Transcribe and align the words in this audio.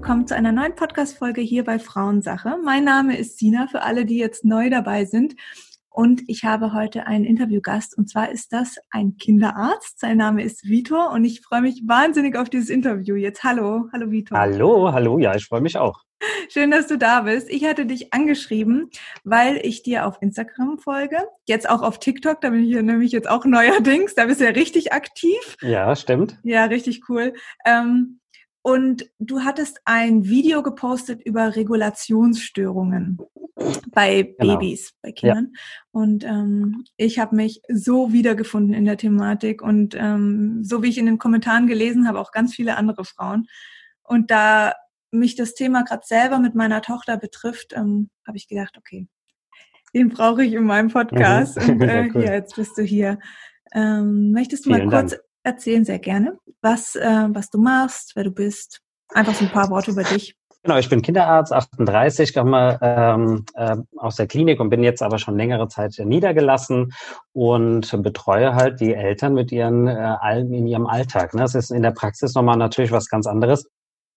willkommen 0.00 0.26
zu 0.26 0.34
einer 0.34 0.50
neuen 0.50 0.74
Podcast-Folge 0.74 1.42
hier 1.42 1.62
bei 1.62 1.78
Frauensache. 1.78 2.56
Mein 2.64 2.84
Name 2.84 3.18
ist 3.18 3.36
Sina, 3.38 3.66
für 3.66 3.82
alle, 3.82 4.06
die 4.06 4.16
jetzt 4.16 4.46
neu 4.46 4.70
dabei 4.70 5.04
sind. 5.04 5.34
Und 5.90 6.22
ich 6.26 6.42
habe 6.42 6.72
heute 6.72 7.06
einen 7.06 7.26
Interviewgast 7.26 7.98
und 7.98 8.08
zwar 8.08 8.30
ist 8.30 8.50
das 8.54 8.76
ein 8.88 9.18
Kinderarzt. 9.18 10.00
Sein 10.00 10.16
Name 10.16 10.42
ist 10.42 10.66
Vitor 10.66 11.10
und 11.12 11.26
ich 11.26 11.42
freue 11.42 11.60
mich 11.60 11.82
wahnsinnig 11.86 12.34
auf 12.38 12.48
dieses 12.48 12.70
Interview 12.70 13.14
jetzt. 13.14 13.44
Hallo, 13.44 13.90
hallo 13.92 14.10
Vitor. 14.10 14.38
Hallo, 14.38 14.90
hallo, 14.90 15.18
ja, 15.18 15.34
ich 15.34 15.44
freue 15.44 15.60
mich 15.60 15.76
auch. 15.76 16.02
Schön, 16.48 16.70
dass 16.70 16.86
du 16.86 16.96
da 16.96 17.20
bist. 17.20 17.50
Ich 17.50 17.66
hatte 17.66 17.84
dich 17.84 18.14
angeschrieben, 18.14 18.88
weil 19.24 19.60
ich 19.62 19.82
dir 19.82 20.06
auf 20.06 20.16
Instagram 20.22 20.78
folge. 20.78 21.18
Jetzt 21.46 21.68
auch 21.68 21.82
auf 21.82 21.98
TikTok, 21.98 22.40
da 22.40 22.48
bin 22.48 22.64
ich 22.64 22.74
nämlich 22.74 23.12
jetzt 23.12 23.28
auch 23.28 23.44
neuerdings. 23.44 24.14
Da 24.14 24.24
bist 24.24 24.40
du 24.40 24.44
ja 24.44 24.50
richtig 24.50 24.94
aktiv. 24.94 25.58
Ja, 25.60 25.94
stimmt. 25.94 26.38
Ja, 26.42 26.64
richtig 26.64 27.02
cool. 27.10 27.34
Ähm, 27.66 28.19
und 28.62 29.10
du 29.18 29.40
hattest 29.40 29.80
ein 29.84 30.24
Video 30.24 30.62
gepostet 30.62 31.22
über 31.22 31.56
Regulationsstörungen 31.56 33.18
bei 33.90 34.34
genau. 34.38 34.58
Babys, 34.58 34.92
bei 35.02 35.12
Kindern. 35.12 35.52
Ja. 35.52 35.60
Und 35.92 36.24
ähm, 36.24 36.84
ich 36.96 37.18
habe 37.18 37.36
mich 37.36 37.62
so 37.68 38.12
wiedergefunden 38.12 38.74
in 38.74 38.84
der 38.84 38.98
Thematik 38.98 39.62
und 39.62 39.94
ähm, 39.98 40.62
so 40.62 40.82
wie 40.82 40.88
ich 40.88 40.98
in 40.98 41.06
den 41.06 41.18
Kommentaren 41.18 41.66
gelesen 41.66 42.06
habe, 42.06 42.20
auch 42.20 42.32
ganz 42.32 42.54
viele 42.54 42.76
andere 42.76 43.04
Frauen. 43.04 43.46
Und 44.02 44.30
da 44.30 44.74
mich 45.10 45.36
das 45.36 45.54
Thema 45.54 45.82
gerade 45.82 46.02
selber 46.04 46.38
mit 46.38 46.54
meiner 46.54 46.82
Tochter 46.82 47.16
betrifft, 47.16 47.72
ähm, 47.74 48.10
habe 48.26 48.36
ich 48.36 48.46
gedacht, 48.46 48.76
okay, 48.76 49.08
den 49.94 50.10
brauche 50.10 50.44
ich 50.44 50.52
in 50.52 50.64
meinem 50.64 50.90
Podcast. 50.90 51.60
Mhm. 51.60 51.70
Und 51.70 51.82
äh, 51.88 52.06
ja, 52.06 52.14
cool. 52.14 52.24
ja, 52.24 52.32
jetzt 52.34 52.56
bist 52.56 52.76
du 52.76 52.82
hier. 52.82 53.18
Ähm, 53.72 54.32
möchtest 54.32 54.66
du 54.66 54.70
Vielen 54.74 54.88
mal 54.88 55.00
kurz 55.00 55.12
Dank 55.12 55.22
erzählen 55.42 55.84
sehr 55.84 55.98
gerne, 55.98 56.38
was, 56.60 56.96
äh, 56.96 57.28
was 57.30 57.50
du 57.50 57.58
machst, 57.58 58.12
wer 58.14 58.24
du 58.24 58.30
bist. 58.30 58.80
Einfach 59.12 59.34
so 59.34 59.44
ein 59.44 59.50
paar 59.50 59.70
Worte 59.70 59.90
über 59.90 60.04
dich. 60.04 60.36
Genau, 60.62 60.76
ich 60.76 60.90
bin 60.90 61.00
Kinderarzt, 61.00 61.54
38, 61.54 62.34
komme 62.34 62.78
ähm, 62.82 63.46
äh, 63.54 63.76
aus 63.96 64.16
der 64.16 64.26
Klinik 64.26 64.60
und 64.60 64.68
bin 64.68 64.82
jetzt 64.82 65.02
aber 65.02 65.18
schon 65.18 65.38
längere 65.38 65.68
Zeit 65.68 65.98
niedergelassen 65.98 66.92
und 67.32 68.02
betreue 68.02 68.54
halt 68.54 68.78
die 68.78 68.92
Eltern 68.92 69.32
mit 69.32 69.52
ihren 69.52 69.88
äh, 69.88 70.40
in 70.40 70.66
ihrem 70.66 70.86
Alltag. 70.86 71.32
Ne? 71.32 71.40
Das 71.40 71.54
ist 71.54 71.70
in 71.70 71.82
der 71.82 71.92
Praxis 71.92 72.34
nochmal 72.34 72.58
natürlich 72.58 72.92
was 72.92 73.08
ganz 73.08 73.26
anderes 73.26 73.70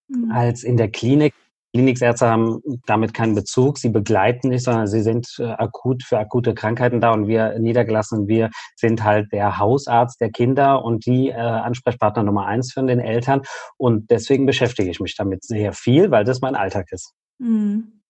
mhm. 0.08 0.30
als 0.32 0.64
in 0.64 0.76
der 0.76 0.90
Klinik. 0.90 1.32
Kliniksärzte 1.74 2.28
haben 2.28 2.60
damit 2.86 3.14
keinen 3.14 3.34
Bezug. 3.34 3.78
Sie 3.78 3.88
begleiten 3.88 4.50
nicht, 4.50 4.62
sondern 4.62 4.86
sie 4.86 5.02
sind 5.02 5.26
äh, 5.40 5.44
akut 5.44 6.04
für 6.04 6.18
akute 6.18 6.54
Krankheiten 6.54 7.00
da 7.00 7.12
und 7.12 7.26
wir 7.26 7.58
niedergelassen, 7.58 8.28
wir 8.28 8.50
sind 8.76 9.02
halt 9.02 9.32
der 9.32 9.58
Hausarzt 9.58 10.20
der 10.20 10.30
Kinder 10.30 10.84
und 10.84 11.04
die 11.04 11.30
äh, 11.30 11.34
Ansprechpartner 11.34 12.22
Nummer 12.22 12.46
eins 12.46 12.72
für 12.72 12.84
den 12.84 13.00
Eltern. 13.00 13.42
Und 13.76 14.08
deswegen 14.10 14.46
beschäftige 14.46 14.88
ich 14.88 15.00
mich 15.00 15.16
damit 15.16 15.42
sehr 15.42 15.72
viel, 15.72 16.12
weil 16.12 16.24
das 16.24 16.40
mein 16.40 16.54
Alltag 16.54 16.86
ist. 16.92 17.12
Mhm. 17.38 18.00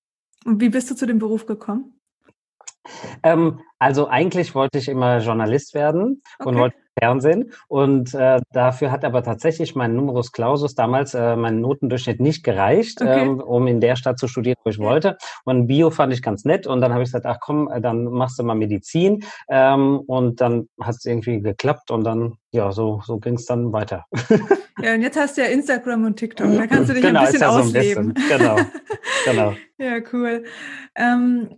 Und 0.44 0.60
wie 0.60 0.68
bist 0.68 0.90
du 0.90 0.94
zu 0.94 1.06
dem 1.06 1.18
Beruf 1.18 1.46
gekommen? 1.46 1.98
Ähm, 3.22 3.60
also 3.78 4.08
eigentlich 4.08 4.54
wollte 4.54 4.76
ich 4.76 4.88
immer 4.88 5.20
Journalist 5.20 5.72
werden 5.72 6.20
okay. 6.38 6.48
und 6.50 6.58
wollte 6.58 6.76
Fernsehen. 6.98 7.52
Und 7.68 8.14
äh, 8.14 8.40
dafür 8.52 8.90
hat 8.90 9.04
aber 9.04 9.22
tatsächlich 9.22 9.74
mein 9.74 9.96
Numerus 9.96 10.32
Clausus 10.32 10.74
damals 10.74 11.14
äh, 11.14 11.36
mein 11.36 11.60
Notendurchschnitt 11.60 12.20
nicht 12.20 12.44
gereicht, 12.44 13.00
okay. 13.00 13.22
ähm, 13.22 13.40
um 13.40 13.66
in 13.66 13.80
der 13.80 13.96
Stadt 13.96 14.18
zu 14.18 14.28
studieren, 14.28 14.56
wo 14.64 14.70
ich 14.70 14.78
wollte. 14.78 15.16
Und 15.44 15.66
Bio 15.66 15.90
fand 15.90 16.12
ich 16.12 16.22
ganz 16.22 16.44
nett. 16.44 16.66
Und 16.66 16.80
dann 16.80 16.92
habe 16.92 17.02
ich 17.02 17.08
gesagt, 17.08 17.26
ach 17.26 17.38
komm, 17.40 17.70
äh, 17.70 17.80
dann 17.80 18.04
machst 18.04 18.38
du 18.38 18.42
mal 18.42 18.54
Medizin. 18.54 19.24
Ähm, 19.48 20.00
und 20.06 20.40
dann 20.40 20.68
hat 20.80 20.96
es 20.96 21.04
irgendwie 21.04 21.40
geklappt 21.40 21.90
und 21.90 22.04
dann, 22.04 22.34
ja, 22.52 22.72
so, 22.72 23.02
so 23.04 23.18
ging 23.18 23.34
es 23.34 23.46
dann 23.46 23.72
weiter. 23.72 24.04
Ja, 24.82 24.94
und 24.94 25.02
jetzt 25.02 25.16
hast 25.16 25.36
du 25.36 25.42
ja 25.42 25.48
Instagram 25.48 26.04
und 26.04 26.16
TikTok. 26.16 26.52
Da 26.56 26.66
kannst 26.66 26.90
du 26.90 26.94
dich 26.94 27.02
genau, 27.02 27.20
ein 27.20 27.26
bisschen 27.26 27.40
ja. 27.40 27.52
So 27.52 27.58
ein 27.60 27.72
bisschen. 27.72 28.14
Genau, 28.28 28.56
genau. 29.24 29.54
ja, 29.78 29.98
cool. 30.12 30.44
Ähm, 30.96 31.56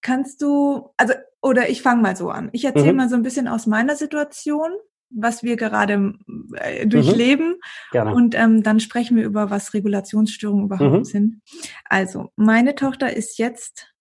kannst 0.00 0.40
du, 0.40 0.90
also 0.96 1.14
oder 1.44 1.68
ich 1.68 1.82
fange 1.82 2.00
mal 2.00 2.16
so 2.16 2.30
an. 2.30 2.48
Ich 2.52 2.64
erzähle 2.64 2.92
mhm. 2.92 2.96
mal 2.96 3.08
so 3.10 3.16
ein 3.16 3.22
bisschen 3.22 3.48
aus 3.48 3.66
meiner 3.66 3.96
Situation, 3.96 4.72
was 5.10 5.42
wir 5.42 5.56
gerade 5.56 6.14
äh, 6.54 6.86
durchleben. 6.86 7.48
Mhm. 7.48 7.60
Gerne. 7.92 8.14
Und 8.14 8.34
ähm, 8.34 8.62
dann 8.62 8.80
sprechen 8.80 9.18
wir 9.18 9.24
über, 9.24 9.50
was 9.50 9.74
Regulationsstörungen 9.74 10.64
überhaupt 10.64 10.98
mhm. 11.00 11.04
sind. 11.04 11.42
Also, 11.84 12.30
meine 12.36 12.74
Tochter 12.74 13.14
ist 13.14 13.38
jetzt 13.38 13.92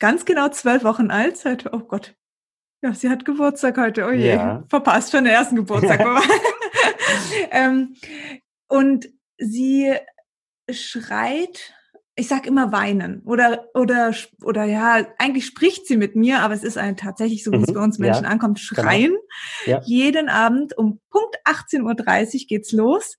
ganz 0.00 0.24
genau 0.24 0.48
zwölf 0.48 0.84
Wochen 0.84 1.10
alt. 1.10 1.36
Seit, 1.36 1.70
oh 1.70 1.80
Gott. 1.80 2.14
Ja, 2.82 2.94
sie 2.94 3.10
hat 3.10 3.26
Geburtstag 3.26 3.76
heute. 3.76 4.06
Oh 4.06 4.10
je, 4.10 4.30
ja. 4.30 4.64
verpasst 4.70 5.10
für 5.10 5.18
den 5.18 5.26
ersten 5.26 5.56
Geburtstag. 5.56 6.00
ähm, 7.50 7.94
und 8.68 9.10
sie 9.36 9.94
schreit 10.70 11.74
ich 12.18 12.26
sag 12.26 12.46
immer 12.46 12.72
weinen 12.72 13.22
oder 13.24 13.68
oder 13.74 14.12
oder 14.42 14.64
ja, 14.64 15.06
eigentlich 15.18 15.46
spricht 15.46 15.86
sie 15.86 15.96
mit 15.96 16.16
mir, 16.16 16.40
aber 16.40 16.52
es 16.52 16.64
ist 16.64 16.76
ein, 16.76 16.96
tatsächlich 16.96 17.44
so, 17.44 17.52
wie 17.52 17.62
es 17.62 17.68
mhm, 17.68 17.74
bei 17.74 17.80
uns 17.80 17.98
Menschen 17.98 18.24
ja, 18.24 18.30
ankommt, 18.30 18.60
genau. 18.68 18.82
schreien. 18.82 19.16
Genau. 19.64 19.78
Ja. 19.78 19.82
Jeden 19.84 20.28
Abend 20.28 20.76
um 20.76 21.00
Punkt 21.10 21.36
18.30 21.44 21.82
Uhr 22.34 22.46
geht's 22.48 22.72
los. 22.72 23.18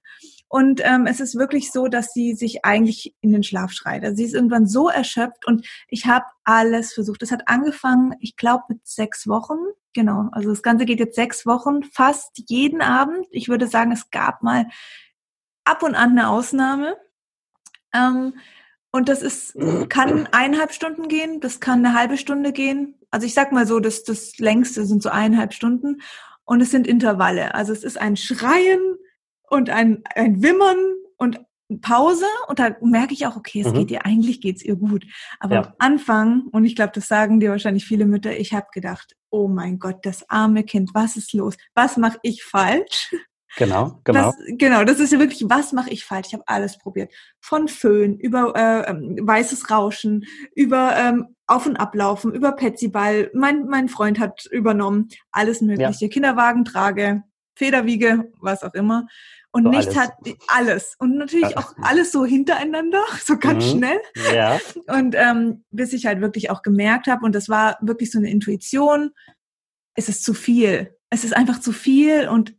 Und 0.49 0.81
ähm, 0.83 1.05
es 1.05 1.19
ist 1.19 1.35
wirklich 1.35 1.71
so, 1.71 1.87
dass 1.87 2.11
sie 2.11 2.33
sich 2.33 2.65
eigentlich 2.65 3.15
in 3.21 3.31
den 3.31 3.43
Schlaf 3.43 3.71
schreit. 3.71 4.03
Also 4.03 4.15
sie 4.15 4.23
ist 4.23 4.33
irgendwann 4.33 4.67
so 4.67 4.89
erschöpft 4.89 5.45
und 5.45 5.65
ich 5.87 6.07
habe 6.07 6.25
alles 6.43 6.93
versucht. 6.93 7.21
Es 7.21 7.31
hat 7.31 7.47
angefangen, 7.47 8.15
ich 8.19 8.35
glaube, 8.35 8.63
mit 8.67 8.85
sechs 8.85 9.27
Wochen. 9.27 9.57
Genau, 9.93 10.27
also 10.31 10.49
das 10.49 10.63
Ganze 10.63 10.85
geht 10.85 10.99
jetzt 10.99 11.15
sechs 11.15 11.45
Wochen, 11.45 11.83
fast 11.83 12.31
jeden 12.47 12.81
Abend. 12.81 13.27
Ich 13.31 13.47
würde 13.47 13.67
sagen, 13.67 13.91
es 13.91 14.09
gab 14.09 14.41
mal 14.41 14.65
ab 15.63 15.83
und 15.83 15.95
an 15.95 16.11
eine 16.11 16.29
Ausnahme. 16.29 16.97
Ähm, 17.93 18.33
und 18.91 19.09
das 19.09 19.21
ist, 19.21 19.55
kann 19.89 20.27
eineinhalb 20.31 20.73
Stunden 20.73 21.07
gehen, 21.07 21.39
das 21.39 21.59
kann 21.59 21.85
eine 21.85 21.97
halbe 21.97 22.17
Stunde 22.17 22.51
gehen. 22.51 22.95
Also 23.11 23.25
ich 23.25 23.33
sag 23.33 23.51
mal 23.51 23.67
so, 23.67 23.79
das, 23.79 24.03
das 24.03 24.37
längste 24.39 24.85
sind 24.85 25.03
so 25.03 25.09
eineinhalb 25.09 25.53
Stunden. 25.53 26.01
Und 26.45 26.61
es 26.61 26.71
sind 26.71 26.87
Intervalle. 26.87 27.53
Also 27.53 27.71
es 27.73 27.83
ist 27.83 27.99
ein 27.99 28.17
Schreien 28.17 28.79
und 29.49 29.69
ein, 29.69 30.03
ein 30.15 30.41
Wimmern 30.41 30.77
und 31.17 31.39
Pause. 31.81 32.25
Und 32.47 32.57
da 32.57 32.75
merke 32.81 33.13
ich 33.13 33.27
auch, 33.27 33.35
okay, 33.35 33.61
es 33.61 33.67
mhm. 33.67 33.73
geht 33.73 33.91
ihr, 33.91 34.05
eigentlich 34.05 34.41
geht's 34.41 34.63
ihr 34.63 34.75
gut. 34.75 35.05
Aber 35.39 35.55
ja. 35.55 35.61
am 35.61 35.73
Anfang, 35.77 36.47
und 36.51 36.65
ich 36.65 36.75
glaube, 36.75 36.91
das 36.95 37.07
sagen 37.07 37.39
dir 37.39 37.51
wahrscheinlich 37.51 37.85
viele 37.85 38.07
Mütter, 38.07 38.35
ich 38.35 38.53
habe 38.53 38.67
gedacht, 38.73 39.15
oh 39.29 39.47
mein 39.47 39.77
Gott, 39.77 39.97
das 40.03 40.27
arme 40.29 40.63
Kind, 40.63 40.91
was 40.95 41.15
ist 41.17 41.33
los? 41.33 41.55
Was 41.75 41.97
mache 41.97 42.17
ich 42.23 42.43
falsch? 42.43 43.13
Genau, 43.57 43.99
genau. 44.03 44.27
Was, 44.27 44.35
genau, 44.57 44.83
das 44.83 44.99
ist 44.99 45.11
ja 45.11 45.19
wirklich, 45.19 45.43
was 45.47 45.73
mache 45.73 45.89
ich 45.89 46.05
falsch? 46.05 46.27
Ich 46.27 46.33
habe 46.33 46.43
alles 46.47 46.77
probiert. 46.77 47.11
Von 47.39 47.67
Föhn, 47.67 48.17
über 48.17 48.53
äh, 48.55 48.89
ähm, 48.89 49.17
weißes 49.21 49.71
Rauschen, 49.71 50.25
über 50.55 50.95
ähm, 50.95 51.35
Auf- 51.47 51.65
und 51.65 51.77
Ablaufen, 51.77 52.33
über 52.33 52.51
Petsyball. 52.51 53.31
Mein, 53.33 53.65
mein 53.65 53.89
Freund 53.89 54.19
hat 54.19 54.45
übernommen, 54.51 55.09
alles 55.31 55.61
mögliche. 55.61 56.05
Ja. 56.05 56.11
Kinderwagentrage, 56.11 57.23
Federwiege, 57.55 58.31
was 58.39 58.63
auch 58.63 58.73
immer. 58.73 59.07
Und 59.51 59.63
so 59.63 59.69
nichts 59.69 59.95
hat 59.95 60.13
alles. 60.47 60.95
Und 60.99 61.17
natürlich 61.17 61.57
auch 61.57 61.73
alles 61.81 62.11
so 62.11 62.23
hintereinander, 62.25 63.03
so 63.23 63.37
ganz 63.37 63.65
mhm. 63.65 63.77
schnell. 63.77 64.01
Ja. 64.33 64.59
Und 64.87 65.15
ähm, 65.17 65.63
bis 65.71 65.93
ich 65.93 66.05
halt 66.05 66.21
wirklich 66.21 66.51
auch 66.51 66.61
gemerkt 66.61 67.07
habe, 67.07 67.25
und 67.25 67.33
das 67.33 67.49
war 67.49 67.77
wirklich 67.81 68.11
so 68.11 68.19
eine 68.19 68.29
Intuition, 68.29 69.11
es 69.95 70.07
ist 70.07 70.23
zu 70.23 70.33
viel. 70.33 70.95
Es 71.09 71.23
ist 71.23 71.35
einfach 71.35 71.59
zu 71.59 71.71
viel 71.71 72.27
und 72.29 72.55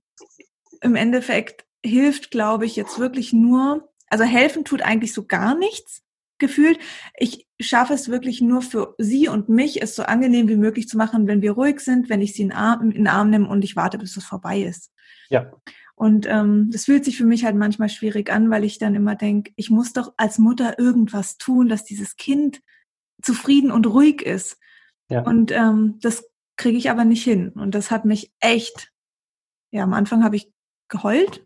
im 0.81 0.97
Endeffekt 0.97 1.65
hilft, 1.85 2.31
glaube 2.31 2.67
ich, 2.67 2.77
jetzt 2.77 2.99
wirklich 2.99 3.33
nur, 3.33 3.89
also 4.09 4.25
helfen 4.25 4.65
tut 4.65 4.83
eigentlich 4.83 5.13
so 5.13 5.27
gar 5.27 5.55
nichts 5.55 6.03
gefühlt. 6.39 6.79
Ich 7.17 7.47
schaffe 7.61 7.95
es 7.95 8.09
wirklich 8.09 8.41
nur 8.41 8.63
für 8.63 8.95
sie 8.99 9.29
und 9.29 9.49
mich, 9.49 9.83
es 9.83 9.95
so 9.95 10.03
angenehm 10.03 10.49
wie 10.49 10.57
möglich 10.57 10.89
zu 10.89 10.97
machen, 10.97 11.27
wenn 11.27 11.43
wir 11.43 11.53
ruhig 11.53 11.81
sind, 11.81 12.09
wenn 12.09 12.23
ich 12.23 12.35
sie 12.35 12.43
in 12.43 12.49
den 12.49 12.57
Arm, 12.57 12.91
in 12.91 12.91
den 12.93 13.07
Arm 13.07 13.31
nehme 13.31 13.49
und 13.49 13.63
ich 13.63 13.77
warte, 13.77 13.99
bis 13.99 14.17
es 14.17 14.25
vorbei 14.25 14.61
ist. 14.63 14.91
Ja. 15.29 15.53
Und 15.95 16.27
ähm, 16.27 16.71
das 16.73 16.87
fühlt 16.87 17.05
sich 17.05 17.19
für 17.19 17.27
mich 17.27 17.45
halt 17.45 17.57
manchmal 17.57 17.91
schwierig 17.91 18.33
an, 18.33 18.51
weil 18.51 18.65
ich 18.65 18.79
dann 18.79 18.95
immer 18.95 19.17
denke, 19.17 19.53
ich 19.57 19.69
muss 19.69 19.93
doch 19.93 20.15
als 20.17 20.39
Mutter 20.39 20.79
irgendwas 20.79 21.37
tun, 21.37 21.69
dass 21.69 21.85
dieses 21.85 22.17
Kind 22.17 22.63
zufrieden 23.23 23.71
und 23.71 23.87
ruhig 23.87 24.23
ist. 24.23 24.57
Ja. 25.11 25.21
Und 25.23 25.53
ähm, 25.53 25.99
das 26.01 26.25
kriege 26.57 26.79
ich 26.79 26.91
aber 26.91 27.05
nicht 27.05 27.23
hin. 27.23 27.51
Und 27.51 27.75
das 27.75 27.91
hat 27.91 28.07
mich 28.07 28.33
echt, 28.41 28.93
ja, 29.73 29.83
am 29.83 29.93
Anfang 29.93 30.25
habe 30.25 30.37
ich 30.37 30.51
geheult, 30.91 31.45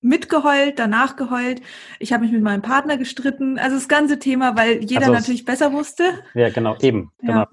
mitgeheult, 0.00 0.78
danach 0.78 1.16
geheult. 1.16 1.62
Ich 1.98 2.12
habe 2.12 2.24
mich 2.24 2.32
mit 2.32 2.42
meinem 2.42 2.62
Partner 2.62 2.96
gestritten. 2.96 3.58
Also 3.58 3.76
das 3.76 3.88
ganze 3.88 4.18
Thema, 4.18 4.56
weil 4.56 4.84
jeder 4.84 5.02
also, 5.02 5.12
natürlich 5.12 5.44
besser 5.44 5.72
wusste. 5.72 6.04
Ja, 6.34 6.50
genau, 6.50 6.76
eben. 6.80 7.10
Genau. 7.18 7.32
Ja. 7.32 7.48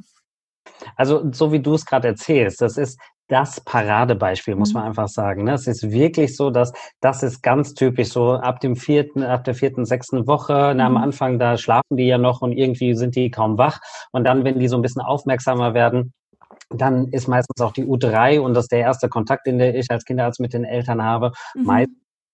Also 0.96 1.32
so 1.32 1.52
wie 1.52 1.60
du 1.60 1.74
es 1.74 1.86
gerade 1.86 2.08
erzählst, 2.08 2.62
das 2.62 2.78
ist 2.78 3.00
das 3.30 3.62
Paradebeispiel, 3.62 4.56
muss 4.56 4.74
man 4.74 4.84
mhm. 4.84 4.90
einfach 4.90 5.08
sagen. 5.08 5.44
Ne? 5.44 5.54
Es 5.54 5.68
ist 5.68 5.92
wirklich 5.92 6.36
so, 6.36 6.50
dass 6.50 6.74
das 7.00 7.22
ist 7.22 7.42
ganz 7.42 7.76
typisch 7.76 8.10
so 8.10 8.34
ab 8.34 8.60
dem 8.60 8.76
vierten, 8.76 9.24
ab 9.24 9.44
der 9.44 9.54
vierten, 9.54 9.86
sechsten 9.86 10.28
Woche. 10.28 10.74
Na, 10.76 10.88
am 10.88 10.94
mhm. 10.94 10.98
Anfang, 10.98 11.40
da 11.40 11.56
schlafen 11.58 11.96
die 11.96 12.08
ja 12.08 12.18
noch 12.18 12.42
und 12.42 12.52
irgendwie 12.52 12.96
sind 12.96 13.16
die 13.16 13.30
kaum 13.30 13.58
wach. 13.58 13.80
Und 14.12 14.24
dann, 14.24 14.44
wenn 14.44 14.60
die 14.60 14.68
so 14.68 14.76
ein 14.78 14.82
bisschen 14.82 15.04
aufmerksamer 15.04 15.76
werden, 15.76 16.12
dann 16.70 17.08
ist 17.10 17.28
meistens 17.28 17.62
auch 17.62 17.74
die 17.74 17.86
U3 17.86 18.40
und 18.40 18.54
das 18.54 18.66
ist 18.66 18.72
der 18.72 18.80
erste 18.80 19.10
Kontakt, 19.10 19.48
den 19.48 19.60
ich 19.60 19.90
als 19.90 20.06
Kinderarzt 20.06 20.40
mit 20.40 20.54
den 20.54 20.66
Eltern 20.66 21.04
habe. 21.04 21.32
Mhm. 21.56 21.64
Meist 21.64 21.90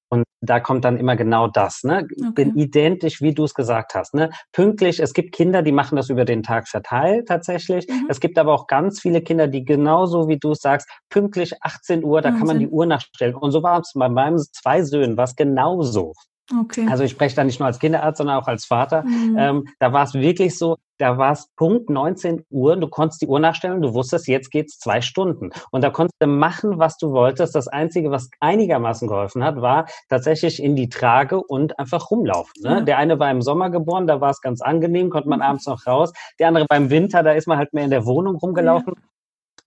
und 0.09 0.23
da 0.41 0.59
kommt 0.59 0.85
dann 0.85 0.97
immer 0.97 1.15
genau 1.15 1.47
das. 1.47 1.83
Ne? 1.83 2.07
Okay. 2.11 2.31
Bin 2.35 2.55
identisch, 2.55 3.21
wie 3.21 3.33
du 3.33 3.43
es 3.43 3.53
gesagt 3.53 3.95
hast. 3.95 4.13
Ne? 4.13 4.29
Pünktlich, 4.51 4.99
es 4.99 5.13
gibt 5.13 5.33
Kinder, 5.33 5.61
die 5.61 5.71
machen 5.71 5.95
das 5.95 6.09
über 6.09 6.25
den 6.25 6.43
Tag 6.43 6.67
verteilt 6.67 7.27
tatsächlich. 7.27 7.87
Mhm. 7.87 8.07
Es 8.07 8.19
gibt 8.19 8.37
aber 8.37 8.53
auch 8.53 8.67
ganz 8.67 9.01
viele 9.01 9.21
Kinder, 9.21 9.47
die 9.47 9.65
genauso 9.65 10.27
wie 10.27 10.37
du 10.37 10.51
es 10.51 10.59
sagst, 10.59 10.87
pünktlich 11.09 11.55
18 11.61 12.03
Uhr, 12.03 12.21
da 12.21 12.29
Wahnsinn. 12.29 12.39
kann 12.39 12.47
man 12.47 12.59
die 12.59 12.69
Uhr 12.69 12.85
nachstellen. 12.85 13.35
Und 13.35 13.51
so 13.51 13.63
war 13.63 13.79
es 13.79 13.93
bei 13.95 14.07
meinen 14.07 14.37
zwei 14.37 14.83
Söhnen, 14.83 15.17
was 15.17 15.35
genauso. 15.35 16.13
Okay. 16.61 16.85
Also 16.89 17.03
ich 17.03 17.11
spreche 17.11 17.35
da 17.35 17.43
nicht 17.43 17.59
nur 17.59 17.67
als 17.67 17.79
Kinderarzt, 17.79 18.19
sondern 18.19 18.37
auch 18.37 18.47
als 18.47 18.65
Vater. 18.65 19.03
Mhm. 19.03 19.35
Ähm, 19.37 19.67
da 19.79 19.91
war 19.91 20.03
es 20.03 20.13
wirklich 20.13 20.57
so, 20.57 20.77
da 20.97 21.17
war 21.17 21.33
es 21.33 21.49
Punkt 21.55 21.89
19 21.89 22.45
Uhr, 22.49 22.77
du 22.77 22.87
konntest 22.87 23.21
die 23.21 23.27
Uhr 23.27 23.39
nachstellen, 23.39 23.81
du 23.81 23.93
wusstest, 23.93 24.27
jetzt 24.27 24.49
geht's 24.51 24.79
zwei 24.79 25.01
Stunden. 25.01 25.49
Und 25.71 25.83
da 25.83 25.89
konntest 25.89 26.15
du 26.19 26.27
machen, 26.27 26.79
was 26.79 26.97
du 26.97 27.11
wolltest. 27.11 27.55
Das 27.55 27.67
Einzige, 27.67 28.11
was 28.11 28.29
einigermaßen 28.39 29.07
geholfen 29.07 29.43
hat, 29.43 29.61
war 29.61 29.87
tatsächlich 30.09 30.61
in 30.61 30.75
die 30.75 30.89
Trage 30.89 31.41
und 31.41 31.77
einfach 31.79 32.11
rumlaufen. 32.11 32.53
Ne? 32.61 32.69
Ja. 32.69 32.81
Der 32.81 32.97
eine 32.97 33.19
war 33.19 33.29
im 33.31 33.41
Sommer 33.41 33.69
geboren, 33.69 34.07
da 34.07 34.21
war 34.21 34.29
es 34.29 34.41
ganz 34.41 34.61
angenehm, 34.61 35.09
konnte 35.09 35.29
man 35.29 35.39
mhm. 35.39 35.45
abends 35.45 35.67
noch 35.67 35.85
raus. 35.85 36.13
Der 36.39 36.47
andere 36.47 36.65
beim 36.69 36.89
Winter, 36.89 37.23
da 37.23 37.31
ist 37.31 37.47
man 37.47 37.57
halt 37.57 37.73
mehr 37.73 37.85
in 37.85 37.91
der 37.91 38.05
Wohnung 38.05 38.35
rumgelaufen. 38.35 38.93
Ja. 38.95 39.03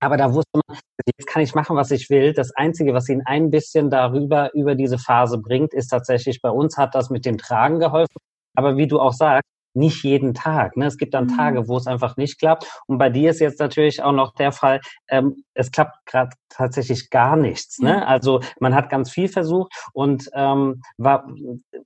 Aber 0.00 0.16
da 0.16 0.32
wusste 0.32 0.60
man, 0.68 0.78
jetzt 1.06 1.26
kann 1.26 1.42
ich 1.42 1.54
machen, 1.54 1.76
was 1.76 1.90
ich 1.90 2.08
will. 2.08 2.32
Das 2.32 2.52
Einzige, 2.54 2.94
was 2.94 3.08
ihn 3.08 3.22
ein 3.26 3.50
bisschen 3.50 3.90
darüber, 3.90 4.54
über 4.54 4.76
diese 4.76 4.96
Phase 4.96 5.38
bringt, 5.38 5.74
ist 5.74 5.88
tatsächlich, 5.88 6.40
bei 6.40 6.50
uns 6.50 6.76
hat 6.76 6.94
das 6.94 7.10
mit 7.10 7.26
dem 7.26 7.36
Tragen 7.36 7.80
geholfen. 7.80 8.16
Aber 8.54 8.76
wie 8.76 8.86
du 8.86 9.00
auch 9.00 9.12
sagst, 9.12 9.48
nicht 9.78 10.04
jeden 10.04 10.34
Tag. 10.34 10.76
Ne? 10.76 10.86
Es 10.86 10.96
gibt 10.96 11.14
dann 11.14 11.26
mhm. 11.26 11.36
Tage, 11.36 11.68
wo 11.68 11.76
es 11.76 11.86
einfach 11.86 12.16
nicht 12.16 12.38
klappt. 12.38 12.66
Und 12.86 12.98
bei 12.98 13.08
dir 13.08 13.30
ist 13.30 13.40
jetzt 13.40 13.60
natürlich 13.60 14.02
auch 14.02 14.12
noch 14.12 14.34
der 14.34 14.52
Fall, 14.52 14.80
ähm, 15.08 15.44
es 15.54 15.70
klappt 15.70 16.04
gerade 16.06 16.30
tatsächlich 16.48 17.10
gar 17.10 17.36
nichts. 17.36 17.78
Ne? 17.78 18.06
Also 18.06 18.40
man 18.60 18.74
hat 18.74 18.90
ganz 18.90 19.10
viel 19.10 19.28
versucht 19.28 19.72
und 19.92 20.28
ähm, 20.34 20.82
war, 20.98 21.26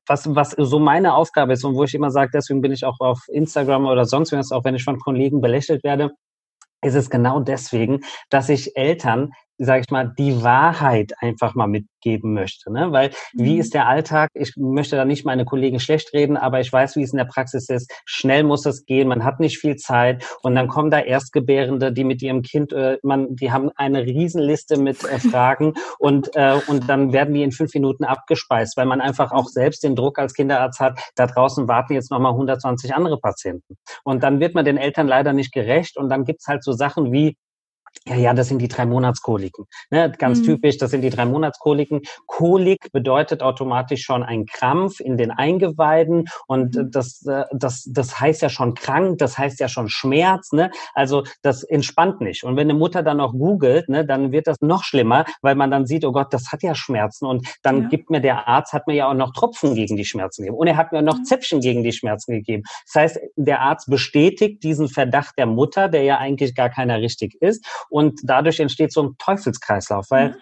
was, 0.06 0.34
was 0.34 0.50
so 0.50 0.78
meine 0.78 1.14
Aufgabe 1.14 1.52
ist 1.52 1.64
und 1.64 1.74
wo 1.74 1.84
ich 1.84 1.94
immer 1.94 2.10
sage, 2.10 2.30
deswegen 2.34 2.60
bin 2.60 2.72
ich 2.72 2.84
auch 2.84 2.98
auf 3.00 3.20
Instagram 3.28 3.86
oder 3.86 4.04
sonst 4.04 4.32
was, 4.32 4.52
auch 4.52 4.64
wenn 4.64 4.74
ich 4.74 4.84
von 4.84 4.98
Kollegen 4.98 5.40
belächelt 5.40 5.84
werde, 5.84 6.10
ist 6.84 6.94
es 6.94 7.10
genau 7.10 7.40
deswegen, 7.40 8.00
dass 8.28 8.48
ich 8.48 8.76
Eltern 8.76 9.32
sage 9.58 9.82
ich 9.82 9.90
mal, 9.90 10.12
die 10.19 10.43
Wahrheit 10.43 11.12
einfach 11.19 11.54
mal 11.54 11.66
mitgeben 11.66 12.34
möchte. 12.34 12.72
Ne? 12.72 12.93
Weil 12.93 13.10
wie 13.32 13.54
mhm. 13.54 13.60
ist 13.60 13.75
der 13.75 13.87
Alltag? 13.87 14.31
Ich 14.34 14.54
möchte 14.56 14.96
da 14.96 15.04
nicht 15.04 15.25
meine 15.25 15.44
Kollegen 15.44 15.81
schlecht 15.81 16.12
reden, 16.12 16.37
aber 16.37 16.60
ich 16.60 16.72
weiß, 16.72 16.96
wie 16.96 17.02
es 17.02 17.12
in 17.12 17.19
der 17.19 17.26
Praxis 17.26 17.69
ist. 17.69 17.93
Schnell 18.04 18.44
muss 18.44 18.66
es 18.66 18.84
gehen, 18.84 19.08
man 19.08 19.25
hat 19.25 19.40
nicht 19.40 19.58
viel 19.58 19.76
Zeit 19.76 20.25
und 20.43 20.54
dann 20.54 20.69
kommen 20.69 20.90
da 20.90 21.00
Erstgebärende, 21.00 21.93
die 21.93 22.04
mit 22.04 22.22
ihrem 22.22 22.43
Kind, 22.43 22.72
äh, 22.72 22.99
man, 23.02 23.37
die 23.37 23.52
haben 23.52 23.70
eine 23.76 24.04
Riesenliste 24.04 24.78
mit 24.78 25.04
äh, 25.04 25.19
Fragen 25.31 25.75
und, 25.99 26.34
äh, 26.34 26.58
und 26.66 26.88
dann 26.88 27.12
werden 27.12 27.34
die 27.34 27.43
in 27.43 27.52
fünf 27.52 27.72
Minuten 27.75 28.04
abgespeist, 28.04 28.76
weil 28.76 28.87
man 28.87 29.00
einfach 29.00 29.32
auch 29.32 29.49
selbst 29.49 29.84
den 29.84 29.96
Druck 29.96 30.19
als 30.19 30.34
Kinderarzt 30.34 30.81
hat, 30.81 30.99
da 31.14 31.26
draußen 31.26 31.69
warten 31.69 31.94
jetzt 31.94 32.10
nochmal 32.10 32.32
120 32.32 32.94
andere 32.94 33.19
Patienten. 33.19 33.76
Und 34.04 34.22
dann 34.22 34.40
wird 34.40 34.54
man 34.54 34.64
den 34.64 34.76
Eltern 34.76 35.06
leider 35.06 35.32
nicht 35.32 35.52
gerecht 35.52 35.96
und 35.96 36.08
dann 36.08 36.25
gibt's 36.25 36.46
halt 36.46 36.64
so 36.64 36.72
Sachen 36.72 37.12
wie, 37.12 37.37
ja, 38.06 38.16
ja, 38.16 38.34
das 38.34 38.48
sind 38.48 38.58
die 38.58 38.68
drei 38.68 38.84
Monatskoliken. 38.84 39.66
Ne, 39.90 40.12
ganz 40.18 40.40
mhm. 40.40 40.44
typisch, 40.44 40.76
das 40.76 40.90
sind 40.90 41.02
die 41.02 41.10
drei 41.10 41.24
Monatskoliken. 41.24 42.00
Kolik 42.26 42.90
bedeutet 42.92 43.42
automatisch 43.42 44.02
schon 44.02 44.24
ein 44.24 44.46
Krampf 44.46 44.98
in 44.98 45.16
den 45.16 45.30
Eingeweiden 45.30 46.26
und 46.48 46.74
mhm. 46.74 46.90
das, 46.90 47.24
äh, 47.26 47.44
das, 47.52 47.84
das 47.88 48.18
heißt 48.18 48.42
ja 48.42 48.48
schon 48.48 48.74
krank, 48.74 49.18
das 49.18 49.38
heißt 49.38 49.60
ja 49.60 49.68
schon 49.68 49.88
Schmerz. 49.88 50.52
Ne? 50.52 50.72
Also 50.94 51.22
das 51.42 51.62
entspannt 51.62 52.20
nicht. 52.20 52.42
Und 52.42 52.56
wenn 52.56 52.68
eine 52.68 52.78
Mutter 52.78 53.04
dann 53.04 53.20
auch 53.20 53.32
googelt, 53.32 53.88
ne, 53.88 54.04
dann 54.04 54.32
wird 54.32 54.48
das 54.48 54.56
noch 54.60 54.82
schlimmer, 54.82 55.24
weil 55.40 55.54
man 55.54 55.70
dann 55.70 55.86
sieht, 55.86 56.04
oh 56.04 56.12
Gott, 56.12 56.32
das 56.34 56.50
hat 56.50 56.62
ja 56.64 56.74
Schmerzen. 56.74 57.26
Und 57.26 57.46
dann 57.62 57.82
ja. 57.82 57.88
gibt 57.88 58.10
mir 58.10 58.20
der 58.20 58.48
Arzt, 58.48 58.72
hat 58.72 58.88
mir 58.88 58.94
ja 58.94 59.08
auch 59.08 59.14
noch 59.14 59.32
Tropfen 59.32 59.76
gegen 59.76 59.96
die 59.96 60.04
Schmerzen 60.04 60.42
gegeben. 60.42 60.58
Und 60.58 60.66
er 60.66 60.76
hat 60.76 60.90
mir 60.90 61.02
noch 61.02 61.22
Zäpfchen 61.22 61.60
gegen 61.60 61.84
die 61.84 61.92
Schmerzen 61.92 62.32
gegeben. 62.32 62.64
Das 62.86 63.00
heißt, 63.00 63.20
der 63.36 63.60
Arzt 63.60 63.88
bestätigt 63.88 64.64
diesen 64.64 64.88
Verdacht 64.88 65.38
der 65.38 65.46
Mutter, 65.46 65.88
der 65.88 66.02
ja 66.02 66.18
eigentlich 66.18 66.56
gar 66.56 66.68
keiner 66.68 67.00
richtig 67.00 67.40
ist 67.40 67.64
und 67.88 68.20
dadurch 68.25 68.61
entsteht 68.61 68.93
so 68.93 69.02
ein 69.02 69.17
Teufelskreislauf, 69.19 70.11
weil 70.11 70.31
mhm. 70.31 70.34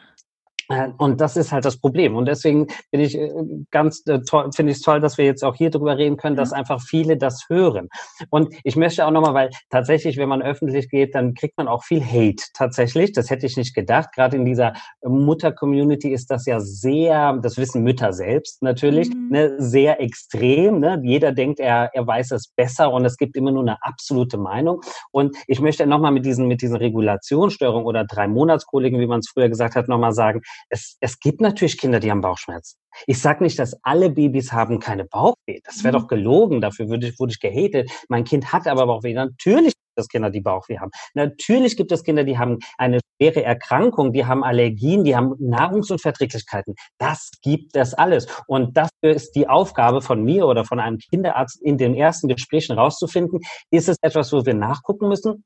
Äh, 0.70 0.90
und 0.98 1.20
das 1.20 1.36
ist 1.36 1.52
halt 1.52 1.64
das 1.64 1.78
Problem. 1.78 2.16
Und 2.16 2.26
deswegen 2.26 2.68
bin 2.90 3.00
ich 3.00 3.18
äh, 3.18 3.30
ganz 3.70 4.02
äh, 4.06 4.20
toll, 4.20 4.50
finde 4.54 4.72
ich 4.72 4.78
es 4.78 4.82
toll, 4.82 5.00
dass 5.00 5.18
wir 5.18 5.24
jetzt 5.24 5.44
auch 5.44 5.56
hier 5.56 5.70
drüber 5.70 5.98
reden 5.98 6.16
können, 6.16 6.36
dass 6.36 6.52
einfach 6.52 6.80
viele 6.80 7.16
das 7.16 7.46
hören. 7.48 7.88
Und 8.30 8.54
ich 8.64 8.76
möchte 8.76 9.04
auch 9.04 9.10
nochmal, 9.10 9.34
weil 9.34 9.50
tatsächlich, 9.68 10.16
wenn 10.16 10.28
man 10.28 10.42
öffentlich 10.42 10.88
geht, 10.88 11.14
dann 11.14 11.34
kriegt 11.34 11.58
man 11.58 11.68
auch 11.68 11.82
viel 11.84 12.02
Hate 12.04 12.44
tatsächlich. 12.54 13.12
Das 13.12 13.30
hätte 13.30 13.46
ich 13.46 13.56
nicht 13.56 13.74
gedacht. 13.74 14.10
Gerade 14.14 14.36
in 14.36 14.44
dieser 14.44 14.74
Mutter-Community 15.02 16.12
ist 16.12 16.30
das 16.30 16.46
ja 16.46 16.60
sehr, 16.60 17.36
das 17.42 17.58
wissen 17.58 17.82
Mütter 17.82 18.12
selbst 18.12 18.62
natürlich, 18.62 19.10
mhm. 19.10 19.28
ne, 19.30 19.54
sehr 19.58 20.00
extrem. 20.00 20.78
Ne? 20.78 21.00
Jeder 21.02 21.32
denkt, 21.32 21.58
er, 21.58 21.90
er 21.92 22.06
weiß 22.06 22.30
es 22.30 22.48
besser 22.54 22.92
und 22.92 23.04
es 23.04 23.16
gibt 23.16 23.36
immer 23.36 23.50
nur 23.50 23.62
eine 23.62 23.82
absolute 23.82 24.38
Meinung. 24.38 24.80
Und 25.10 25.36
ich 25.48 25.60
möchte 25.60 25.86
nochmal 25.86 26.12
mit 26.12 26.24
diesen, 26.24 26.46
mit 26.46 26.62
diesen 26.62 26.76
Regulationsstörungen 26.76 27.86
oder 27.86 28.04
drei 28.04 28.28
Monatskoliken, 28.28 29.00
wie 29.00 29.06
man 29.06 29.20
es 29.20 29.28
früher 29.28 29.48
gesagt 29.48 29.74
hat, 29.74 29.88
nochmal 29.88 30.12
sagen, 30.12 30.42
es, 30.68 30.96
es 31.00 31.18
gibt 31.18 31.40
natürlich 31.40 31.78
Kinder, 31.78 32.00
die 32.00 32.10
haben 32.10 32.20
Bauchschmerzen. 32.20 32.78
Ich 33.06 33.20
sage 33.20 33.42
nicht, 33.42 33.58
dass 33.58 33.78
alle 33.82 34.10
Babys 34.10 34.52
haben 34.52 34.78
keine 34.78 35.04
Bauchweh. 35.04 35.60
Das 35.64 35.84
wäre 35.84 35.96
mhm. 35.96 36.02
doch 36.02 36.08
gelogen. 36.08 36.60
Dafür 36.60 36.88
würde, 36.88 37.12
wurde 37.18 37.32
ich 37.32 37.40
gehatet. 37.40 37.90
Mein 38.08 38.24
Kind 38.24 38.52
hat 38.52 38.66
aber 38.66 38.86
Bauchweh. 38.86 39.14
Natürlich 39.14 39.74
gibt 39.74 39.96
es 39.96 40.08
Kinder, 40.08 40.30
die 40.30 40.40
Bauchweh 40.40 40.78
haben. 40.78 40.90
Natürlich 41.14 41.76
gibt 41.76 41.92
es 41.92 42.02
Kinder, 42.02 42.24
die 42.24 42.38
haben 42.38 42.58
eine 42.78 43.00
schwere 43.16 43.42
Erkrankung, 43.42 44.12
die 44.12 44.26
haben 44.26 44.42
Allergien, 44.44 45.04
die 45.04 45.14
haben 45.14 45.34
Nahrungsunverträglichkeiten. 45.38 46.74
Das 46.98 47.30
gibt 47.42 47.76
es 47.76 47.94
alles. 47.94 48.26
Und 48.46 48.76
dafür 48.76 49.14
ist 49.14 49.32
die 49.32 49.48
Aufgabe 49.48 50.02
von 50.02 50.22
mir 50.24 50.46
oder 50.46 50.64
von 50.64 50.80
einem 50.80 50.98
Kinderarzt 50.98 51.60
in 51.62 51.78
den 51.78 51.94
ersten 51.94 52.28
Gesprächen 52.28 52.72
rauszufinden, 52.78 53.40
ist 53.70 53.88
es 53.88 53.96
etwas, 54.02 54.32
wo 54.32 54.44
wir 54.44 54.54
nachgucken 54.54 55.08
müssen? 55.08 55.44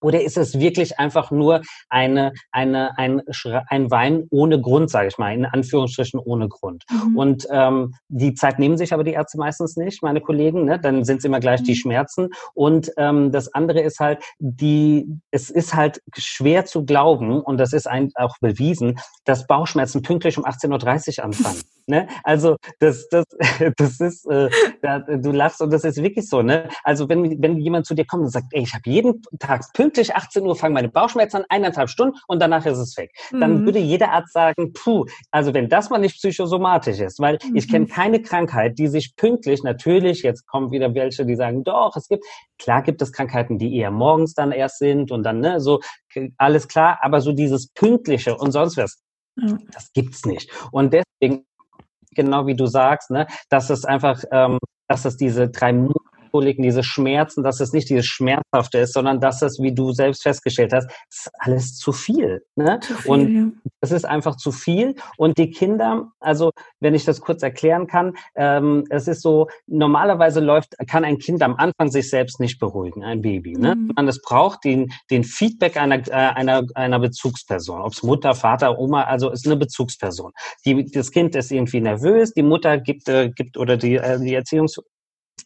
Oder 0.00 0.22
ist 0.22 0.36
es 0.36 0.58
wirklich 0.58 0.98
einfach 0.98 1.30
nur 1.30 1.62
eine, 1.88 2.32
eine, 2.52 2.96
ein, 2.98 3.22
ein 3.68 3.90
Wein 3.90 4.26
ohne 4.30 4.60
Grund, 4.60 4.90
sage 4.90 5.08
ich 5.08 5.18
mal, 5.18 5.34
in 5.34 5.44
Anführungsstrichen 5.44 6.18
ohne 6.20 6.48
Grund? 6.48 6.84
Mhm. 6.90 7.16
Und 7.16 7.48
ähm, 7.50 7.94
die 8.08 8.34
Zeit 8.34 8.58
nehmen 8.58 8.78
sich 8.78 8.92
aber 8.92 9.04
die 9.04 9.12
Ärzte 9.12 9.38
meistens 9.38 9.76
nicht, 9.76 10.02
meine 10.02 10.20
Kollegen. 10.20 10.64
Ne? 10.64 10.78
Dann 10.78 11.04
sind 11.04 11.18
es 11.18 11.24
immer 11.24 11.40
gleich 11.40 11.60
mhm. 11.60 11.64
die 11.64 11.76
Schmerzen. 11.76 12.30
Und 12.54 12.90
ähm, 12.96 13.32
das 13.32 13.52
andere 13.54 13.80
ist 13.80 14.00
halt, 14.00 14.22
die, 14.38 15.06
es 15.30 15.50
ist 15.50 15.74
halt 15.74 16.00
schwer 16.16 16.64
zu 16.64 16.84
glauben, 16.84 17.40
und 17.40 17.58
das 17.58 17.72
ist 17.72 17.86
ein, 17.86 18.10
auch 18.14 18.36
bewiesen, 18.40 18.98
dass 19.24 19.46
Bauchschmerzen 19.46 20.02
pünktlich 20.02 20.38
um 20.38 20.44
18.30 20.44 21.18
Uhr 21.18 21.24
anfangen. 21.24 21.60
Ne? 21.90 22.08
Also 22.24 22.56
das, 22.78 23.08
das, 23.08 23.24
das 23.76 24.00
ist, 24.00 24.26
äh, 24.30 24.48
da, 24.80 25.00
du 25.00 25.32
lachst 25.32 25.60
und 25.60 25.72
das 25.72 25.84
ist 25.84 26.02
wirklich 26.02 26.28
so. 26.28 26.42
Ne? 26.42 26.68
Also 26.84 27.08
wenn, 27.08 27.42
wenn 27.42 27.58
jemand 27.58 27.86
zu 27.86 27.94
dir 27.94 28.06
kommt 28.06 28.22
und 28.22 28.30
sagt, 28.30 28.46
ey, 28.52 28.62
ich 28.62 28.72
habe 28.72 28.82
jeden 28.86 29.20
Tag 29.38 29.64
pünktlich 29.74 30.14
18 30.14 30.46
Uhr 30.46 30.56
fangen 30.56 30.74
meine 30.74 30.88
Bauchschmerzen 30.88 31.38
an, 31.38 31.44
eineinhalb 31.48 31.90
Stunden 31.90 32.16
und 32.28 32.40
danach 32.40 32.64
ist 32.64 32.78
es 32.78 32.96
weg, 32.96 33.12
mhm. 33.32 33.40
dann 33.40 33.64
würde 33.66 33.78
jeder 33.78 34.12
Arzt 34.12 34.32
sagen, 34.32 34.72
puh, 34.72 35.04
also 35.30 35.52
wenn 35.52 35.68
das 35.68 35.90
mal 35.90 35.98
nicht 35.98 36.16
psychosomatisch 36.16 37.00
ist, 37.00 37.18
weil 37.20 37.38
mhm. 37.44 37.56
ich 37.56 37.68
kenne 37.68 37.86
keine 37.86 38.22
Krankheit, 38.22 38.78
die 38.78 38.86
sich 38.86 39.16
pünktlich, 39.16 39.62
natürlich, 39.62 40.22
jetzt 40.22 40.46
kommen 40.46 40.70
wieder 40.70 40.94
welche, 40.94 41.26
die 41.26 41.36
sagen, 41.36 41.64
doch, 41.64 41.96
es 41.96 42.08
gibt, 42.08 42.24
klar 42.58 42.82
gibt 42.82 43.02
es 43.02 43.12
Krankheiten, 43.12 43.58
die 43.58 43.76
eher 43.76 43.90
morgens 43.90 44.34
dann 44.34 44.52
erst 44.52 44.78
sind 44.78 45.10
und 45.10 45.24
dann, 45.24 45.40
ne, 45.40 45.60
so, 45.60 45.80
alles 46.36 46.68
klar, 46.68 46.98
aber 47.02 47.20
so 47.20 47.32
dieses 47.32 47.68
Pünktliche 47.72 48.36
und 48.36 48.52
sonst 48.52 48.76
was, 48.76 49.00
das 49.72 49.92
gibt's 49.92 50.24
nicht. 50.26 50.50
Und 50.72 50.92
deswegen 50.92 51.46
genau 52.14 52.46
wie 52.46 52.56
du 52.56 52.66
sagst, 52.66 53.10
ne, 53.10 53.26
dass 53.48 53.70
es 53.70 53.84
einfach, 53.84 54.22
ähm, 54.32 54.58
dass 54.88 55.04
es 55.04 55.16
diese 55.16 55.48
drei 55.48 55.72
Koliken, 56.30 56.62
diese 56.62 56.82
Schmerzen, 56.82 57.42
dass 57.42 57.60
es 57.60 57.72
nicht 57.72 57.88
dieses 57.88 58.06
Schmerzhafte 58.06 58.78
ist, 58.78 58.92
sondern 58.92 59.20
dass 59.20 59.42
es, 59.42 59.60
wie 59.60 59.72
du 59.72 59.92
selbst 59.92 60.22
festgestellt 60.22 60.72
hast, 60.72 60.88
ist 61.10 61.30
alles 61.38 61.76
zu 61.76 61.92
viel. 61.92 62.42
Ne? 62.56 62.80
Zu 62.80 62.94
viel 62.94 63.10
und 63.10 63.34
ja. 63.34 63.70
es 63.80 63.92
ist 63.92 64.04
einfach 64.04 64.36
zu 64.36 64.52
viel. 64.52 64.94
Und 65.16 65.38
die 65.38 65.50
Kinder, 65.50 66.10
also 66.20 66.50
wenn 66.80 66.94
ich 66.94 67.04
das 67.04 67.20
kurz 67.20 67.42
erklären 67.42 67.86
kann, 67.86 68.14
ähm, 68.34 68.84
es 68.90 69.08
ist 69.08 69.22
so, 69.22 69.48
normalerweise 69.66 70.40
läuft, 70.40 70.76
kann 70.86 71.04
ein 71.04 71.18
Kind 71.18 71.42
am 71.42 71.56
Anfang 71.56 71.90
sich 71.90 72.10
selbst 72.10 72.40
nicht 72.40 72.58
beruhigen, 72.58 73.04
ein 73.04 73.22
Baby. 73.22 73.56
Ne? 73.56 73.74
Mhm. 73.74 73.92
Man 73.96 74.08
es 74.08 74.20
braucht 74.20 74.64
den, 74.64 74.92
den 75.10 75.24
Feedback 75.24 75.76
einer, 75.76 76.06
äh, 76.08 76.12
einer, 76.12 76.64
einer 76.74 76.98
Bezugsperson, 76.98 77.80
ob 77.80 77.92
es 77.92 78.02
Mutter, 78.02 78.34
Vater, 78.34 78.78
Oma, 78.78 79.04
also 79.04 79.30
ist 79.30 79.46
eine 79.46 79.56
Bezugsperson. 79.56 80.32
Die, 80.64 80.90
das 80.90 81.10
Kind 81.10 81.34
ist 81.34 81.50
irgendwie 81.50 81.80
nervös, 81.80 82.32
die 82.32 82.42
Mutter 82.42 82.78
gibt, 82.78 83.08
äh, 83.08 83.30
gibt 83.30 83.56
oder 83.56 83.76
die, 83.76 83.96
äh, 83.96 84.18
die 84.18 84.34
Erziehungs 84.34 84.80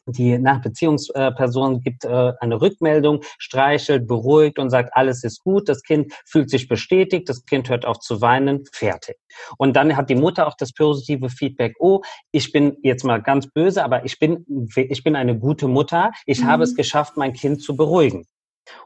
die 0.07 0.39
nach 0.39 0.61
Beziehungsperson 0.61 1.81
gibt 1.81 2.05
äh, 2.05 2.33
eine 2.41 2.61
Rückmeldung, 2.61 3.23
streichelt, 3.39 4.07
beruhigt 4.07 4.59
und 4.59 4.71
sagt, 4.71 4.91
alles 4.95 5.25
ist 5.25 5.43
gut, 5.43 5.69
das 5.69 5.83
Kind 5.83 6.13
fühlt 6.27 6.51
sich 6.51 6.69
bestätigt, 6.69 7.29
das 7.29 7.45
Kind 7.45 7.69
hört 7.69 7.85
auf 7.85 7.99
zu 8.01 8.21
weinen, 8.21 8.65
fertig. 8.73 9.17
Und 9.59 9.75
dann 9.75 9.97
hat 9.97 10.11
die 10.11 10.15
Mutter 10.15 10.47
auch 10.47 10.57
das 10.57 10.73
positive 10.73 11.29
Feedback, 11.29 11.75
oh, 11.79 12.03
ich 12.33 12.53
bin 12.53 12.77
jetzt 12.83 13.05
mal 13.05 13.23
ganz 13.23 13.47
böse, 13.49 13.85
aber 13.85 14.05
ich 14.05 14.19
bin, 14.19 14.45
ich 14.77 15.03
bin 15.03 15.17
eine 15.17 15.39
gute 15.39 15.69
Mutter, 15.69 16.13
ich 16.27 16.41
mhm. 16.41 16.47
habe 16.47 16.65
es 16.65 16.75
geschafft, 16.75 17.17
mein 17.17 17.33
Kind 17.33 17.63
zu 17.63 17.77
beruhigen. 17.77 18.27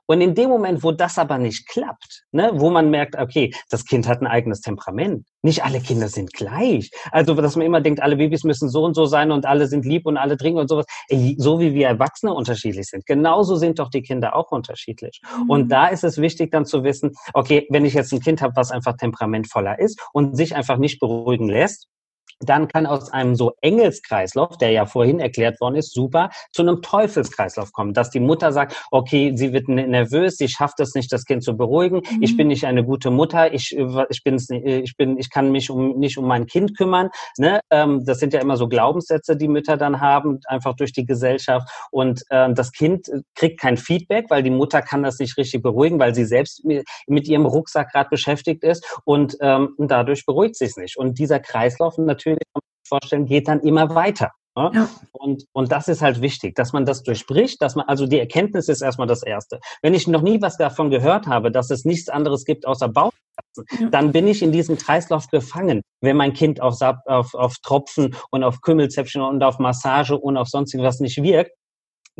Und 0.07 0.21
in 0.21 0.35
dem 0.35 0.49
Moment, 0.49 0.83
wo 0.83 0.93
das 0.93 1.19
aber 1.19 1.39
nicht 1.39 1.69
klappt, 1.69 2.25
ne, 2.33 2.51
wo 2.55 2.71
man 2.71 2.91
merkt, 2.91 3.17
okay, 3.17 3.53
das 3.71 3.85
Kind 3.85 4.09
hat 4.09 4.21
ein 4.21 4.27
eigenes 4.27 4.61
Temperament. 4.61 5.27
Nicht 5.43 5.65
alle 5.65 5.81
Kinder 5.81 6.09
sind 6.09 6.33
gleich. 6.33 6.91
Also, 7.13 7.35
dass 7.35 7.57
man 7.57 7.67
immer 7.67 7.81
denkt, 7.81 8.03
alle 8.03 8.17
Babys 8.17 8.45
müssen 8.45 8.69
so 8.69 8.85
und 8.85 8.95
so 8.95 9.07
sein 9.07 9.31
und 9.31 9.47
alle 9.47 9.67
sind 9.67 9.85
lieb 9.85 10.07
und 10.07 10.17
alle 10.17 10.37
trinken 10.37 10.61
und 10.61 10.69
sowas. 10.69 10.87
So 11.37 11.61
wie 11.61 11.75
wir 11.75 11.87
Erwachsene 11.87 12.35
unterschiedlich 12.35 12.87
sind. 12.87 13.07
Genauso 13.07 13.57
sind 13.57 13.79
doch 13.79 13.91
die 13.91 14.03
Kinder 14.03 14.35
auch 14.35 14.51
unterschiedlich. 14.51 15.21
Mhm. 15.45 15.51
Und 15.51 15.69
da 15.69 15.89
ist 15.89 16.05
es 16.05 16.19
wichtig 16.19 16.51
dann 16.51 16.65
zu 16.65 16.85
wissen, 16.85 17.13
okay, 17.35 17.67
wenn 17.71 17.85
ich 17.85 17.95
jetzt 17.95 18.13
ein 18.13 18.21
Kind 18.21 18.43
habe, 18.43 18.57
was 18.57 18.71
einfach 18.71 18.97
temperamentvoller 18.97 19.79
ist 19.79 20.01
und 20.13 20.37
sich 20.37 20.57
einfach 20.57 20.79
nicht 20.79 21.01
beruhigen 21.01 21.49
lässt, 21.49 21.89
dann 22.41 22.69
kann 22.69 22.87
aus 22.87 23.13
einem 23.13 23.35
so 23.35 23.55
Engelskreislauf, 23.61 24.59
der 24.59 24.71
ja 24.71 24.87
vorhin 24.87 25.21
erklärt 25.21 25.61
worden 25.61 25.77
ist, 25.77 25.93
super 25.93 26.31
zu 26.53 26.63
einem 26.63 26.83
Teufelskreislauf 26.83 27.73
kommen, 27.73 27.95
dass 27.95 28.11
die 28.11 28.21
Mutter 28.21 28.53
sagt, 28.53 28.77
okay, 28.91 29.33
sie 29.35 29.53
wird 29.53 29.69
nervös, 29.69 30.37
sie 30.37 30.49
schafft 30.49 30.81
es 30.81 30.95
nicht, 30.95 31.13
das 31.13 31.25
Kind 31.25 31.43
zu 31.43 31.57
beruhigen, 31.57 31.97
mhm. 31.97 32.23
ich 32.23 32.37
bin 32.37 32.49
nicht 32.49 32.65
eine 32.65 32.85
gute 32.85 33.11
Mutter, 33.11 33.53
ich, 33.53 33.77
ich, 34.09 34.23
bin, 34.23 34.37
ich, 34.37 34.97
bin, 34.97 35.19
ich 35.19 35.31
kann 35.31 35.51
mich 35.51 35.71
um, 35.71 35.99
nicht 35.99 36.19
um 36.19 36.27
mein 36.27 36.47
Kind 36.47 36.77
kümmern. 36.77 37.11
Ne? 37.39 37.61
Ähm, 37.71 38.05
das 38.05 38.19
sind 38.19 38.33
ja 38.33 38.41
immer 38.41 38.57
so 38.57 38.69
Glaubenssätze, 38.69 39.37
die 39.37 39.49
Mütter 39.49 39.77
dann 39.77 40.01
haben, 40.01 40.41
einfach 40.47 40.75
durch 40.75 40.93
die 40.93 41.07
Gesellschaft. 41.07 41.69
Und 41.91 42.23
ähm, 42.31 42.55
das 42.55 42.73
Kind 42.73 43.11
kriegt 43.35 43.61
kein 43.61 43.77
Feedback, 43.77 44.27
weil 44.29 44.43
die 44.43 44.51
Mutter 44.51 44.83
kann 44.83 45.03
das 45.03 45.19
nicht 45.19 45.37
richtig 45.37 45.63
beruhigen, 45.63 45.99
weil 45.99 46.15
sie 46.15 46.25
selbst 46.25 46.65
mit 46.65 47.29
ihrem 47.29 47.47
Rucksack 47.47 47.93
gerade 47.93 48.11
beschäftigt 48.11 48.63
ist 48.63 48.85
und 49.05 49.37
ähm, 49.41 49.75
dadurch 49.79 50.25
beruhigt 50.25 50.57
sie 50.57 50.67
es 50.67 50.77
nicht. 50.77 50.97
Und 50.97 51.19
dieser 51.19 51.41
Kreislauf 51.41 51.99
natürlich 51.99 52.18
natürlich, 52.19 52.39
kann 52.53 52.63
man 52.63 52.81
sich 52.83 52.89
vorstellen, 52.89 53.27
geht 53.27 53.49
dann 53.49 53.61
immer 53.61 53.95
weiter. 53.95 54.33
Ne? 54.57 54.71
Ja. 54.75 54.89
Und, 55.13 55.45
und 55.53 55.71
das 55.71 55.87
ist 55.87 56.03
halt 56.03 56.21
wichtig, 56.21 56.57
dass 56.57 56.73
man 56.73 56.85
das 56.85 57.03
durchbricht, 57.05 57.63
dass 57.63 57.77
man, 57.77 57.87
also 57.87 58.07
die 58.07 58.19
Erkenntnis 58.19 58.69
ist 58.69 58.83
erstmal 58.83 59.07
das 59.07 59.23
Erste. 59.23 59.61
Wenn 59.83 59.95
ich 59.95 60.09
noch 60.09 60.23
nie 60.23 60.43
was 60.43 60.57
davon 60.57 60.91
gehört 60.91 61.29
habe, 61.29 61.53
dass 61.53 61.71
es 61.71 61.85
nichts 61.85 62.09
anderes 62.09 62.45
gibt 62.45 62.67
außer 62.67 62.89
Bauchschmerzen, 62.89 63.65
ja. 63.81 63.89
dann 63.91 64.11
bin 64.11 64.27
ich 64.27 64.43
in 64.43 64.51
diesem 64.51 64.77
Kreislauf 64.77 65.29
gefangen. 65.29 65.83
Wenn 66.01 66.17
mein 66.17 66.33
Kind 66.33 66.61
auf, 66.61 66.81
auf, 66.81 67.35
auf 67.35 67.55
Tropfen 67.63 68.17
und 68.31 68.43
auf 68.43 68.61
Kümmelzäpfchen 68.61 69.23
und 69.23 69.45
auf 69.45 69.61
Massage 69.61 70.17
und 70.19 70.37
auf 70.37 70.49
sonstiges 70.49 70.85
was 70.85 71.01
nicht 71.01 71.23
wirkt, 71.23 71.53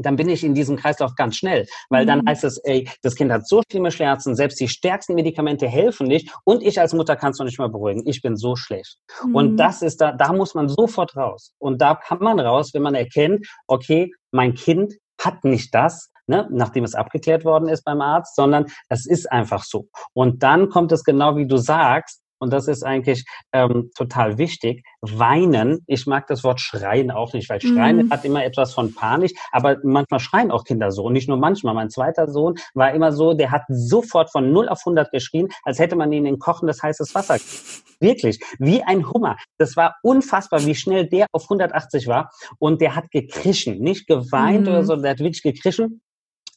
dann 0.05 0.17
bin 0.17 0.29
ich 0.29 0.45
in 0.45 0.55
diesem 0.55 0.77
Kreislauf 0.77 1.15
ganz 1.15 1.37
schnell, 1.37 1.67
weil 1.91 2.07
dann 2.07 2.21
mhm. 2.21 2.29
heißt 2.29 2.45
es, 2.45 2.59
ey, 2.59 2.89
das 3.03 3.15
Kind 3.15 3.33
hat 3.33 3.47
so 3.49 3.63
schlimme 3.71 3.91
Schmerzen, 3.91 4.35
selbst 4.35 4.61
die 4.61 4.69
stärksten 4.69 5.15
Medikamente 5.15 5.67
helfen 5.67 6.07
nicht 6.07 6.33
und 6.45 6.63
ich 6.63 6.81
als 6.81 6.93
Mutter 6.93 7.17
kann 7.17 7.33
es 7.33 7.39
noch 7.39 7.47
nicht 7.47 7.59
mal 7.59 7.69
beruhigen. 7.69 8.03
Ich 8.07 8.23
bin 8.23 8.37
so 8.37 8.57
schlecht. 8.57 8.99
Mhm. 9.25 9.35
Und 9.35 9.57
das 9.57 9.83
ist 9.83 10.01
da, 10.01 10.13
da 10.13 10.33
muss 10.33 10.55
man 10.55 10.69
sofort 10.69 11.17
raus. 11.17 11.53
Und 11.59 11.81
da 11.81 11.95
kann 11.95 12.19
man 12.21 12.41
raus, 12.41 12.71
wenn 12.75 12.83
man 12.83 12.95
erkennt, 12.95 13.47
okay, 13.67 14.13
mein 14.31 14.55
Kind 14.55 14.95
hat 15.21 15.45
nicht 15.45 15.75
das, 15.75 16.11
ne, 16.27 16.47
nachdem 16.51 16.85
es 16.85 16.95
abgeklärt 16.95 17.45
worden 17.45 17.69
ist 17.69 17.85
beim 17.85 18.01
Arzt, 18.01 18.37
sondern 18.37 18.67
es 18.89 19.07
ist 19.07 19.31
einfach 19.31 19.65
so. 19.65 19.89
Und 20.13 20.43
dann 20.43 20.69
kommt 20.69 20.93
es 20.93 21.03
genau 21.03 21.37
wie 21.37 21.47
du 21.47 21.57
sagst, 21.57 22.23
und 22.39 22.53
das 22.53 22.69
ist 22.69 22.83
eigentlich 22.83 23.25
ähm, 23.53 23.91
total 23.97 24.39
wichtig, 24.39 24.85
weinen. 25.01 25.81
Ich 25.87 26.07
mag 26.07 26.27
das 26.27 26.45
Wort 26.45 26.61
schreien 26.61 27.11
auch 27.11 27.33
nicht, 27.33 27.49
weil 27.49 27.61
schreien 27.61 28.07
mhm. 28.07 28.11
hat 28.11 28.25
immer 28.25 28.45
etwas 28.45 28.75
von 28.75 28.95
Panik, 28.95 29.37
aber 29.53 29.77
manchmal 29.83 30.21
schreien 30.21 30.51
auch 30.51 30.65
Kinder 30.65 30.91
so 30.91 31.05
und 31.05 31.13
nicht 31.13 31.29
nur 31.29 31.37
manchmal. 31.37 31.75
Mein 31.75 31.91
zweiter 31.91 32.29
Sohn 32.29 32.55
war 32.75 32.93
immer 32.93 33.13
so, 33.13 33.35
der 33.35 33.51
hat 33.51 33.63
sofort 33.69 34.31
von 34.31 34.53
0 34.53 34.69
auf 34.69 34.81
100 34.81 35.11
geschrien, 35.11 35.49
als 35.65 35.79
hätte 35.79 35.97
man 35.97 36.13
ihn 36.13 36.27
in 36.27 36.39
kochendes 36.39 36.83
heißes 36.83 37.15
Wasser. 37.15 37.39
Wirklich, 38.01 38.41
wie 38.59 38.83
ein 38.83 39.09
Hummer. 39.11 39.37
Das 39.59 39.77
war 39.77 39.97
unfassbar, 40.03 40.65
wie 40.65 40.75
schnell 40.75 41.09
der 41.09 41.27
auf 41.33 41.45
180 41.45 42.07
war 42.07 42.31
und 42.59 42.81
der 42.81 42.95
hat 42.95 43.11
gekrischen, 43.11 43.81
nicht 43.81 44.07
geweint 44.07 44.63
mhm. 44.63 44.69
oder 44.69 44.85
so, 44.85 44.97
der 44.97 45.13
hat 45.13 45.19
wirklich 45.19 45.43
gekrischen 45.43 46.01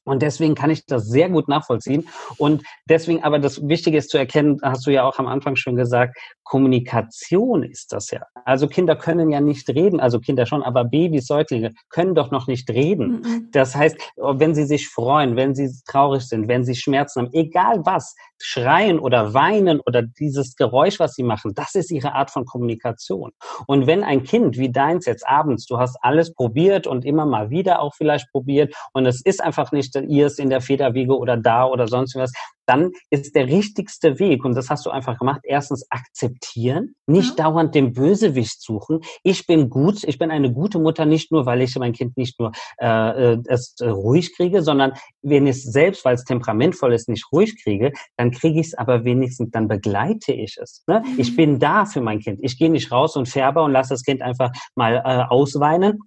und 0.04 0.22
deswegen 0.22 0.56
kann 0.56 0.70
ich 0.70 0.86
das 0.86 1.08
sehr 1.08 1.30
gut 1.30 1.48
nachvollziehen. 1.48 2.08
Und 2.38 2.64
deswegen 2.90 3.24
aber 3.24 3.40
das 3.40 3.68
Wichtige 3.68 3.98
ist 3.98 4.10
zu 4.10 4.18
erkennen, 4.18 4.58
hast 4.64 4.86
du 4.88 4.92
ja 4.92 5.04
auch 5.04 5.20
am 5.20 5.28
Anfang 5.28 5.56
schon 5.56 5.76
gesagt, 5.76 6.18
Kommunikation 6.44 7.64
ist 7.64 7.94
das 7.94 8.12
ja. 8.12 8.24
Also 8.46 8.68
Kinder 8.68 8.96
können 8.96 9.30
ja 9.30 9.40
nicht 9.40 9.70
reden, 9.70 10.00
also 10.00 10.20
Kinder 10.20 10.46
schon, 10.46 10.64
aber 10.64 10.84
Babys, 10.84 11.28
Säuglinge 11.28 11.72
können 11.90 12.16
doch 12.16 12.32
noch 12.32 12.48
nicht 12.48 12.70
reden. 12.70 13.22
Mhm. 13.22 13.48
Das 13.52 13.76
heißt, 13.76 13.98
wenn 14.18 14.56
sie 14.56 14.66
sich 14.66 14.90
freuen, 14.90 15.36
wenn 15.36 15.56
sie 15.56 15.70
traurig 15.88 16.28
sind, 16.28 16.48
wenn 16.48 16.66
sie 16.66 16.76
Schmerzen 16.76 17.22
haben, 17.22 17.34
egal 17.34 17.82
was, 17.86 18.16
schreien 18.40 19.00
oder 19.00 19.34
weinen 19.34 19.80
oder 19.86 20.02
dieses 20.02 20.56
Geräusch, 20.56 21.00
was 21.00 21.14
sie 21.14 21.24
machen, 21.24 21.54
das 21.56 21.76
ist 21.76 21.92
ihre 21.92 22.14
Art 22.14 22.32
von 22.32 22.46
Kommunikation. 22.46 23.32
Und 23.68 23.88
wenn 23.88 24.04
ein 24.04 24.24
Kind 24.24 24.58
wie 24.58 24.72
deins 24.72 25.06
jetzt 25.06 25.28
abends, 25.28 25.68
du 25.68 25.78
hast 25.78 25.98
alles 26.02 26.34
probiert 26.34 26.88
und 26.88 27.06
immer 27.06 27.26
mal 27.26 27.50
wieder 27.50 27.82
auch 27.82 27.94
vielleicht 27.96 28.30
probiert 28.32 28.74
und 28.94 29.06
es 29.06 29.22
ist 29.24 29.42
einfach 29.44 29.72
nicht 29.72 29.91
ihr 29.96 30.28
ist 30.28 30.40
in 30.40 30.50
der 30.50 30.62
Federwiege 30.62 31.18
oder 31.18 31.38
da 31.38 31.66
oder 31.66 31.88
sonst 31.88 32.16
was, 32.16 32.32
dann 32.66 32.92
ist 33.10 33.36
der 33.36 33.48
richtigste 33.48 34.20
Weg, 34.20 34.46
und 34.46 34.56
das 34.56 34.70
hast 34.70 34.86
du 34.86 34.92
einfach 34.92 35.18
gemacht, 35.18 35.42
erstens 35.44 35.86
akzeptieren, 35.90 36.96
nicht 37.06 37.38
ja. 37.38 37.46
dauernd 37.46 37.76
den 37.76 37.92
Bösewicht 37.92 38.62
suchen. 38.62 39.02
Ich 39.24 39.46
bin 39.46 39.70
gut, 39.70 40.04
ich 40.04 40.18
bin 40.18 40.32
eine 40.32 40.54
gute 40.54 40.80
Mutter, 40.80 41.06
nicht 41.06 41.32
nur, 41.32 41.46
weil 41.46 41.62
ich 41.62 41.76
mein 41.78 41.92
Kind 41.92 42.16
nicht 42.16 42.40
nur 42.40 42.52
äh, 42.80 43.34
äh 43.34 43.38
es 43.48 43.76
äh, 43.82 43.90
ruhig 43.90 44.36
kriege, 44.36 44.62
sondern 44.62 44.94
wenn 45.22 45.48
ich 45.48 45.58
es 45.58 45.64
selbst, 45.64 46.06
weil 46.06 46.16
es 46.16 46.24
temperamentvoll 46.24 46.94
ist, 46.94 47.10
nicht 47.10 47.26
ruhig 47.34 47.62
kriege, 47.62 47.92
dann 48.16 48.32
kriege 48.32 48.60
ich 48.60 48.68
es 48.68 48.74
aber 48.74 49.04
wenigstens, 49.04 49.52
dann 49.52 49.68
begleite 49.68 50.32
ich 50.32 50.58
es. 50.62 50.84
Ne? 50.88 51.04
Mhm. 51.06 51.20
Ich 51.20 51.36
bin 51.36 51.60
da 51.60 51.86
für 51.86 52.02
mein 52.02 52.20
Kind. 52.20 52.40
Ich 52.42 52.58
gehe 52.58 52.70
nicht 52.70 52.92
raus 52.92 53.18
und 53.18 53.28
färbe 53.28 53.62
und 53.62 53.72
lasse 53.72 53.94
das 53.94 54.04
Kind 54.04 54.22
einfach 54.22 54.52
mal 54.76 54.96
äh, 55.04 55.24
ausweinen, 55.30 56.00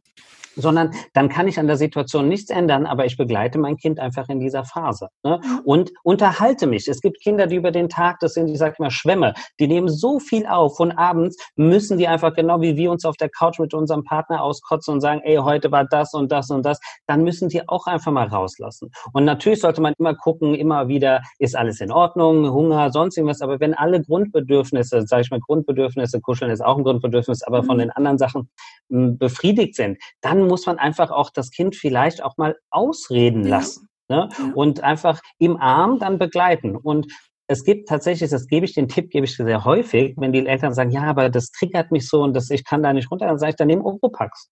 sondern 0.57 0.93
dann 1.13 1.29
kann 1.29 1.49
ich 1.49 1.59
an 1.59 1.67
der 1.67 1.77
Situation 1.77 2.29
nichts 2.29 2.51
ändern, 2.51 2.87
aber 2.87 3.05
ich 3.07 3.17
begleite 3.17 3.59
mein 3.59 3.77
Kind 3.77 3.99
einfach 3.99 4.29
in 4.29 4.41
dieser 4.41 4.65
Phase 4.65 5.09
ne? 5.23 5.41
und 5.65 5.93
unterhalte 6.03 6.67
mich. 6.67 6.89
Es 6.89 7.01
gibt 7.01 7.21
Kinder, 7.21 7.47
die 7.47 7.57
über 7.57 7.71
den 7.71 7.89
Tag, 7.89 8.21
das 8.21 8.35
sind, 8.35 8.49
ich 8.49 8.59
sage 8.59 8.77
mal, 8.79 8.91
Schwämme, 8.91 9.35
die 9.59 9.67
nehmen 9.67 9.89
so 9.89 10.19
viel 10.19 10.47
auf 10.47 10.81
und 10.81 10.93
abends 10.93 11.37
müssen 11.57 11.99
die 11.99 12.09
einfach 12.09 12.35
genau 12.35 12.61
wie 12.61 12.77
wir 12.77 12.91
uns 12.91 13.05
auf 13.05 13.17
der 13.17 13.29
Couch 13.29 13.59
mit 13.59 13.75
unserem 13.75 14.05
Partner 14.05 14.43
auskotzen 14.43 14.95
und 14.95 15.01
sagen, 15.01 15.21
ey, 15.25 15.37
heute 15.37 15.71
war 15.73 15.85
das 15.85 16.15
und 16.15 16.31
das 16.31 16.51
und 16.51 16.65
das, 16.65 16.79
dann 17.07 17.25
müssen 17.25 17.49
die 17.49 17.69
auch 17.69 17.87
einfach 17.87 18.13
mal 18.13 18.27
rauslassen. 18.27 18.91
Und 19.13 19.25
natürlich 19.25 19.61
sollte 19.61 19.81
man 19.81 19.95
immer 19.99 20.15
gucken, 20.15 20.55
immer 20.55 20.89
wieder, 20.89 21.23
ist 21.39 21.57
alles 21.57 21.81
in 21.81 21.91
Ordnung, 21.91 22.51
Hunger, 22.51 22.91
sonst 22.91 23.17
irgendwas, 23.17 23.43
aber 23.43 23.61
wenn 23.61 23.75
alle 23.75 24.03
Grundbedürfnisse, 24.03 25.03
sage 25.07 25.23
ich 25.23 25.31
mal, 25.31 25.41
Grundbedürfnisse, 25.41 26.21
Kuscheln 26.21 26.51
ist 26.51 26.65
auch 26.65 26.77
ein 26.77 26.85
Grundbedürfnis, 26.85 27.43
aber 27.43 27.63
von 27.63 27.77
mhm. 27.77 27.81
den 27.81 27.91
anderen 27.91 28.19
Sachen 28.19 28.49
hm, 28.91 29.19
befriedigt 29.19 29.75
sind, 29.75 29.99
dann 30.21 30.44
muss 30.47 30.67
man 30.67 30.79
einfach 30.79 31.11
auch 31.11 31.31
das 31.31 31.51
Kind 31.51 31.77
vielleicht 31.77 32.23
auch 32.23 32.37
mal 32.37 32.57
ausreden 32.71 33.45
lassen. 33.45 33.89
Ne? 34.09 34.29
Ja. 34.39 34.53
Und 34.55 34.83
einfach 34.83 35.21
im 35.39 35.57
Arm 35.57 35.99
dann 35.99 36.19
begleiten. 36.19 36.77
Und 36.77 37.07
es 37.47 37.65
gibt 37.65 37.89
tatsächlich, 37.89 38.31
das 38.31 38.47
gebe 38.47 38.65
ich 38.65 38.75
den 38.75 38.89
Tipp, 38.89 39.11
gebe 39.11 39.27
ich 39.27 39.37
sehr 39.37 39.65
häufig, 39.65 40.15
wenn 40.17 40.33
die 40.33 40.47
Eltern 40.47 40.75
sagen, 40.75 40.91
ja, 40.91 41.03
aber 41.03 41.29
das 41.29 41.51
triggert 41.51 41.93
mich 41.93 42.09
so 42.09 42.23
und 42.23 42.35
das, 42.35 42.51
ich 42.51 42.65
kann 42.65 42.83
da 42.83 42.93
nicht 42.93 43.11
runter, 43.11 43.27
dann 43.27 43.39
sage 43.39 43.51
ich, 43.51 43.57
dann 43.57 43.69
nimm 43.69 43.85
Oropax. 43.85 44.51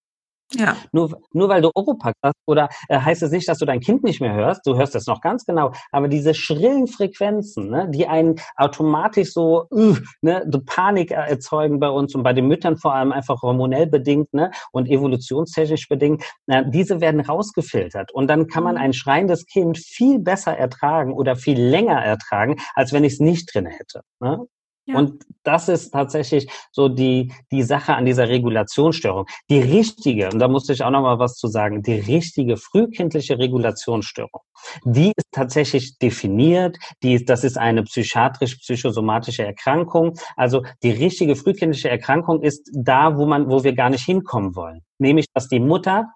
Ja. 0.51 0.77
Nur, 0.91 1.19
nur 1.33 1.49
weil 1.49 1.61
du 1.61 1.71
Oropax 1.73 2.17
hast, 2.23 2.35
oder 2.45 2.69
äh, 2.87 2.99
heißt 2.99 3.23
es 3.23 3.31
nicht, 3.31 3.47
dass 3.47 3.57
du 3.57 3.65
dein 3.65 3.79
Kind 3.79 4.03
nicht 4.03 4.21
mehr 4.21 4.33
hörst, 4.33 4.65
du 4.65 4.75
hörst 4.75 4.95
es 4.95 5.07
noch 5.07 5.21
ganz 5.21 5.45
genau, 5.45 5.71
aber 5.91 6.07
diese 6.07 6.33
schrillen 6.33 6.87
Frequenzen, 6.87 7.69
ne, 7.69 7.89
die 7.89 8.07
einen 8.07 8.35
automatisch 8.55 9.33
so 9.33 9.65
uh, 9.71 9.95
ne, 10.21 10.45
Panik 10.65 11.11
erzeugen 11.11 11.79
bei 11.79 11.89
uns 11.89 12.13
und 12.13 12.23
bei 12.23 12.33
den 12.33 12.47
Müttern 12.47 12.77
vor 12.77 12.93
allem 12.93 13.11
einfach 13.11 13.41
hormonell 13.41 13.87
bedingt 13.87 14.33
ne, 14.33 14.51
und 14.71 14.87
evolutionstechnisch 14.87 15.87
bedingt, 15.87 16.23
äh, 16.47 16.63
diese 16.67 17.01
werden 17.01 17.21
rausgefiltert 17.21 18.11
und 18.11 18.27
dann 18.27 18.47
kann 18.47 18.63
man 18.63 18.75
mhm. 18.75 18.81
ein 18.81 18.93
schreiendes 18.93 19.45
Kind 19.45 19.77
viel 19.77 20.19
besser 20.19 20.57
ertragen 20.57 21.13
oder 21.13 21.35
viel 21.35 21.59
länger 21.59 21.99
ertragen, 22.03 22.57
als 22.75 22.93
wenn 22.93 23.03
ich 23.03 23.13
es 23.13 23.19
nicht 23.19 23.53
drin 23.53 23.65
hätte. 23.65 24.01
Ne? 24.19 24.45
Und 24.87 25.23
das 25.43 25.69
ist 25.69 25.91
tatsächlich 25.91 26.49
so 26.71 26.89
die, 26.89 27.31
die 27.51 27.63
Sache 27.63 27.95
an 27.95 28.05
dieser 28.05 28.27
Regulationsstörung. 28.27 29.25
Die 29.49 29.59
richtige, 29.59 30.29
und 30.29 30.39
da 30.39 30.47
musste 30.47 30.73
ich 30.73 30.83
auch 30.83 30.89
noch 30.89 31.01
mal 31.01 31.19
was 31.19 31.35
zu 31.35 31.47
sagen, 31.47 31.83
die 31.83 31.99
richtige 31.99 32.57
frühkindliche 32.57 33.37
Regulationsstörung, 33.37 34.41
die 34.85 35.13
ist 35.15 35.27
tatsächlich 35.31 35.97
definiert, 35.97 36.77
die, 37.01 37.23
das 37.23 37.43
ist 37.43 37.57
eine 37.57 37.83
psychiatrisch-psychosomatische 37.83 39.45
Erkrankung. 39.45 40.17
Also 40.35 40.63
die 40.83 40.91
richtige 40.91 41.35
frühkindliche 41.35 41.89
Erkrankung 41.89 42.41
ist 42.41 42.69
da, 42.73 43.17
wo 43.17 43.25
man, 43.25 43.49
wo 43.49 43.63
wir 43.63 43.73
gar 43.73 43.89
nicht 43.89 44.05
hinkommen 44.05 44.55
wollen. 44.55 44.81
Nämlich, 44.99 45.25
dass 45.33 45.47
die 45.47 45.59
Mutter 45.59 46.07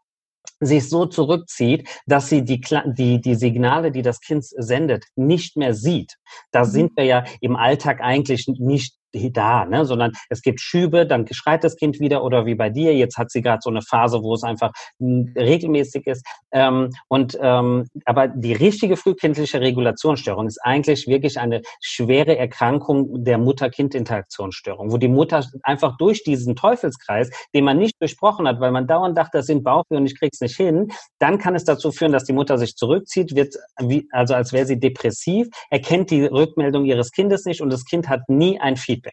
sich 0.60 0.90
so 0.90 1.06
zurückzieht, 1.06 1.88
dass 2.06 2.30
sie 2.30 2.44
die, 2.44 2.62
die, 2.86 3.22
die 3.22 3.36
Signale, 3.36 3.92
die 3.92 4.02
das 4.02 4.20
Kind 4.22 4.44
sendet, 4.46 5.06
nicht 5.16 5.56
mehr 5.56 5.74
sieht. 5.74 6.16
Da 6.52 6.62
mhm. 6.62 6.70
sind 6.70 6.98
wir 6.98 7.06
ja 7.06 7.24
im 7.42 7.56
Alltag 7.56 8.02
eigentlich 8.02 8.48
nicht 8.48 8.96
da, 9.32 9.66
ne? 9.66 9.86
sondern 9.86 10.12
es 10.30 10.42
gibt 10.42 10.62
Schübe, 10.62 11.06
dann 11.06 11.26
schreit 11.32 11.64
das 11.64 11.76
Kind 11.76 12.00
wieder 12.00 12.24
oder 12.24 12.46
wie 12.46 12.56
bei 12.56 12.70
dir, 12.70 12.96
jetzt 12.96 13.18
hat 13.18 13.32
sie 13.32 13.42
gerade 13.42 13.60
so 13.62 13.70
eine 13.70 13.82
Phase, 13.82 14.22
wo 14.24 14.34
es 14.34 14.44
einfach 14.44 14.72
regelmäßig 15.00 16.08
ist. 16.08 16.26
Ähm, 16.52 16.90
und 17.08 17.38
ähm, 17.42 17.88
aber 18.06 18.28
die 18.28 18.54
richtige 18.54 18.98
frühkindliche 18.98 19.62
Regulationsstörung 19.62 20.48
ist 20.48 20.60
eigentlich 20.64 21.08
wirklich 21.08 21.40
eine 21.40 21.62
schwere 21.82 22.38
Erkrankung 22.38 23.24
der 23.24 23.38
Mutter-Kind-Interaktionsstörung, 23.38 24.92
wo 24.92 24.98
die 24.98 25.08
Mutter 25.08 25.46
einfach 25.64 25.98
durch 25.98 26.24
diesen 26.24 26.56
Teufelskreis, 26.56 27.30
den 27.54 27.64
man 27.64 27.78
nicht 27.78 27.96
durchbrochen 28.00 28.48
hat, 28.48 28.60
weil 28.60 28.72
man 28.72 28.88
dauernd 28.88 29.18
dachte, 29.18 29.40
das 29.40 29.48
sind 29.48 29.64
Bauchweh 29.64 29.98
und 29.98 30.06
ich 30.06 30.18
krieg's 30.18 30.42
nicht 30.42 30.56
hin, 30.56 30.90
dann 31.20 31.38
kann 31.38 31.56
es 31.56 31.64
dazu 31.64 31.92
führen, 31.92 32.12
dass 32.12 32.24
die 32.24 32.34
Mutter 32.34 32.58
sich 32.58 32.76
zurückzieht, 32.76 33.36
wird 33.36 33.56
wie, 33.80 34.08
also 34.12 34.34
als 34.34 34.54
wäre 34.54 34.66
sie 34.66 34.80
depressiv, 34.80 35.48
erkennt 35.70 36.12
die 36.12 36.26
Rückmeldung 36.26 36.86
ihres 36.86 37.12
Kindes 37.12 37.46
nicht 37.46 37.62
und 37.62 37.72
das 37.72 37.86
Kind 37.86 38.10
hat 38.10 38.22
nie 38.28 38.60
ein 38.60 38.78
Feedback. 38.78 39.07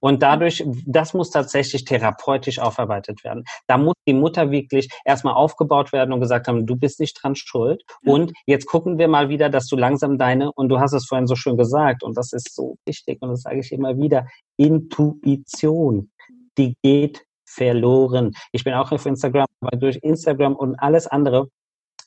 Und 0.00 0.22
dadurch, 0.22 0.64
das 0.84 1.14
muss 1.14 1.30
tatsächlich 1.30 1.84
therapeutisch 1.84 2.58
aufarbeitet 2.58 3.24
werden. 3.24 3.44
Da 3.66 3.78
muss 3.78 3.94
die 4.06 4.14
Mutter 4.14 4.50
wirklich 4.50 4.88
erstmal 5.04 5.34
aufgebaut 5.34 5.92
werden 5.92 6.12
und 6.12 6.20
gesagt 6.20 6.48
haben, 6.48 6.66
du 6.66 6.76
bist 6.76 7.00
nicht 7.00 7.22
dran 7.22 7.34
schuld. 7.34 7.82
Und 8.04 8.32
jetzt 8.46 8.66
gucken 8.66 8.98
wir 8.98 9.08
mal 9.08 9.28
wieder, 9.28 9.48
dass 9.50 9.66
du 9.66 9.76
langsam 9.76 10.18
deine, 10.18 10.52
und 10.52 10.68
du 10.68 10.78
hast 10.80 10.92
es 10.92 11.06
vorhin 11.06 11.26
so 11.26 11.36
schön 11.36 11.56
gesagt, 11.56 12.02
und 12.02 12.16
das 12.16 12.32
ist 12.32 12.54
so 12.54 12.76
wichtig, 12.86 13.18
und 13.20 13.30
das 13.30 13.42
sage 13.42 13.60
ich 13.60 13.72
immer 13.72 13.96
wieder, 13.96 14.26
Intuition, 14.56 16.10
die 16.58 16.74
geht 16.82 17.24
verloren. 17.48 18.32
Ich 18.52 18.64
bin 18.64 18.74
auch 18.74 18.92
auf 18.92 19.06
Instagram, 19.06 19.46
weil 19.60 19.78
durch 19.78 19.98
Instagram 20.02 20.56
und 20.56 20.76
alles 20.76 21.06
andere 21.06 21.48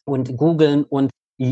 und 0.06 0.36
googeln 0.38 0.84
und 0.84 1.12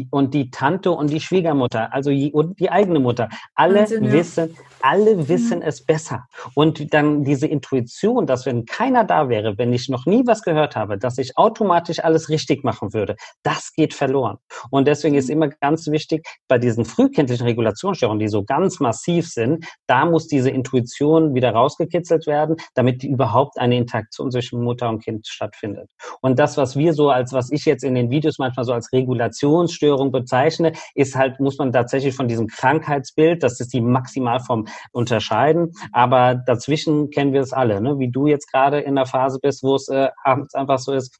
und 0.10 0.34
die 0.34 0.52
Tante 0.52 0.92
und 0.92 1.10
die 1.10 1.20
Schwiegermutter, 1.20 1.94
also 1.94 2.12
und 2.12 2.60
die 2.60 2.70
eigene 2.70 3.00
Mutter, 3.00 3.30
alle 3.56 3.82
Wahnsinn, 3.82 4.04
ja. 4.06 4.12
wissen, 4.12 4.56
alle 4.82 5.16
mhm. 5.16 5.28
wissen 5.28 5.60
mhm. 5.60 5.66
es 5.66 5.86
besser. 5.86 6.26
Und 6.54 6.94
dann 6.94 7.24
diese 7.24 7.48
Intuition, 7.48 8.28
dass 8.28 8.46
wenn 8.46 8.66
keiner 8.66 9.04
da 9.04 9.30
wäre, 9.30 9.58
wenn 9.58 9.74
ich 9.74 9.90
noch 9.90 10.06
nie 10.06 10.26
was 10.26 10.42
gehört 10.42 10.76
habe, 10.76 10.98
dass 10.98 11.18
ich 11.18 11.38
automatisch 11.38 12.00
alles 12.04 12.30
richtig 12.30 12.64
machen 12.64 12.94
würde, 12.94 13.16
das 13.44 13.74
geht 13.74 13.94
verloren. 13.94 14.38
Und 14.70 14.88
deswegen 14.88 15.16
ist 15.16 15.28
mhm. 15.28 15.34
immer 15.34 15.48
ganz 15.50 15.88
wichtig, 15.88 16.28
bei 16.48 16.58
diesen 16.58 16.86
frühkindlichen 16.86 17.46
Regulationsstörungen, 17.46 18.20
die 18.20 18.28
so 18.28 18.44
ganz 18.44 18.80
massiv 18.80 19.28
sind, 19.28 19.66
da 19.88 20.06
muss 20.06 20.28
diese 20.28 20.50
Intuition 20.50 21.34
wieder 21.34 21.52
rausgekitzelt 21.52 22.28
werden, 22.28 22.58
damit 22.76 23.04
überhaupt 23.04 23.58
eine 23.58 23.78
Interaktion 23.78 24.32
zwischen 24.32 24.62
Mutter 24.64 24.90
und 24.90 25.04
Kind 25.04 25.28
stattfindet. 25.28 25.90
Und 26.22 26.40
das, 26.40 26.58
was 26.58 26.76
wir 26.76 26.94
so 26.94 27.10
als, 27.10 27.34
was 27.34 27.52
ich 27.52 27.66
jetzt 27.66 27.84
in 27.84 27.96
den 27.96 28.10
Videos 28.10 28.38
manchmal 28.38 28.66
so 28.66 28.74
als 28.74 28.92
Regulations 28.92 29.74
Essstörung 29.78 30.12
bezeichne, 30.12 30.74
ist 30.96 31.16
halt, 31.16 31.40
muss 31.40 31.58
man 31.58 31.72
tatsächlich 31.72 32.16
von 32.16 32.28
diesem 32.28 32.48
Krankheitsbild, 32.48 33.44
das 33.44 33.60
ist 33.60 33.74
die 33.74 33.82
Maximalform, 33.82 34.68
unterscheiden. 34.92 35.74
Aber 35.92 36.36
dazwischen 36.36 37.12
kennen 37.12 37.34
wir 37.34 37.42
es 37.42 37.54
alle, 37.54 37.80
ne? 37.80 38.00
wie 38.00 38.10
du 38.10 38.28
jetzt 38.28 38.52
gerade 38.52 38.80
in 38.80 38.96
der 38.96 39.06
Phase 39.06 39.40
bist, 39.42 39.64
wo 39.64 39.76
es 39.76 39.88
äh, 39.88 40.10
abends 40.24 40.56
einfach 40.56 40.80
so 40.80 40.94
ist, 40.94 41.16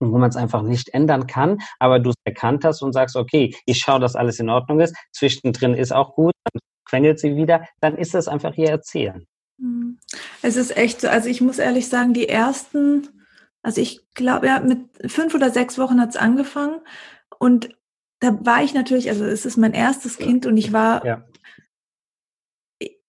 wo 0.00 0.18
man 0.18 0.28
es 0.28 0.36
einfach 0.36 0.62
nicht 0.62 0.90
ändern 0.90 1.26
kann, 1.26 1.58
aber 1.80 1.98
du 1.98 2.10
es 2.10 2.16
erkannt 2.24 2.64
hast 2.64 2.82
und 2.82 2.92
sagst, 2.92 3.16
okay, 3.16 3.54
ich 3.66 3.78
schaue, 3.78 4.00
dass 4.00 4.14
alles 4.14 4.38
in 4.38 4.48
Ordnung 4.48 4.80
ist, 4.80 4.94
zwischendrin 5.12 5.74
ist 5.74 5.92
auch 5.92 6.14
gut, 6.14 6.32
dann 6.44 6.60
quengelt 6.88 7.18
sie 7.18 7.36
wieder, 7.36 7.66
dann 7.80 7.96
ist 7.96 8.14
es 8.14 8.28
einfach 8.28 8.56
ihr 8.56 8.68
Erzählen. 8.68 9.26
Mhm. 9.58 9.98
Es 10.42 10.56
ist 10.56 10.76
echt 10.76 11.00
so, 11.00 11.08
also 11.08 11.28
ich 11.28 11.40
muss 11.40 11.58
ehrlich 11.58 11.88
sagen, 11.88 12.14
die 12.14 12.28
ersten, 12.28 13.08
also 13.62 13.80
ich 13.80 14.00
glaube, 14.14 14.46
ja, 14.46 14.60
mit 14.60 14.78
fünf 15.10 15.34
oder 15.34 15.50
sechs 15.50 15.78
Wochen 15.78 16.00
hat 16.00 16.10
es 16.10 16.16
angefangen 16.16 16.80
und 17.40 17.70
da 18.20 18.44
war 18.44 18.62
ich 18.62 18.74
natürlich, 18.74 19.08
also 19.08 19.24
es 19.24 19.46
ist 19.46 19.56
mein 19.56 19.72
erstes 19.72 20.18
Kind 20.18 20.46
und 20.46 20.56
ich 20.56 20.72
war, 20.72 21.04
ja. 21.04 21.24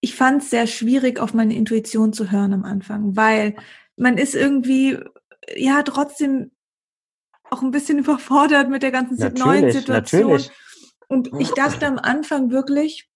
ich 0.01 0.15
fand 0.15 0.43
es 0.43 0.49
sehr 0.49 0.67
schwierig, 0.67 1.19
auf 1.19 1.33
meine 1.33 1.55
Intuition 1.55 2.13
zu 2.13 2.31
hören 2.31 2.53
am 2.53 2.63
Anfang, 2.63 3.15
weil 3.15 3.55
man 3.95 4.17
ist 4.17 4.35
irgendwie, 4.35 4.99
ja, 5.55 5.81
trotzdem 5.83 6.51
auch 7.49 7.61
ein 7.61 7.71
bisschen 7.71 7.97
überfordert 7.99 8.69
mit 8.69 8.83
der 8.83 8.91
ganzen 8.91 9.17
natürlich, 9.17 9.45
neuen 9.45 9.71
Situation. 9.71 10.21
Natürlich. 10.31 10.51
Und 11.07 11.31
ich 11.39 11.49
dachte 11.51 11.87
am 11.87 11.97
Anfang 11.97 12.51
wirklich, 12.51 13.09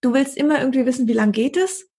du 0.00 0.14
willst 0.14 0.36
immer 0.36 0.60
irgendwie 0.60 0.86
wissen, 0.86 1.08
wie 1.08 1.12
lange 1.12 1.32
geht 1.32 1.58
es? 1.58 1.90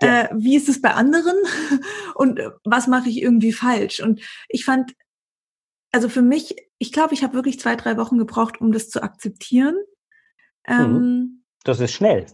Ja. 0.00 0.22
Äh, 0.22 0.28
wie 0.34 0.54
ist 0.54 0.68
es 0.68 0.80
bei 0.80 0.94
anderen? 0.94 1.34
Und 2.14 2.40
was 2.64 2.86
mache 2.86 3.08
ich 3.08 3.20
irgendwie 3.20 3.52
falsch? 3.52 4.00
Und 4.00 4.20
ich 4.48 4.64
fand, 4.64 4.92
also 5.92 6.08
für 6.08 6.22
mich 6.22 6.56
ich 6.78 6.92
glaube, 6.92 7.14
ich 7.14 7.22
habe 7.22 7.34
wirklich 7.34 7.58
zwei, 7.58 7.74
drei 7.76 7.96
Wochen 7.96 8.18
gebraucht, 8.18 8.60
um 8.60 8.72
das 8.72 8.88
zu 8.88 9.02
akzeptieren. 9.02 9.74
Mhm. 10.66 10.74
Ähm, 10.74 11.44
das 11.64 11.80
ist 11.80 11.92
schnell 11.92 12.26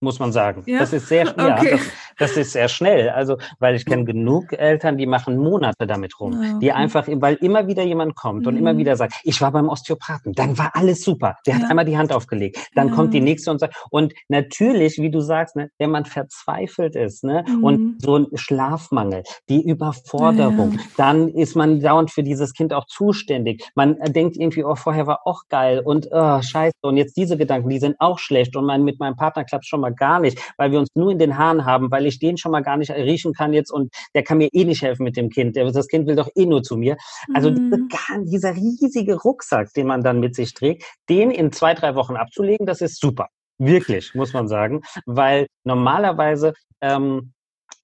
muss 0.00 0.18
man 0.18 0.32
sagen. 0.32 0.62
Ja? 0.66 0.78
Das 0.80 0.92
ist 0.92 1.08
sehr 1.08 1.26
schnell. 1.32 1.52
Okay. 1.52 1.80
Ja, 2.20 2.26
das, 2.26 2.36
ist 2.36 2.52
sehr 2.52 2.68
schnell. 2.68 3.10
Also, 3.10 3.36
weil 3.58 3.74
ich 3.74 3.84
kenne 3.84 4.04
genug 4.04 4.52
Eltern, 4.52 4.96
die 4.96 5.06
machen 5.06 5.36
Monate 5.36 5.86
damit 5.86 6.18
rum. 6.18 6.42
Ja. 6.42 6.58
Die 6.58 6.72
einfach, 6.72 7.06
weil 7.08 7.34
immer 7.36 7.66
wieder 7.66 7.82
jemand 7.82 8.14
kommt 8.14 8.42
mhm. 8.42 8.48
und 8.48 8.56
immer 8.56 8.72
mhm. 8.72 8.78
wieder 8.78 8.96
sagt, 8.96 9.14
ich 9.24 9.40
war 9.40 9.52
beim 9.52 9.68
Osteopathen, 9.68 10.32
dann 10.32 10.56
war 10.56 10.72
alles 10.74 11.02
super. 11.02 11.36
Der 11.46 11.56
hat 11.56 11.70
einmal 11.70 11.84
die 11.84 11.98
Hand 11.98 12.12
aufgelegt. 12.12 12.58
Dann 12.74 12.90
kommt 12.90 13.12
die 13.12 13.20
nächste 13.20 13.50
und 13.50 13.58
sagt, 13.58 13.76
und 13.90 14.14
natürlich, 14.28 14.98
wie 14.98 15.10
du 15.10 15.20
sagst, 15.20 15.56
ne, 15.56 15.70
wenn 15.78 15.90
man 15.90 16.04
verzweifelt 16.04 16.96
ist, 16.96 17.24
ne, 17.24 17.44
mhm. 17.46 17.64
und 17.64 18.02
so 18.02 18.16
ein 18.16 18.26
Schlafmangel, 18.34 19.22
die 19.48 19.62
Überforderung, 19.62 20.78
dann 20.96 21.28
ist 21.28 21.56
man 21.56 21.80
dauernd 21.80 22.10
für 22.10 22.22
dieses 22.22 22.54
Kind 22.54 22.72
auch 22.72 22.86
zuständig. 22.86 23.68
Man 23.74 23.98
denkt 24.08 24.36
irgendwie, 24.36 24.64
oh, 24.64 24.76
vorher 24.76 25.06
war 25.06 25.26
auch 25.26 25.42
geil 25.48 25.80
und 25.80 26.08
oh, 26.10 26.40
scheiße. 26.40 26.74
Und 26.82 26.96
jetzt 26.96 27.16
diese 27.16 27.36
Gedanken, 27.36 27.68
die 27.68 27.78
sind 27.78 27.96
auch 27.98 28.18
schlecht 28.18 28.56
und 28.56 28.64
mein, 28.64 28.82
mit 28.82 28.98
meinem 28.98 29.16
Partner 29.16 29.44
klappt 29.44 29.66
schon 29.66 29.80
mal 29.80 29.90
mal 29.90 29.94
gar 29.94 30.20
nicht, 30.20 30.38
weil 30.56 30.72
wir 30.72 30.78
uns 30.78 30.88
nur 30.94 31.10
in 31.10 31.18
den 31.18 31.36
Haaren 31.36 31.64
haben, 31.64 31.90
weil 31.90 32.06
ich 32.06 32.09
den 32.18 32.36
schon 32.36 32.52
mal 32.52 32.62
gar 32.62 32.76
nicht 32.76 32.90
riechen 32.90 33.32
kann 33.32 33.52
jetzt 33.52 33.70
und 33.70 33.92
der 34.14 34.22
kann 34.22 34.38
mir 34.38 34.48
eh 34.52 34.64
nicht 34.64 34.82
helfen 34.82 35.04
mit 35.04 35.16
dem 35.16 35.30
Kind. 35.30 35.56
Das 35.56 35.88
Kind 35.88 36.06
will 36.06 36.16
doch 36.16 36.28
eh 36.34 36.46
nur 36.46 36.62
zu 36.62 36.76
mir. 36.76 36.96
Also 37.34 37.50
mhm. 37.50 37.88
dieser 38.24 38.54
riesige 38.54 39.16
Rucksack, 39.16 39.72
den 39.74 39.86
man 39.86 40.02
dann 40.02 40.20
mit 40.20 40.34
sich 40.34 40.54
trägt, 40.54 40.84
den 41.08 41.30
in 41.30 41.52
zwei, 41.52 41.74
drei 41.74 41.94
Wochen 41.94 42.16
abzulegen, 42.16 42.66
das 42.66 42.80
ist 42.80 43.00
super. 43.00 43.28
Wirklich, 43.58 44.14
muss 44.14 44.32
man 44.32 44.48
sagen, 44.48 44.80
weil 45.04 45.46
normalerweise 45.64 46.54
ähm, 46.80 47.32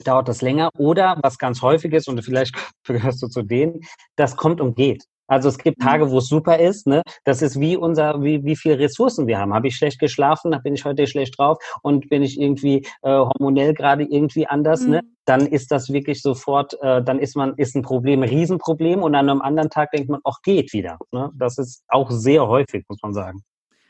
dauert 0.05 0.29
das 0.29 0.43
länger 0.43 0.71
oder 0.79 1.19
was 1.23 1.39
ganz 1.39 1.63
häufig 1.63 1.93
ist 1.93 2.09
und 2.09 2.23
vielleicht 2.25 2.55
gehörst 2.85 3.23
du 3.23 3.29
zu 3.29 3.43
denen, 3.43 3.81
das 4.17 4.37
kommt 4.37 4.61
und 4.61 4.75
geht. 4.77 5.05
Also 5.27 5.49
es 5.49 5.59
gibt 5.59 5.81
Tage, 5.81 6.07
mhm. 6.07 6.11
wo 6.11 6.19
es 6.19 6.29
super 6.29 6.59
ist. 6.59 6.87
Ne? 6.87 7.03
Das 7.25 7.43
ist 7.43 7.59
wie 7.61 7.77
unser, 7.77 8.23
wie, 8.23 8.45
wie 8.45 8.57
viel 8.57 8.75
Ressourcen 8.75 9.27
wir 9.27 9.39
haben. 9.39 9.55
Habe 9.55 9.69
ich 9.69 9.77
schlecht 9.77 9.99
geschlafen, 9.99 10.55
bin 10.63 10.75
ich 10.75 10.85
heute 10.85 11.07
schlecht 11.07 11.39
drauf 11.39 11.59
und 11.83 12.09
bin 12.09 12.23
ich 12.23 12.41
irgendwie 12.41 12.87
äh, 13.03 13.11
hormonell 13.11 13.75
gerade 13.75 14.05
irgendwie 14.05 14.47
anders, 14.47 14.83
ne? 14.83 14.87
mhm. 14.87 14.93
ne? 14.93 15.01
dann 15.25 15.47
ist 15.47 15.73
das 15.73 15.93
wirklich 15.93 16.23
sofort, 16.23 16.77
äh, 16.83 17.03
dann 17.03 17.19
ist 17.19 17.37
man, 17.37 17.55
ist 17.57 17.75
ein 17.75 17.83
Problem 17.83 18.23
ein 18.23 18.29
Riesenproblem 18.29 19.03
und 19.03 19.15
an 19.15 19.29
einem 19.29 19.43
anderen 19.43 19.71
Tag 19.71 19.91
denkt 19.91 20.09
man, 20.09 20.21
ach, 20.25 20.41
geht 20.43 20.73
wieder. 20.73 20.99
Ne? 21.13 21.31
Das 21.35 21.59
ist 21.59 21.83
auch 21.89 22.11
sehr 22.11 22.47
häufig, 22.47 22.85
muss 22.89 23.03
man 23.03 23.13
sagen. 23.13 23.43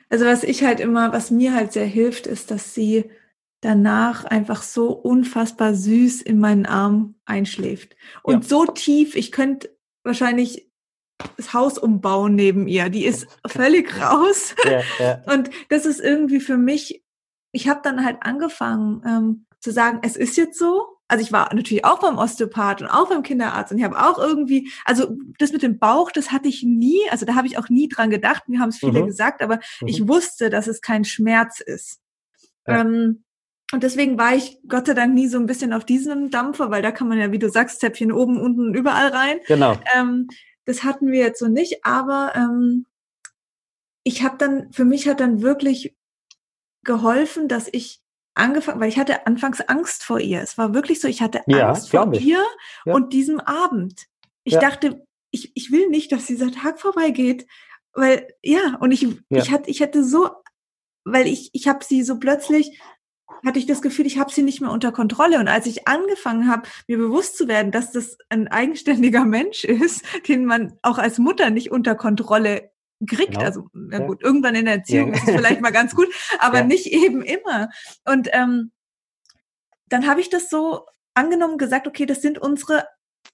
Also 0.08 0.24
was 0.24 0.44
ich 0.44 0.64
halt 0.64 0.80
immer, 0.80 1.12
was 1.12 1.30
mir 1.30 1.54
halt 1.54 1.72
sehr 1.72 1.86
hilft, 1.86 2.26
ist, 2.26 2.50
dass 2.50 2.74
sie 2.74 3.10
danach 3.60 4.24
einfach 4.24 4.62
so 4.62 4.92
unfassbar 4.92 5.74
süß 5.74 6.22
in 6.22 6.38
meinen 6.38 6.66
Arm 6.66 7.16
einschläft. 7.24 7.96
Und 8.22 8.44
ja. 8.44 8.48
so 8.48 8.66
tief, 8.66 9.16
ich 9.16 9.32
könnte 9.32 9.76
wahrscheinlich 10.04 10.65
das 11.36 11.52
Haus 11.52 11.78
umbauen 11.78 12.34
neben 12.34 12.68
ihr. 12.68 12.88
Die 12.88 13.04
ist 13.04 13.26
völlig 13.46 14.00
raus. 14.00 14.54
Ja, 14.64 14.82
ja. 14.98 15.22
Und 15.32 15.50
das 15.68 15.86
ist 15.86 16.00
irgendwie 16.00 16.40
für 16.40 16.56
mich, 16.56 17.02
ich 17.52 17.68
habe 17.68 17.80
dann 17.82 18.04
halt 18.04 18.18
angefangen 18.20 19.02
ähm, 19.06 19.46
zu 19.60 19.72
sagen, 19.72 20.00
es 20.02 20.16
ist 20.16 20.36
jetzt 20.36 20.58
so. 20.58 20.86
Also 21.08 21.22
ich 21.22 21.32
war 21.32 21.54
natürlich 21.54 21.84
auch 21.84 22.00
beim 22.00 22.18
Osteopath 22.18 22.82
und 22.82 22.88
auch 22.88 23.08
beim 23.08 23.22
Kinderarzt 23.22 23.70
und 23.70 23.78
ich 23.78 23.84
habe 23.84 23.96
auch 23.96 24.18
irgendwie, 24.18 24.72
also 24.84 25.16
das 25.38 25.52
mit 25.52 25.62
dem 25.62 25.78
Bauch, 25.78 26.10
das 26.10 26.32
hatte 26.32 26.48
ich 26.48 26.64
nie, 26.64 26.98
also 27.10 27.24
da 27.24 27.36
habe 27.36 27.46
ich 27.46 27.58
auch 27.58 27.68
nie 27.68 27.88
dran 27.88 28.10
gedacht, 28.10 28.48
mir 28.48 28.58
haben 28.58 28.70
es 28.70 28.78
viele 28.78 29.02
mhm. 29.02 29.06
gesagt, 29.06 29.40
aber 29.40 29.60
mhm. 29.80 29.86
ich 29.86 30.08
wusste, 30.08 30.50
dass 30.50 30.66
es 30.66 30.80
kein 30.80 31.04
Schmerz 31.04 31.60
ist. 31.60 32.00
Ja. 32.66 32.80
Ähm, 32.80 33.22
und 33.72 33.82
deswegen 33.82 34.18
war 34.18 34.34
ich 34.34 34.58
Gott 34.68 34.86
sei 34.86 34.94
Dank 34.94 35.14
nie 35.14 35.28
so 35.28 35.38
ein 35.38 35.46
bisschen 35.46 35.72
auf 35.72 35.84
diesem 35.84 36.30
Dampfer, 36.30 36.70
weil 36.70 36.82
da 36.82 36.90
kann 36.90 37.08
man 37.08 37.18
ja, 37.18 37.30
wie 37.30 37.38
du 37.38 37.50
sagst, 37.50 37.80
Zäpfchen 37.80 38.12
oben, 38.12 38.40
unten, 38.40 38.74
überall 38.74 39.08
rein. 39.08 39.38
Genau. 39.46 39.76
Ähm, 39.96 40.28
das 40.66 40.84
hatten 40.84 41.10
wir 41.10 41.20
jetzt 41.20 41.38
so 41.38 41.46
nicht, 41.46 41.84
aber 41.84 42.32
ähm, 42.34 42.86
ich 44.02 44.22
habe 44.22 44.36
dann, 44.36 44.72
für 44.72 44.84
mich 44.84 45.08
hat 45.08 45.20
dann 45.20 45.40
wirklich 45.40 45.96
geholfen, 46.84 47.48
dass 47.48 47.68
ich 47.72 48.02
angefangen, 48.34 48.80
weil 48.80 48.88
ich 48.88 48.98
hatte 48.98 49.26
anfangs 49.26 49.60
Angst 49.62 50.04
vor 50.04 50.20
ihr. 50.20 50.42
Es 50.42 50.58
war 50.58 50.74
wirklich 50.74 51.00
so, 51.00 51.08
ich 51.08 51.22
hatte 51.22 51.40
ja, 51.46 51.70
Angst 51.70 51.90
vor 51.90 52.12
ich. 52.12 52.24
ihr 52.24 52.44
ja. 52.84 52.94
und 52.94 53.12
diesem 53.12 53.40
Abend. 53.40 54.06
Ich 54.44 54.54
ja. 54.54 54.60
dachte, 54.60 55.06
ich, 55.30 55.52
ich 55.54 55.72
will 55.72 55.88
nicht, 55.88 56.12
dass 56.12 56.26
dieser 56.26 56.52
Tag 56.52 56.80
vorbeigeht, 56.80 57.46
weil 57.92 58.28
ja, 58.42 58.76
und 58.80 58.92
ich, 58.92 59.06
ich 59.30 59.50
hatte, 59.50 59.70
ich 59.70 59.80
hätte 59.80 60.04
so, 60.04 60.30
weil 61.04 61.26
ich, 61.26 61.50
ich 61.52 61.66
habe 61.66 61.84
sie 61.84 62.02
so 62.02 62.18
plötzlich 62.18 62.78
hatte 63.44 63.58
ich 63.58 63.66
das 63.66 63.82
Gefühl, 63.82 64.06
ich 64.06 64.18
habe 64.18 64.32
sie 64.32 64.42
nicht 64.42 64.60
mehr 64.60 64.70
unter 64.70 64.92
Kontrolle. 64.92 65.38
Und 65.38 65.48
als 65.48 65.66
ich 65.66 65.88
angefangen 65.88 66.48
habe, 66.48 66.68
mir 66.86 66.98
bewusst 66.98 67.36
zu 67.36 67.48
werden, 67.48 67.72
dass 67.72 67.92
das 67.92 68.18
ein 68.28 68.48
eigenständiger 68.48 69.24
Mensch 69.26 69.64
ist, 69.64 70.04
den 70.28 70.44
man 70.44 70.78
auch 70.82 70.98
als 70.98 71.18
Mutter 71.18 71.50
nicht 71.50 71.70
unter 71.70 71.94
Kontrolle 71.94 72.70
kriegt. 73.06 73.32
Genau. 73.32 73.44
Also, 73.44 73.68
na 73.72 73.98
gut, 73.98 74.22
ja. 74.22 74.28
irgendwann 74.28 74.54
in 74.54 74.64
der 74.64 74.76
Erziehung 74.76 75.08
ja. 75.08 75.14
ist 75.14 75.28
es 75.28 75.34
vielleicht 75.34 75.60
mal 75.60 75.72
ganz 75.72 75.94
gut, 75.94 76.08
aber 76.38 76.58
ja. 76.58 76.64
nicht 76.64 76.86
eben 76.86 77.22
immer. 77.22 77.68
Und 78.04 78.28
ähm, 78.32 78.72
dann 79.88 80.06
habe 80.06 80.20
ich 80.20 80.30
das 80.30 80.48
so 80.48 80.86
angenommen, 81.14 81.58
gesagt, 81.58 81.86
okay, 81.86 82.06
das 82.06 82.22
sind 82.22 82.38
unsere 82.38 82.86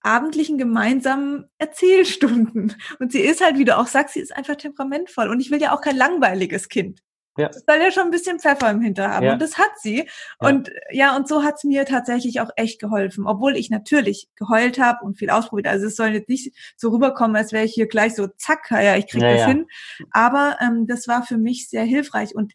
abendlichen 0.02 0.58
gemeinsamen 0.58 1.48
Erzählstunden. 1.58 2.74
Und 2.98 3.12
sie 3.12 3.20
ist 3.20 3.42
halt, 3.42 3.58
wie 3.58 3.64
du 3.64 3.76
auch 3.76 3.86
sagst, 3.86 4.14
sie 4.14 4.20
ist 4.20 4.34
einfach 4.34 4.56
temperamentvoll. 4.56 5.28
Und 5.28 5.40
ich 5.40 5.50
will 5.50 5.60
ja 5.60 5.74
auch 5.74 5.80
kein 5.80 5.96
langweiliges 5.96 6.68
Kind. 6.68 7.02
Ja. 7.36 7.48
Das 7.48 7.64
soll 7.66 7.78
ja 7.78 7.90
schon 7.90 8.04
ein 8.04 8.10
bisschen 8.10 8.38
Pfeffer 8.38 8.70
im 8.70 8.82
Hinter 8.82 9.10
haben. 9.10 9.24
Ja. 9.24 9.32
Und 9.32 9.42
das 9.42 9.56
hat 9.56 9.70
sie. 9.78 10.08
Ja. 10.40 10.48
Und 10.48 10.70
ja, 10.90 11.16
und 11.16 11.28
so 11.28 11.42
hat's 11.42 11.64
mir 11.64 11.84
tatsächlich 11.86 12.40
auch 12.40 12.50
echt 12.56 12.80
geholfen. 12.80 13.26
Obwohl 13.26 13.56
ich 13.56 13.70
natürlich 13.70 14.28
geheult 14.36 14.78
habe 14.78 15.04
und 15.04 15.18
viel 15.18 15.30
ausprobiert. 15.30 15.66
Also 15.66 15.86
es 15.86 15.96
soll 15.96 16.08
jetzt 16.08 16.28
nicht 16.28 16.54
so 16.76 16.90
rüberkommen, 16.90 17.36
als 17.36 17.52
wäre 17.52 17.64
ich 17.64 17.72
hier 17.72 17.86
gleich 17.86 18.14
so, 18.14 18.26
zack, 18.36 18.70
ja, 18.70 18.96
ich 18.96 19.08
krieg 19.08 19.22
ja, 19.22 19.34
das 19.34 19.46
hin. 19.46 19.66
Aber 20.10 20.58
ähm, 20.60 20.86
das 20.86 21.08
war 21.08 21.22
für 21.22 21.38
mich 21.38 21.68
sehr 21.68 21.84
hilfreich. 21.84 22.34
Und 22.34 22.52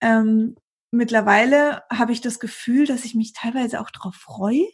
ähm, 0.00 0.56
mittlerweile 0.90 1.82
habe 1.92 2.12
ich 2.12 2.20
das 2.20 2.40
Gefühl, 2.40 2.86
dass 2.86 3.04
ich 3.04 3.14
mich 3.14 3.32
teilweise 3.32 3.80
auch 3.80 3.90
darauf 3.90 4.14
freue, 4.16 4.66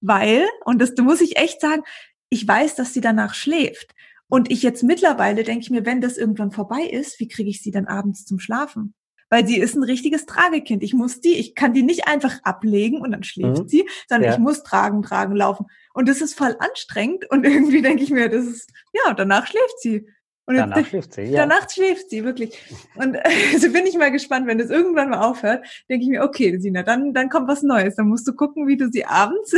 weil, 0.00 0.46
und 0.64 0.80
das, 0.80 0.94
da 0.94 1.02
muss 1.02 1.20
ich 1.20 1.36
echt 1.36 1.60
sagen, 1.60 1.82
ich 2.28 2.46
weiß, 2.46 2.76
dass 2.76 2.94
sie 2.94 3.00
danach 3.00 3.34
schläft. 3.34 3.92
Und 4.28 4.52
ich 4.52 4.62
jetzt 4.62 4.84
mittlerweile 4.84 5.42
denke 5.42 5.62
ich 5.62 5.70
mir, 5.70 5.84
wenn 5.84 6.00
das 6.00 6.16
irgendwann 6.16 6.52
vorbei 6.52 6.82
ist, 6.82 7.18
wie 7.18 7.26
kriege 7.26 7.50
ich 7.50 7.60
sie 7.62 7.72
dann 7.72 7.88
abends 7.88 8.24
zum 8.24 8.38
Schlafen? 8.38 8.94
Weil 9.30 9.46
sie 9.46 9.58
ist 9.58 9.76
ein 9.76 9.82
richtiges 9.82 10.26
Tragekind. 10.26 10.82
Ich 10.82 10.92
muss 10.92 11.20
die, 11.20 11.36
ich 11.36 11.54
kann 11.54 11.72
die 11.72 11.82
nicht 11.82 12.06
einfach 12.06 12.40
ablegen 12.42 13.00
und 13.00 13.12
dann 13.12 13.22
schläft 13.22 13.62
mhm. 13.62 13.68
sie, 13.68 13.88
sondern 14.08 14.28
ja. 14.28 14.34
ich 14.34 14.40
muss 14.40 14.62
tragen, 14.62 15.02
tragen, 15.02 15.34
laufen. 15.34 15.66
Und 15.94 16.08
das 16.08 16.20
ist 16.20 16.36
voll 16.36 16.56
anstrengend. 16.58 17.30
Und 17.30 17.44
irgendwie 17.46 17.80
denke 17.80 18.02
ich 18.02 18.10
mir, 18.10 18.28
das 18.28 18.44
ist, 18.44 18.70
ja, 18.92 19.14
danach 19.14 19.46
schläft 19.46 19.80
sie. 19.80 20.06
Und 20.46 20.56
danach 20.56 20.78
jetzt, 20.78 20.88
schläft 20.88 21.14
sie, 21.14 21.22
ja. 21.22 21.46
Danach 21.46 21.70
schläft 21.70 22.10
sie, 22.10 22.24
wirklich. 22.24 22.58
Und 22.96 23.16
also 23.52 23.72
bin 23.72 23.86
ich 23.86 23.96
mal 23.96 24.10
gespannt, 24.10 24.46
wenn 24.48 24.58
das 24.58 24.68
irgendwann 24.68 25.10
mal 25.10 25.20
aufhört, 25.20 25.64
denke 25.88 26.04
ich 26.04 26.10
mir, 26.10 26.22
okay, 26.24 26.58
Sina, 26.58 26.82
dann, 26.82 27.14
dann 27.14 27.28
kommt 27.28 27.48
was 27.48 27.62
Neues. 27.62 27.94
Dann 27.94 28.08
musst 28.08 28.26
du 28.26 28.34
gucken, 28.34 28.66
wie 28.66 28.76
du 28.76 28.90
sie 28.90 29.04
abends 29.04 29.54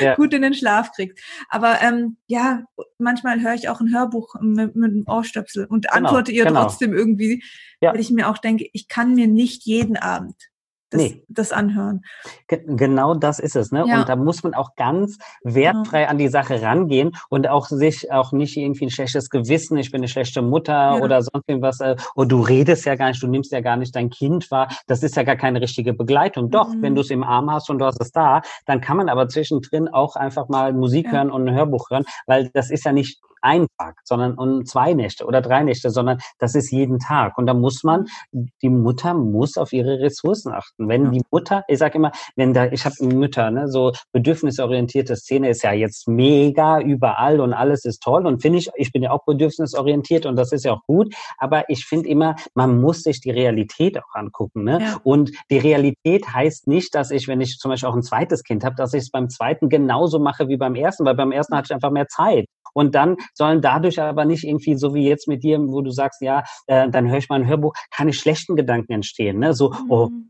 ja. 0.00 0.14
gut 0.16 0.34
in 0.34 0.42
den 0.42 0.54
Schlaf 0.54 0.92
kriegst. 0.92 1.18
Aber 1.48 1.80
ähm, 1.80 2.16
ja, 2.26 2.64
manchmal 2.98 3.40
höre 3.40 3.54
ich 3.54 3.68
auch 3.68 3.80
ein 3.80 3.94
Hörbuch 3.94 4.34
mit, 4.40 4.76
mit 4.76 4.90
einem 4.90 5.04
Ohrstöpsel 5.06 5.66
und 5.66 5.86
genau, 5.86 5.96
antworte 5.96 6.32
ihr 6.32 6.44
genau. 6.44 6.62
trotzdem 6.62 6.92
irgendwie, 6.92 7.42
ja. 7.80 7.92
weil 7.92 8.00
ich 8.00 8.10
mir 8.10 8.28
auch 8.28 8.38
denke, 8.38 8.68
ich 8.72 8.88
kann 8.88 9.14
mir 9.14 9.26
nicht 9.26 9.64
jeden 9.64 9.96
Abend 9.96 10.49
das, 10.90 11.00
nee. 11.00 11.24
das 11.28 11.52
anhören. 11.52 12.02
Ge 12.48 12.62
genau 12.66 13.14
das 13.14 13.38
ist 13.38 13.56
es. 13.56 13.70
Ne? 13.70 13.84
Ja. 13.86 14.00
Und 14.00 14.08
da 14.08 14.16
muss 14.16 14.42
man 14.42 14.54
auch 14.54 14.74
ganz 14.74 15.18
wertfrei 15.44 16.02
ja. 16.02 16.08
an 16.08 16.18
die 16.18 16.28
Sache 16.28 16.60
rangehen 16.60 17.12
und 17.28 17.48
auch 17.48 17.66
sich 17.66 18.10
auch 18.10 18.32
nicht 18.32 18.56
irgendwie 18.56 18.86
ein 18.86 18.90
schlechtes 18.90 19.30
Gewissen, 19.30 19.78
ich 19.78 19.90
bin 19.92 20.00
eine 20.00 20.08
schlechte 20.08 20.42
Mutter 20.42 20.72
ja. 20.72 20.94
oder 20.96 21.22
sonst 21.22 21.48
irgendwas, 21.48 21.80
äh, 21.80 21.94
oder 21.94 22.00
oh, 22.16 22.24
du 22.24 22.40
redest 22.40 22.84
ja 22.86 22.96
gar 22.96 23.08
nicht, 23.08 23.22
du 23.22 23.28
nimmst 23.28 23.52
ja 23.52 23.60
gar 23.60 23.76
nicht 23.76 23.94
dein 23.94 24.10
Kind 24.10 24.50
wahr. 24.50 24.68
Das 24.86 25.02
ist 25.02 25.16
ja 25.16 25.22
gar 25.22 25.36
keine 25.36 25.60
richtige 25.60 25.94
Begleitung. 25.94 26.50
Doch, 26.50 26.68
mhm. 26.68 26.82
wenn 26.82 26.94
du 26.94 27.02
es 27.02 27.10
im 27.10 27.22
Arm 27.22 27.50
hast 27.50 27.70
und 27.70 27.78
du 27.78 27.84
hast 27.84 28.00
es 28.00 28.10
da, 28.12 28.42
dann 28.66 28.80
kann 28.80 28.96
man 28.96 29.08
aber 29.08 29.28
zwischendrin 29.28 29.88
auch 29.88 30.16
einfach 30.16 30.48
mal 30.48 30.72
Musik 30.72 31.10
hören 31.12 31.30
und 31.30 31.48
ein 31.48 31.54
Hörbuch 31.54 31.90
hören, 31.90 32.04
weil 32.26 32.50
das 32.52 32.70
ist 32.70 32.84
ja 32.84 32.92
nicht 32.92 33.20
ein 33.42 33.66
Tag, 33.78 34.00
sondern 34.04 34.34
um 34.34 34.64
zwei 34.64 34.94
Nächte 34.94 35.24
oder 35.24 35.40
drei 35.40 35.62
Nächte, 35.62 35.90
sondern 35.90 36.18
das 36.38 36.54
ist 36.54 36.70
jeden 36.70 36.98
Tag. 36.98 37.38
Und 37.38 37.46
da 37.46 37.54
muss 37.54 37.82
man, 37.82 38.06
die 38.32 38.68
Mutter 38.68 39.14
muss 39.14 39.56
auf 39.56 39.72
ihre 39.72 40.00
Ressourcen 40.00 40.52
achten. 40.52 40.88
Wenn 40.88 41.10
die 41.10 41.22
Mutter, 41.30 41.64
ich 41.68 41.78
sage 41.78 41.98
immer, 41.98 42.12
wenn 42.36 42.52
da, 42.52 42.66
ich 42.66 42.84
habe 42.84 42.94
Mütter, 43.04 43.50
ne, 43.50 43.68
so 43.68 43.92
bedürfnisorientierte 44.12 45.16
Szene 45.16 45.50
ist 45.50 45.62
ja 45.62 45.72
jetzt 45.72 46.08
mega 46.08 46.80
überall 46.80 47.40
und 47.40 47.52
alles 47.52 47.84
ist 47.84 48.02
toll 48.02 48.26
und 48.26 48.42
finde 48.42 48.58
ich, 48.58 48.70
ich 48.76 48.92
bin 48.92 49.02
ja 49.02 49.10
auch 49.10 49.24
bedürfnisorientiert 49.24 50.26
und 50.26 50.36
das 50.36 50.52
ist 50.52 50.64
ja 50.64 50.72
auch 50.72 50.82
gut, 50.86 51.14
aber 51.38 51.68
ich 51.68 51.84
finde 51.84 52.08
immer, 52.08 52.36
man 52.54 52.80
muss 52.80 53.02
sich 53.02 53.20
die 53.20 53.30
Realität 53.30 53.98
auch 53.98 54.14
angucken. 54.14 54.64
Ne? 54.64 54.78
Ja. 54.80 54.96
Und 55.02 55.30
die 55.50 55.58
Realität 55.58 56.32
heißt 56.32 56.66
nicht, 56.66 56.94
dass 56.94 57.10
ich, 57.10 57.28
wenn 57.28 57.40
ich 57.40 57.58
zum 57.58 57.70
Beispiel 57.70 57.88
auch 57.88 57.96
ein 57.96 58.02
zweites 58.02 58.42
Kind 58.42 58.64
habe, 58.64 58.74
dass 58.76 58.94
ich 58.94 59.02
es 59.02 59.10
beim 59.10 59.28
zweiten 59.28 59.68
genauso 59.68 60.18
mache 60.18 60.48
wie 60.48 60.56
beim 60.56 60.74
ersten, 60.74 61.04
weil 61.04 61.14
beim 61.14 61.32
ersten 61.32 61.56
hatte 61.56 61.66
ich 61.70 61.74
einfach 61.74 61.90
mehr 61.90 62.08
Zeit. 62.08 62.46
Und 62.72 62.94
dann 62.94 63.16
sollen 63.34 63.60
dadurch 63.60 64.00
aber 64.00 64.24
nicht 64.24 64.44
irgendwie 64.44 64.74
so 64.74 64.94
wie 64.94 65.06
jetzt 65.06 65.28
mit 65.28 65.42
dir, 65.42 65.58
wo 65.60 65.80
du 65.82 65.90
sagst, 65.90 66.20
ja, 66.20 66.44
äh, 66.66 66.88
dann 66.88 67.08
höre 67.08 67.18
ich 67.18 67.28
mal 67.28 67.40
ein 67.40 67.46
Hörbuch, 67.46 67.72
keine 67.90 68.12
schlechten 68.12 68.56
Gedanken 68.56 68.92
entstehen. 68.92 69.38
Ne? 69.38 69.54
So, 69.54 69.74
oh, 69.88 70.08
mhm. 70.08 70.29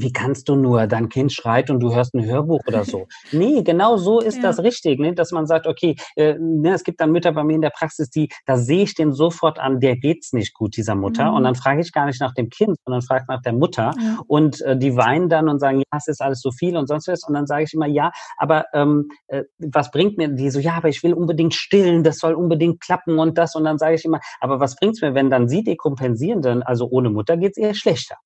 Wie 0.00 0.12
kannst 0.12 0.48
du 0.48 0.56
nur, 0.56 0.86
dein 0.86 1.08
Kind 1.08 1.32
schreit 1.32 1.70
und 1.70 1.80
du 1.80 1.94
hörst 1.94 2.14
ein 2.14 2.24
Hörbuch 2.24 2.60
oder 2.66 2.84
so. 2.84 3.06
Nee, 3.32 3.62
genau 3.62 3.96
so 3.96 4.20
ist 4.20 4.36
ja. 4.36 4.42
das 4.42 4.62
richtig, 4.62 4.98
ne? 4.98 5.14
dass 5.14 5.30
man 5.30 5.46
sagt, 5.46 5.66
okay, 5.66 5.96
äh, 6.16 6.34
ne, 6.38 6.72
es 6.72 6.84
gibt 6.84 7.00
dann 7.00 7.12
Mütter 7.12 7.32
bei 7.32 7.44
mir 7.44 7.54
in 7.54 7.60
der 7.60 7.70
Praxis, 7.70 8.10
die, 8.10 8.28
da 8.44 8.56
sehe 8.56 8.82
ich 8.82 8.94
den 8.94 9.12
sofort 9.12 9.58
an, 9.58 9.80
der 9.80 9.96
geht's 9.96 10.32
nicht 10.32 10.54
gut, 10.54 10.76
dieser 10.76 10.94
Mutter. 10.94 11.30
Mhm. 11.30 11.36
Und 11.36 11.44
dann 11.44 11.54
frage 11.54 11.80
ich 11.80 11.92
gar 11.92 12.06
nicht 12.06 12.20
nach 12.20 12.34
dem 12.34 12.48
Kind, 12.48 12.76
sondern 12.84 13.02
frage 13.02 13.24
nach 13.28 13.40
der 13.42 13.52
Mutter. 13.52 13.92
Ja. 13.98 14.18
Und 14.26 14.60
äh, 14.62 14.76
die 14.76 14.96
weinen 14.96 15.28
dann 15.28 15.48
und 15.48 15.60
sagen, 15.60 15.78
ja, 15.78 15.96
es 15.96 16.08
ist 16.08 16.20
alles 16.20 16.40
so 16.40 16.50
viel 16.50 16.76
und 16.76 16.86
sonst 16.86 17.08
was. 17.08 17.24
Und 17.26 17.34
dann 17.34 17.46
sage 17.46 17.64
ich 17.64 17.74
immer, 17.74 17.86
ja, 17.86 18.10
aber 18.36 18.64
ähm, 18.72 19.10
äh, 19.28 19.44
was 19.58 19.90
bringt 19.90 20.18
mir 20.18 20.28
die 20.28 20.50
so, 20.50 20.58
ja, 20.58 20.74
aber 20.74 20.88
ich 20.88 21.02
will 21.02 21.14
unbedingt 21.14 21.54
stillen, 21.54 22.02
das 22.02 22.18
soll 22.18 22.34
unbedingt 22.34 22.80
klappen 22.80 23.18
und 23.18 23.38
das. 23.38 23.54
Und 23.54 23.64
dann 23.64 23.78
sage 23.78 23.94
ich 23.94 24.04
immer, 24.04 24.20
aber 24.40 24.60
was 24.60 24.76
bringt's 24.76 25.00
mir, 25.00 25.14
wenn 25.14 25.30
dann 25.30 25.48
sie 25.48 25.62
dekompensieren, 25.62 26.42
denn 26.42 26.62
also 26.62 26.88
ohne 26.88 27.10
Mutter 27.10 27.36
geht's 27.36 27.58
eher 27.58 27.74
schlechter. 27.74 28.16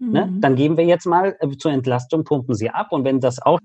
Ne? 0.00 0.26
Mhm. 0.26 0.40
Dann 0.40 0.56
geben 0.56 0.76
wir 0.76 0.84
jetzt 0.84 1.06
mal 1.06 1.36
äh, 1.40 1.56
zur 1.56 1.72
Entlastung, 1.72 2.24
pumpen 2.24 2.54
sie 2.54 2.70
ab. 2.70 2.88
Und 2.90 3.04
wenn 3.04 3.20
das 3.20 3.40
auch 3.40 3.60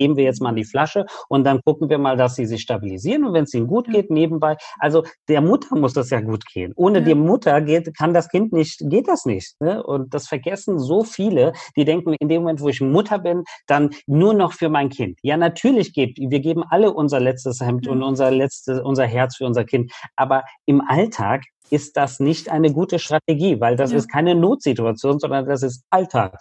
geben 0.00 0.16
wir 0.16 0.24
jetzt 0.24 0.40
mal 0.40 0.54
die 0.54 0.64
Flasche 0.64 1.04
und 1.28 1.44
dann 1.44 1.60
gucken 1.64 1.88
wir 1.90 1.98
mal, 1.98 2.16
dass 2.16 2.34
sie 2.34 2.46
sich 2.46 2.62
stabilisieren 2.62 3.24
und 3.24 3.34
wenn 3.34 3.44
es 3.44 3.54
ihnen 3.54 3.66
gut 3.66 3.86
geht, 3.86 4.10
nebenbei. 4.10 4.56
Also 4.78 5.04
der 5.28 5.42
Mutter 5.42 5.76
muss 5.76 5.92
das 5.92 6.10
ja 6.10 6.20
gut 6.20 6.44
gehen. 6.46 6.72
Ohne 6.74 6.98
ja. 6.98 7.04
die 7.04 7.14
Mutter 7.14 7.60
geht, 7.60 7.96
kann 7.96 8.14
das 8.14 8.28
Kind 8.28 8.52
nicht, 8.52 8.80
geht 8.86 9.06
das 9.06 9.26
nicht. 9.26 9.60
Ne? 9.60 9.82
Und 9.82 10.14
das 10.14 10.26
vergessen 10.26 10.78
so 10.78 11.04
viele, 11.04 11.52
die 11.76 11.84
denken, 11.84 12.14
in 12.18 12.28
dem 12.28 12.42
Moment, 12.42 12.60
wo 12.60 12.68
ich 12.68 12.80
Mutter 12.80 13.18
bin, 13.18 13.44
dann 13.66 13.90
nur 14.06 14.32
noch 14.32 14.54
für 14.54 14.70
mein 14.70 14.88
Kind. 14.88 15.18
Ja, 15.22 15.36
natürlich 15.36 15.92
gibt, 15.92 16.18
wir 16.18 16.40
geben 16.40 16.64
alle 16.68 16.92
unser 16.92 17.20
letztes 17.20 17.60
Hemd 17.60 17.86
ja. 17.86 17.92
und 17.92 18.02
unser 18.02 18.30
letztes, 18.30 18.80
unser 18.80 19.04
Herz 19.04 19.36
für 19.36 19.46
unser 19.46 19.64
Kind. 19.64 19.92
Aber 20.16 20.44
im 20.64 20.80
Alltag 20.80 21.44
ist 21.68 21.96
das 21.96 22.20
nicht 22.20 22.50
eine 22.50 22.72
gute 22.72 22.98
Strategie, 22.98 23.60
weil 23.60 23.76
das 23.76 23.92
ja. 23.92 23.98
ist 23.98 24.08
keine 24.08 24.34
Notsituation, 24.34 25.18
sondern 25.20 25.46
das 25.46 25.62
ist 25.62 25.84
Alltag. 25.90 26.38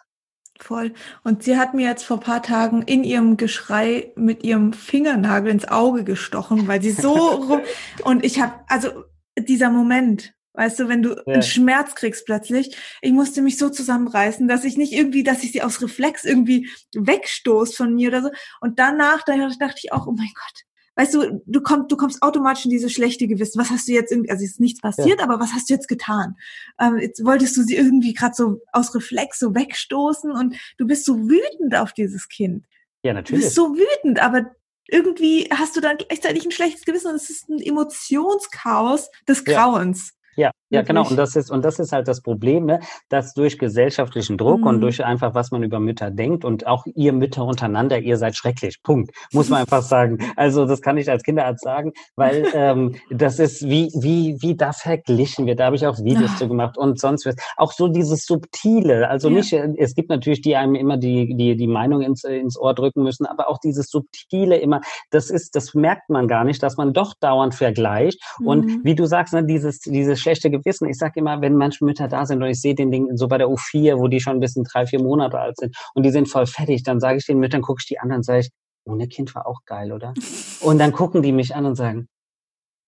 Voll. 0.59 0.93
Und 1.23 1.43
sie 1.43 1.57
hat 1.57 1.73
mir 1.73 1.87
jetzt 1.87 2.03
vor 2.03 2.19
paar 2.19 2.43
Tagen 2.43 2.81
in 2.81 3.05
ihrem 3.05 3.37
Geschrei 3.37 4.11
mit 4.15 4.43
ihrem 4.43 4.73
Fingernagel 4.73 5.51
ins 5.51 5.67
Auge 5.67 6.03
gestochen, 6.03 6.67
weil 6.67 6.81
sie 6.81 6.91
so 6.91 7.13
rum 7.15 7.61
und 8.03 8.25
ich 8.25 8.41
habe 8.41 8.53
also 8.67 9.05
dieser 9.37 9.69
Moment, 9.69 10.33
weißt 10.53 10.79
du, 10.79 10.89
wenn 10.89 11.01
du 11.01 11.11
ja. 11.11 11.33
einen 11.33 11.43
Schmerz 11.43 11.95
kriegst 11.95 12.25
plötzlich, 12.25 12.75
ich 13.01 13.13
musste 13.13 13.41
mich 13.41 13.57
so 13.57 13.69
zusammenreißen, 13.69 14.49
dass 14.49 14.65
ich 14.65 14.75
nicht 14.75 14.91
irgendwie, 14.91 15.23
dass 15.23 15.43
ich 15.43 15.53
sie 15.53 15.61
aus 15.61 15.81
Reflex 15.81 16.25
irgendwie 16.25 16.69
wegstoß 16.93 17.75
von 17.75 17.95
mir 17.95 18.09
oder 18.09 18.23
so. 18.23 18.29
Und 18.59 18.79
danach, 18.79 19.23
da 19.23 19.35
dachte 19.37 19.79
ich 19.81 19.93
auch, 19.93 20.07
oh 20.07 20.11
mein 20.11 20.31
Gott, 20.35 20.65
weißt 20.99 21.13
du, 21.13 21.41
du 21.45 21.61
kommst, 21.61 21.89
du 21.89 21.95
kommst 21.95 22.21
automatisch 22.21 22.65
in 22.65 22.71
dieses 22.71 22.91
schlechte 22.91 23.25
Gewissen. 23.25 23.57
Was 23.57 23.69
hast 23.69 23.87
du 23.87 23.93
jetzt 23.93 24.11
irgendwie, 24.11 24.31
also 24.31 24.43
ist 24.43 24.59
nichts 24.59 24.81
passiert, 24.81 25.19
ja. 25.19 25.23
aber 25.23 25.39
was 25.39 25.53
hast 25.53 25.69
du 25.69 25.73
jetzt 25.73 25.87
getan? 25.87 26.35
Ähm, 26.77 26.97
jetzt 26.97 27.23
wolltest 27.23 27.55
du 27.55 27.63
sie 27.63 27.77
irgendwie 27.77 28.13
gerade 28.13 28.35
so 28.35 28.61
aus 28.73 28.93
Reflex 28.93 29.39
so 29.39 29.55
wegstoßen 29.55 30.29
und 30.29 30.57
du 30.77 30.85
bist 30.85 31.05
so 31.05 31.17
wütend 31.29 31.73
auf 31.75 31.93
dieses 31.93 32.27
Kind. 32.27 32.65
Ja, 33.01 33.13
natürlich. 33.13 33.43
Du 33.43 33.47
bist 33.47 33.55
so 33.55 33.77
wütend, 33.77 34.21
aber 34.21 34.51
irgendwie 34.89 35.47
hast 35.53 35.77
du 35.77 35.79
dann 35.79 35.97
gleichzeitig 35.97 36.43
ein 36.43 36.51
schlechtes 36.51 36.83
Gewissen 36.83 37.11
und 37.11 37.15
es 37.15 37.29
ist 37.29 37.47
ein 37.47 37.61
Emotionschaos 37.61 39.09
des 39.25 39.45
Grauens. 39.45 40.17
Ja, 40.35 40.47
ja, 40.47 40.51
genau. 40.69 41.07
Und 41.07 41.17
das 41.17 41.35
ist, 41.35 41.51
und 41.51 41.65
das 41.65 41.79
ist 41.79 41.91
halt 41.91 42.07
das 42.07 42.21
Problem, 42.21 42.65
ne? 42.65 42.79
dass 43.09 43.33
durch 43.33 43.57
gesellschaftlichen 43.57 44.37
Druck 44.37 44.61
mhm. 44.61 44.67
und 44.67 44.81
durch 44.81 45.03
einfach, 45.03 45.33
was 45.33 45.51
man 45.51 45.63
über 45.63 45.79
Mütter 45.79 46.11
denkt 46.11 46.45
und 46.45 46.67
auch 46.67 46.85
ihr 46.95 47.13
Mütter 47.13 47.43
untereinander, 47.43 47.99
ihr 47.99 48.17
seid 48.17 48.35
schrecklich. 48.35 48.81
Punkt. 48.83 49.11
Muss 49.33 49.49
man 49.49 49.61
einfach 49.61 49.81
sagen. 49.81 50.19
Also, 50.35 50.65
das 50.65 50.81
kann 50.81 50.97
ich 50.97 51.09
als 51.09 51.23
Kinderarzt 51.23 51.63
sagen, 51.63 51.91
weil 52.15 52.45
ähm, 52.53 52.95
das 53.09 53.39
ist 53.39 53.67
wie, 53.67 53.89
wie, 53.95 54.37
wie 54.41 54.55
da 54.55 54.71
verglichen 54.71 55.45
wird. 55.45 55.59
Da 55.59 55.65
habe 55.65 55.75
ich 55.75 55.85
auch 55.87 55.97
Videos 55.97 56.37
zu 56.37 56.47
gemacht 56.47 56.77
und 56.77 56.99
sonst 56.99 57.25
was. 57.25 57.35
Auch 57.57 57.71
so 57.71 57.87
dieses 57.87 58.25
Subtile. 58.25 59.09
Also 59.09 59.29
ja. 59.29 59.35
nicht, 59.35 59.53
es 59.53 59.95
gibt 59.95 60.09
natürlich 60.09 60.41
die 60.41 60.55
einem 60.55 60.75
immer 60.75 60.97
die, 60.97 61.35
die, 61.35 61.55
die 61.55 61.67
Meinung 61.67 62.01
ins, 62.01 62.23
ins 62.23 62.59
Ohr 62.59 62.73
drücken 62.73 63.03
müssen, 63.03 63.25
aber 63.25 63.49
auch 63.49 63.57
dieses 63.59 63.89
Subtile 63.89 64.57
immer, 64.57 64.81
das 65.09 65.29
ist, 65.29 65.55
das 65.55 65.73
merkt 65.73 66.09
man 66.09 66.27
gar 66.27 66.43
nicht, 66.43 66.61
dass 66.61 66.77
man 66.77 66.93
doch 66.93 67.13
dauernd 67.19 67.55
vergleicht. 67.55 68.21
Mhm. 68.39 68.47
Und 68.47 68.85
wie 68.85 68.95
du 68.95 69.05
sagst, 69.05 69.33
ne, 69.33 69.43
dieses, 69.43 69.79
dieses 69.79 70.19
schlechte 70.19 70.49
Gewissen. 70.59 70.87
Ich 70.87 70.97
sage 70.97 71.19
immer, 71.19 71.41
wenn 71.41 71.55
manche 71.55 71.83
Mütter 71.83 72.07
da 72.07 72.25
sind 72.25 72.41
und 72.41 72.49
ich 72.49 72.61
sehe 72.61 72.75
den 72.75 72.91
Ding 72.91 73.15
so 73.15 73.27
bei 73.27 73.37
der 73.37 73.47
U4, 73.47 73.99
wo 73.99 74.07
die 74.07 74.19
schon 74.19 74.37
ein 74.37 74.39
bisschen 74.39 74.63
drei, 74.63 74.85
vier 74.85 75.01
Monate 75.01 75.39
alt 75.39 75.57
sind 75.57 75.75
und 75.93 76.03
die 76.03 76.11
sind 76.11 76.29
voll 76.29 76.45
fertig, 76.45 76.83
dann 76.83 76.99
sage 76.99 77.17
ich 77.17 77.25
den 77.25 77.39
Müttern, 77.39 77.61
gucke 77.61 77.79
ich 77.81 77.87
die 77.87 77.99
an 77.99 78.11
und 78.11 78.23
sage 78.23 78.39
ich, 78.41 78.49
ohne 78.85 79.07
Kind 79.07 79.35
war 79.35 79.47
auch 79.47 79.61
geil, 79.65 79.91
oder? 79.91 80.13
Und 80.61 80.77
dann 80.77 80.91
gucken 80.91 81.21
die 81.21 81.31
mich 81.31 81.55
an 81.55 81.65
und 81.65 81.75
sagen, 81.75 82.09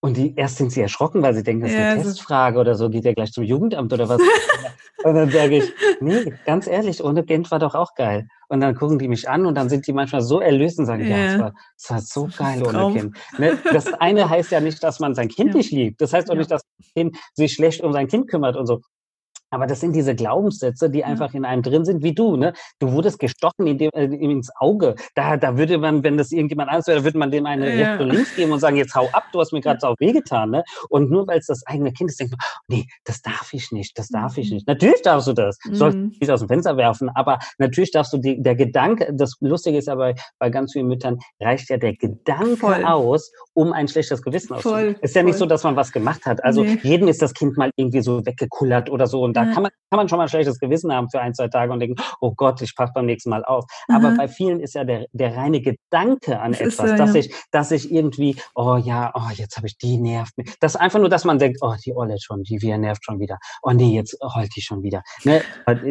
und 0.04 0.16
die, 0.16 0.34
erst 0.34 0.56
sind 0.56 0.72
sie 0.72 0.80
erschrocken, 0.80 1.22
weil 1.22 1.32
sie 1.32 1.44
denken, 1.44 1.62
das 1.62 1.70
ist 1.70 1.78
eine 1.78 2.02
Testfrage 2.02 2.58
oder 2.58 2.74
so, 2.74 2.90
geht 2.90 3.04
ja 3.04 3.12
gleich 3.12 3.30
zum 3.30 3.44
Jugendamt 3.44 3.92
oder 3.92 4.08
was. 4.08 4.20
und 5.04 5.14
dann 5.14 5.30
sage 5.30 5.58
ich, 5.58 5.72
nee, 6.00 6.34
ganz 6.44 6.66
ehrlich, 6.66 7.04
ohne 7.04 7.22
Kind 7.22 7.48
war 7.52 7.60
doch 7.60 7.76
auch 7.76 7.94
geil. 7.94 8.26
Und 8.48 8.60
dann 8.60 8.74
gucken 8.74 8.98
die 8.98 9.06
mich 9.06 9.28
an 9.28 9.46
und 9.46 9.54
dann 9.54 9.68
sind 9.68 9.86
die 9.86 9.92
manchmal 9.92 10.20
so 10.20 10.40
erlöst 10.40 10.80
und 10.80 10.86
sagen, 10.86 11.08
ja, 11.08 11.16
ja 11.16 11.24
es, 11.26 11.38
war, 11.38 11.52
es 11.76 11.90
war 11.90 12.00
so 12.00 12.28
geil 12.36 12.66
ohne 12.66 12.98
Kind. 12.98 13.16
Ne? 13.38 13.56
Das 13.72 13.92
eine 13.92 14.28
heißt 14.28 14.50
ja 14.50 14.60
nicht, 14.60 14.82
dass 14.82 14.98
man 14.98 15.14
sein 15.14 15.28
Kind 15.28 15.50
ja. 15.50 15.58
nicht 15.58 15.70
liebt. 15.70 16.00
Das 16.00 16.12
heißt 16.12 16.28
auch 16.30 16.34
ja. 16.34 16.38
nicht, 16.40 16.50
dass 16.50 16.62
das 16.78 16.92
Kind 16.94 17.16
sich 17.34 17.52
schlecht 17.52 17.80
um 17.80 17.92
sein 17.92 18.08
Kind 18.08 18.28
kümmert 18.28 18.56
und 18.56 18.66
so. 18.66 18.80
Aber 19.52 19.66
das 19.66 19.80
sind 19.80 19.94
diese 19.94 20.14
Glaubenssätze, 20.14 20.88
die 20.88 21.04
einfach 21.04 21.34
in 21.34 21.44
einem 21.44 21.62
drin 21.62 21.84
sind, 21.84 22.02
wie 22.02 22.14
du. 22.14 22.36
Ne? 22.36 22.54
Du 22.78 22.90
wurdest 22.92 23.18
gestochen 23.18 23.66
in 23.66 23.76
dem, 23.76 23.90
äh, 23.92 24.04
ins 24.04 24.50
Auge. 24.58 24.94
Da, 25.14 25.36
da 25.36 25.58
würde 25.58 25.76
man, 25.76 26.02
wenn 26.02 26.16
das 26.16 26.32
irgendjemand 26.32 26.70
anders 26.70 26.86
wäre, 26.86 27.04
würde 27.04 27.18
man 27.18 27.30
dem 27.30 27.44
eine 27.44 27.76
ja. 27.76 27.90
rechts 27.90 28.02
und 28.02 28.10
links 28.10 28.36
geben 28.36 28.52
und 28.52 28.60
sagen, 28.60 28.76
jetzt 28.76 28.94
hau 28.94 29.08
ab, 29.12 29.24
du 29.32 29.40
hast 29.40 29.52
mir 29.52 29.60
gerade 29.60 29.78
so 29.80 29.94
wehgetan. 29.98 30.50
Ne? 30.50 30.64
Und 30.88 31.10
nur 31.10 31.26
weil 31.26 31.38
es 31.38 31.46
das 31.46 31.66
eigene 31.66 31.92
Kind 31.92 32.10
ist, 32.10 32.18
denkt 32.18 32.32
man, 32.32 32.38
oh, 32.42 32.60
nee, 32.68 32.86
das 33.04 33.20
darf 33.20 33.52
ich 33.52 33.70
nicht, 33.72 33.98
das 33.98 34.08
darf 34.08 34.38
ich 34.38 34.48
mhm. 34.48 34.54
nicht. 34.54 34.66
Natürlich 34.66 35.02
darfst 35.02 35.28
du 35.28 35.34
das. 35.34 35.58
Mhm. 35.66 35.74
Sollst 35.74 35.98
nicht 35.98 36.30
aus 36.30 36.40
dem 36.40 36.48
Fenster 36.48 36.78
werfen, 36.78 37.10
aber 37.14 37.38
natürlich 37.58 37.90
darfst 37.90 38.14
du 38.14 38.18
die, 38.18 38.42
der 38.42 38.56
Gedanke, 38.56 39.12
das 39.12 39.36
Lustige 39.40 39.76
ist 39.76 39.88
aber 39.88 40.14
bei 40.38 40.48
ganz 40.48 40.72
vielen 40.72 40.86
Müttern, 40.86 41.18
reicht 41.40 41.68
ja 41.68 41.76
der 41.76 41.94
Gedanke 41.94 42.56
voll. 42.56 42.84
aus, 42.84 43.30
um 43.52 43.74
ein 43.74 43.86
schlechtes 43.86 44.22
Gewissen 44.22 44.54
auszuhalten. 44.54 44.96
Ist 45.02 45.14
ja 45.14 45.20
voll. 45.20 45.30
nicht 45.30 45.38
so, 45.38 45.44
dass 45.44 45.62
man 45.62 45.76
was 45.76 45.92
gemacht 45.92 46.24
hat. 46.24 46.42
Also 46.42 46.64
nee. 46.64 46.78
jedem 46.82 47.08
ist 47.08 47.20
das 47.20 47.34
Kind 47.34 47.58
mal 47.58 47.70
irgendwie 47.76 48.00
so 48.00 48.24
weggekullert 48.24 48.88
oder 48.88 49.06
so 49.06 49.22
und 49.22 49.34
da 49.44 49.52
kann 49.52 49.62
man, 49.62 49.72
kann 49.90 49.98
man 49.98 50.08
schon 50.08 50.18
mal 50.18 50.24
ein 50.24 50.28
schlechtes 50.28 50.58
Gewissen 50.58 50.92
haben 50.92 51.10
für 51.10 51.20
ein, 51.20 51.34
zwei 51.34 51.48
Tage 51.48 51.72
und 51.72 51.80
denken, 51.80 51.96
oh 52.20 52.32
Gott, 52.34 52.62
ich 52.62 52.74
passe 52.74 52.92
beim 52.94 53.06
nächsten 53.06 53.30
Mal 53.30 53.44
auf. 53.44 53.64
Aber 53.88 54.14
bei 54.16 54.28
vielen 54.28 54.60
ist 54.60 54.74
ja 54.74 54.84
der, 54.84 55.06
der 55.12 55.36
reine 55.36 55.60
Gedanke 55.60 56.40
an 56.40 56.52
das 56.52 56.60
etwas, 56.60 56.90
so, 56.90 56.96
dass 56.96 57.14
ja. 57.14 57.20
ich, 57.20 57.34
dass 57.50 57.70
ich 57.70 57.92
irgendwie, 57.92 58.36
oh 58.54 58.76
ja, 58.76 59.12
oh, 59.14 59.30
jetzt 59.34 59.56
habe 59.56 59.66
ich 59.66 59.76
die 59.78 59.98
nervt 59.98 60.36
mich. 60.36 60.54
Das 60.60 60.74
ist 60.74 60.80
einfach 60.80 60.98
nur, 60.98 61.08
dass 61.08 61.24
man 61.24 61.38
denkt, 61.38 61.58
oh, 61.60 61.74
die 61.84 61.94
Olle 61.94 62.16
schon, 62.20 62.42
die 62.42 62.60
wir 62.62 62.78
nervt 62.78 63.04
schon 63.04 63.18
wieder. 63.18 63.38
Oh 63.62 63.70
nee, 63.70 63.94
jetzt 63.94 64.16
heult 64.22 64.54
die 64.56 64.62
schon 64.62 64.82
wieder. 64.82 65.02
Ne? 65.24 65.42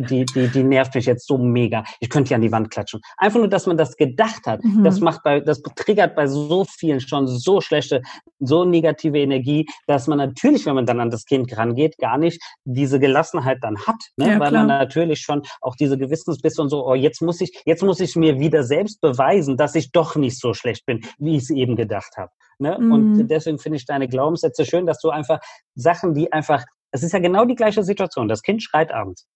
Die, 0.10 0.26
die, 0.26 0.48
die 0.48 0.64
nervt 0.64 0.96
mich 0.96 1.06
jetzt 1.06 1.28
so 1.28 1.38
mega. 1.38 1.84
Ich 2.00 2.10
könnte 2.10 2.30
die 2.30 2.36
an 2.36 2.42
die 2.42 2.52
Wand 2.52 2.72
klatschen. 2.72 3.02
Einfach 3.18 3.40
nur, 3.40 3.48
dass 3.48 3.68
man 3.68 3.78
das 3.78 3.96
gedacht 3.96 4.46
hat. 4.46 4.64
Mhm. 4.64 4.84
Das 4.84 5.00
macht 5.00 5.24
bei, 5.24 5.40
das 5.40 5.62
triggert 5.76 6.16
bei 6.16 6.28
so 6.28 6.66
vielen 6.66 7.00
schon 7.00 7.28
so 7.28 7.62
schlechte, 7.62 8.02
so 8.40 8.66
negative 8.66 9.20
Energie, 9.20 9.68
dass 9.88 10.08
man 10.08 10.18
natürlich, 10.18 10.66
wenn 10.66 10.76
man 10.76 10.86
dann 10.86 11.00
an 11.00 11.10
das 11.10 11.26
Kind 11.26 11.56
rangeht, 11.58 11.98
gar 11.98 12.18
nicht 12.18 12.42
diese 12.64 13.00
Gelassenheit 13.00 13.41
dann 13.62 13.78
hat, 13.86 13.96
ne? 14.18 14.34
Ja, 14.34 14.40
weil 14.40 14.50
klar. 14.50 14.66
man 14.66 14.68
natürlich 14.68 15.20
schon 15.20 15.44
auch 15.62 15.76
diese 15.76 15.98
Gewissensbisse 15.98 16.62
und 16.62 16.70
so, 16.70 16.86
oh, 16.86 16.96
jetzt 16.96 17.22
muss 17.22 17.42
ich, 17.42 17.62
jetzt 17.66 17.84
muss 17.84 18.00
ich 18.00 18.16
mir 18.16 18.40
wieder 18.40 18.64
selbst 18.64 19.02
beweisen, 19.02 19.58
dass 19.58 19.76
ich 19.76 19.92
doch 19.92 20.16
nicht 20.16 20.40
so 20.40 20.54
schlecht 20.54 20.86
bin, 20.86 21.02
wie 21.18 21.38
ich 21.38 21.44
es 21.44 21.50
eben 21.50 21.76
gedacht 21.76 22.18
habe. 22.18 22.32
Ne? 22.60 22.78
Mhm. 22.80 22.92
Und 22.92 23.28
deswegen 23.28 23.60
finde 23.60 23.78
ich 23.78 23.86
deine 23.86 24.08
Glaubenssätze 24.08 24.66
schön, 24.66 24.86
dass 24.86 25.00
du 25.00 25.10
einfach 25.10 25.40
Sachen, 25.76 26.14
die 26.14 26.32
einfach, 26.32 26.64
es 26.92 27.04
ist 27.04 27.12
ja 27.12 27.20
genau 27.20 27.46
die 27.46 27.56
gleiche 27.56 27.84
Situation. 27.84 28.28
Das 28.28 28.42
Kind 28.42 28.62
schreit 28.62 28.92
abends. 28.92 29.28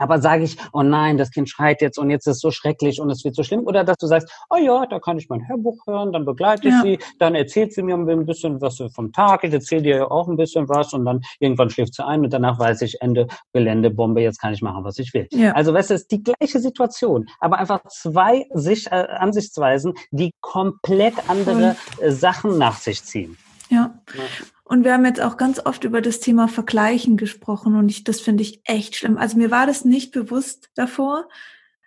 Aber 0.00 0.20
sage 0.20 0.44
ich, 0.44 0.56
oh 0.72 0.82
nein, 0.82 1.18
das 1.18 1.30
Kind 1.30 1.48
schreit 1.48 1.80
jetzt 1.80 1.98
und 1.98 2.10
jetzt 2.10 2.26
ist 2.26 2.36
es 2.36 2.40
so 2.40 2.50
schrecklich 2.50 3.00
und 3.00 3.10
es 3.10 3.24
wird 3.24 3.36
so 3.36 3.42
schlimm. 3.42 3.66
Oder 3.66 3.84
dass 3.84 3.98
du 3.98 4.06
sagst, 4.06 4.28
oh 4.48 4.56
ja, 4.56 4.86
da 4.86 4.98
kann 4.98 5.18
ich 5.18 5.28
mein 5.28 5.46
Hörbuch 5.46 5.86
hören, 5.86 6.12
dann 6.12 6.24
begleite 6.24 6.68
ich 6.68 6.74
ja. 6.74 6.82
sie, 6.82 6.98
dann 7.18 7.34
erzählt 7.34 7.72
sie 7.72 7.82
mir 7.82 7.94
ein 7.94 8.26
bisschen 8.26 8.60
was 8.60 8.82
vom 8.94 9.12
Tag, 9.12 9.44
ich 9.44 9.52
erzähle 9.52 9.82
dir 9.82 10.10
auch 10.10 10.28
ein 10.28 10.36
bisschen 10.36 10.68
was 10.68 10.92
und 10.94 11.04
dann 11.04 11.20
irgendwann 11.38 11.70
schläft 11.70 11.94
sie 11.94 12.04
ein 12.04 12.24
und 12.24 12.32
danach 12.32 12.58
weiß 12.58 12.82
ich, 12.82 13.00
Ende 13.00 13.26
Gelände, 13.52 13.90
Bombe, 13.90 14.22
jetzt 14.22 14.40
kann 14.40 14.54
ich 14.54 14.62
machen, 14.62 14.84
was 14.84 14.98
ich 14.98 15.12
will. 15.12 15.28
Ja. 15.32 15.52
Also 15.52 15.74
weißt 15.74 15.90
du, 15.90 15.94
es 15.94 16.02
ist 16.02 16.10
die 16.10 16.22
gleiche 16.22 16.58
Situation, 16.58 17.28
aber 17.38 17.58
einfach 17.58 17.82
zwei 17.88 18.46
Sicht, 18.54 18.86
äh, 18.88 19.06
Ansichtsweisen, 19.18 19.94
die 20.10 20.32
komplett 20.40 21.14
andere 21.28 21.76
äh, 22.00 22.10
Sachen 22.10 22.58
nach 22.58 22.78
sich 22.78 23.04
ziehen. 23.04 23.36
Ja. 23.68 23.94
ja. 24.14 24.22
Und 24.70 24.84
wir 24.84 24.92
haben 24.92 25.04
jetzt 25.04 25.20
auch 25.20 25.36
ganz 25.36 25.58
oft 25.58 25.82
über 25.82 26.00
das 26.00 26.20
Thema 26.20 26.46
Vergleichen 26.46 27.16
gesprochen 27.16 27.74
und 27.74 27.88
ich, 27.88 28.04
das 28.04 28.20
finde 28.20 28.44
ich 28.44 28.60
echt 28.62 28.94
schlimm. 28.94 29.18
Also 29.18 29.36
mir 29.36 29.50
war 29.50 29.66
das 29.66 29.84
nicht 29.84 30.12
bewusst 30.12 30.70
davor, 30.76 31.28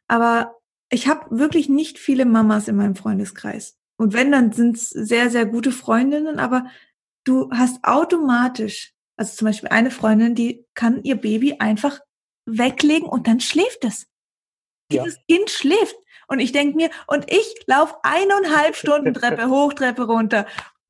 aber 0.10 0.58
ich 0.90 1.08
habe 1.08 1.40
wirklich 1.40 1.70
nicht 1.70 1.98
viele 1.98 2.26
Mamas 2.26 2.68
in 2.68 2.76
meinem 2.76 2.98
Freundeskreis. 2.98 3.78
Und 3.96 4.12
wenn, 4.12 4.34
dann 4.34 4.52
sind 4.52 4.76
es 4.76 4.90
sehr, 4.90 5.30
sehr 5.30 5.46
gute 5.46 5.72
Freundinnen, 5.72 6.40
aber 6.40 6.66
du 7.24 7.50
hast 7.52 7.82
automatisch, 7.86 8.94
also 9.16 9.34
zum 9.34 9.46
Beispiel 9.46 9.70
eine 9.70 9.90
Freundin, 9.90 10.36
die 10.36 10.66
kann 10.74 11.02
ihr 11.04 11.16
Baby 11.16 11.60
einfach 11.60 12.02
weglegen 12.46 13.08
und 13.08 13.28
dann 13.28 13.40
schläft 13.40 13.86
es. 13.86 14.08
Ja. 14.92 15.04
Dieses 15.06 15.20
Kind 15.30 15.50
schläft. 15.50 15.96
Und 16.28 16.42
ich 16.42 16.52
denke 16.52 16.76
mir, 16.76 16.90
und 17.08 17.32
ich 17.32 17.64
laufe 17.66 17.96
eineinhalb 18.04 18.76
Stunden 18.76 19.14
Treppe 19.14 19.48
hoch, 19.48 19.72
Treppe 19.72 20.04
runter. 20.04 20.48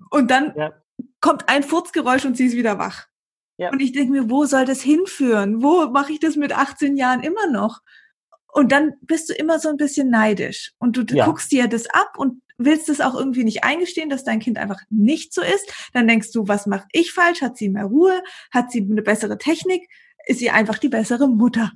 Und 0.10 0.32
dann 0.32 0.56
ja 0.58 0.74
kommt 1.24 1.48
ein 1.48 1.64
Furzgeräusch 1.64 2.26
und 2.26 2.36
sie 2.36 2.48
ist 2.48 2.56
wieder 2.56 2.78
wach. 2.78 3.08
Ja. 3.58 3.72
Und 3.72 3.82
ich 3.82 3.94
denke 3.94 4.12
mir, 4.12 4.30
wo 4.30 4.46
soll 4.46 4.66
das 4.66 4.82
hinführen? 4.82 5.64
Wo 5.64 5.88
mache 5.88 6.12
ich 6.12 6.20
das 6.20 6.36
mit 6.36 6.52
18 6.52 6.98
Jahren 6.98 7.24
immer 7.24 7.48
noch? 7.48 7.80
Und 8.52 8.74
dann 8.74 8.94
bist 9.02 9.30
du 9.30 9.34
immer 9.34 9.58
so 9.58 9.70
ein 9.70 9.78
bisschen 9.78 10.10
neidisch 10.10 10.74
und 10.80 10.98
du, 10.98 11.04
ja. 11.16 11.26
guckst 11.26 11.52
dir 11.52 11.68
das 11.68 11.90
ab 11.90 12.18
und 12.18 12.42
willst 12.58 12.90
es 12.90 13.00
auch 13.00 13.16
irgendwie 13.16 13.46
nicht 13.46 13.64
eingestehen, 13.64 14.10
dass 14.10 14.26
dein 14.26 14.42
Kind 14.42 14.58
einfach 14.58 14.82
nicht 14.90 15.34
so 15.34 15.42
ist. 15.42 15.90
Dann 15.94 16.10
denkst 16.10 16.32
du, 16.34 16.48
was 16.48 16.68
mache 16.68 16.88
ich 16.92 17.14
falsch? 17.14 17.42
Hat 17.42 17.58
sie 17.58 17.70
mehr 17.70 17.86
Ruhe? 17.86 18.22
Hat 18.52 18.72
sie 18.72 18.82
eine 18.82 19.02
bessere 19.02 19.38
Technik? 19.38 19.88
Ist 20.26 20.40
sie 20.40 20.50
einfach 20.50 20.78
die 20.78 20.90
bessere 20.90 21.30
Mutter? 21.30 21.72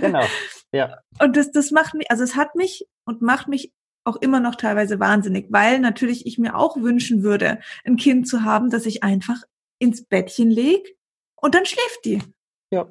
Genau. 0.00 0.24
Ja. 0.70 0.96
und 1.20 1.36
das, 1.36 1.50
das 1.50 1.72
macht 1.72 1.94
mich, 1.94 2.08
also 2.08 2.22
es 2.22 2.36
hat 2.36 2.54
mich 2.54 2.86
und 3.04 3.20
macht 3.20 3.48
mich 3.48 3.72
auch 4.04 4.16
immer 4.16 4.40
noch 4.40 4.56
teilweise 4.56 5.00
wahnsinnig, 5.00 5.46
weil 5.50 5.78
natürlich 5.78 6.26
ich 6.26 6.38
mir 6.38 6.56
auch 6.56 6.76
wünschen 6.76 7.22
würde, 7.22 7.60
ein 7.84 7.96
Kind 7.96 8.28
zu 8.28 8.42
haben, 8.42 8.70
das 8.70 8.86
ich 8.86 9.02
einfach 9.02 9.42
ins 9.78 10.04
Bettchen 10.04 10.50
leg 10.50 10.96
und 11.36 11.54
dann 11.54 11.66
schläft 11.66 12.04
die. 12.04 12.22
Ja. 12.70 12.90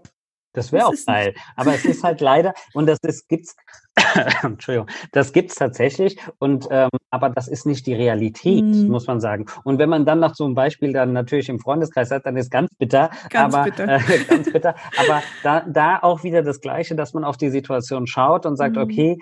Das 0.54 0.72
wäre 0.74 0.88
auch 0.88 0.94
geil. 1.06 1.34
Aber 1.56 1.74
es 1.74 1.86
ist 1.86 2.04
halt 2.04 2.20
leider, 2.22 2.54
und 2.74 2.86
das 2.86 3.00
ist, 3.04 3.30
gibt's, 3.30 3.56
Entschuldigung, 4.44 4.90
das 5.12 5.32
gibt's 5.32 5.56
tatsächlich, 5.56 6.20
und 6.40 6.68
ähm, 6.70 6.90
aber 7.10 7.30
das 7.30 7.48
ist 7.48 7.66
nicht 7.66 7.86
die 7.88 7.94
Realität, 7.94 8.64
mm. 8.64 8.88
muss 8.88 9.08
man 9.08 9.22
sagen. 9.22 9.46
Und 9.64 9.80
wenn 9.80 9.90
man 9.90 10.06
dann 10.06 10.20
nach 10.20 10.36
so 10.36 10.46
einem 10.46 10.56
Beispiel 10.56 10.92
dann 10.94 11.14
natürlich 11.14 11.50
im 11.50 11.60
Freundeskreis 11.60 12.12
hat, 12.12 12.26
dann 12.26 12.36
ist 12.36 12.52
ganz 12.52 12.70
bitter. 12.78 13.12
Ganz 13.30 13.54
aber, 13.54 13.66
bitter. 13.66 13.88
Äh, 13.88 14.24
ganz 14.28 14.52
bitter. 14.52 14.76
Aber 14.98 15.24
da, 15.44 15.62
da 15.62 16.00
auch 16.02 16.24
wieder 16.24 16.42
das 16.42 16.60
Gleiche, 16.60 16.96
dass 16.96 17.14
man 17.14 17.24
auf 17.24 17.38
die 17.38 17.50
Situation 17.50 18.08
schaut 18.08 18.46
und 18.46 18.58
sagt, 18.58 18.76
mm. 18.76 18.80
okay, 18.80 19.20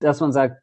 dass 0.00 0.20
man 0.20 0.32
sagt, 0.32 0.60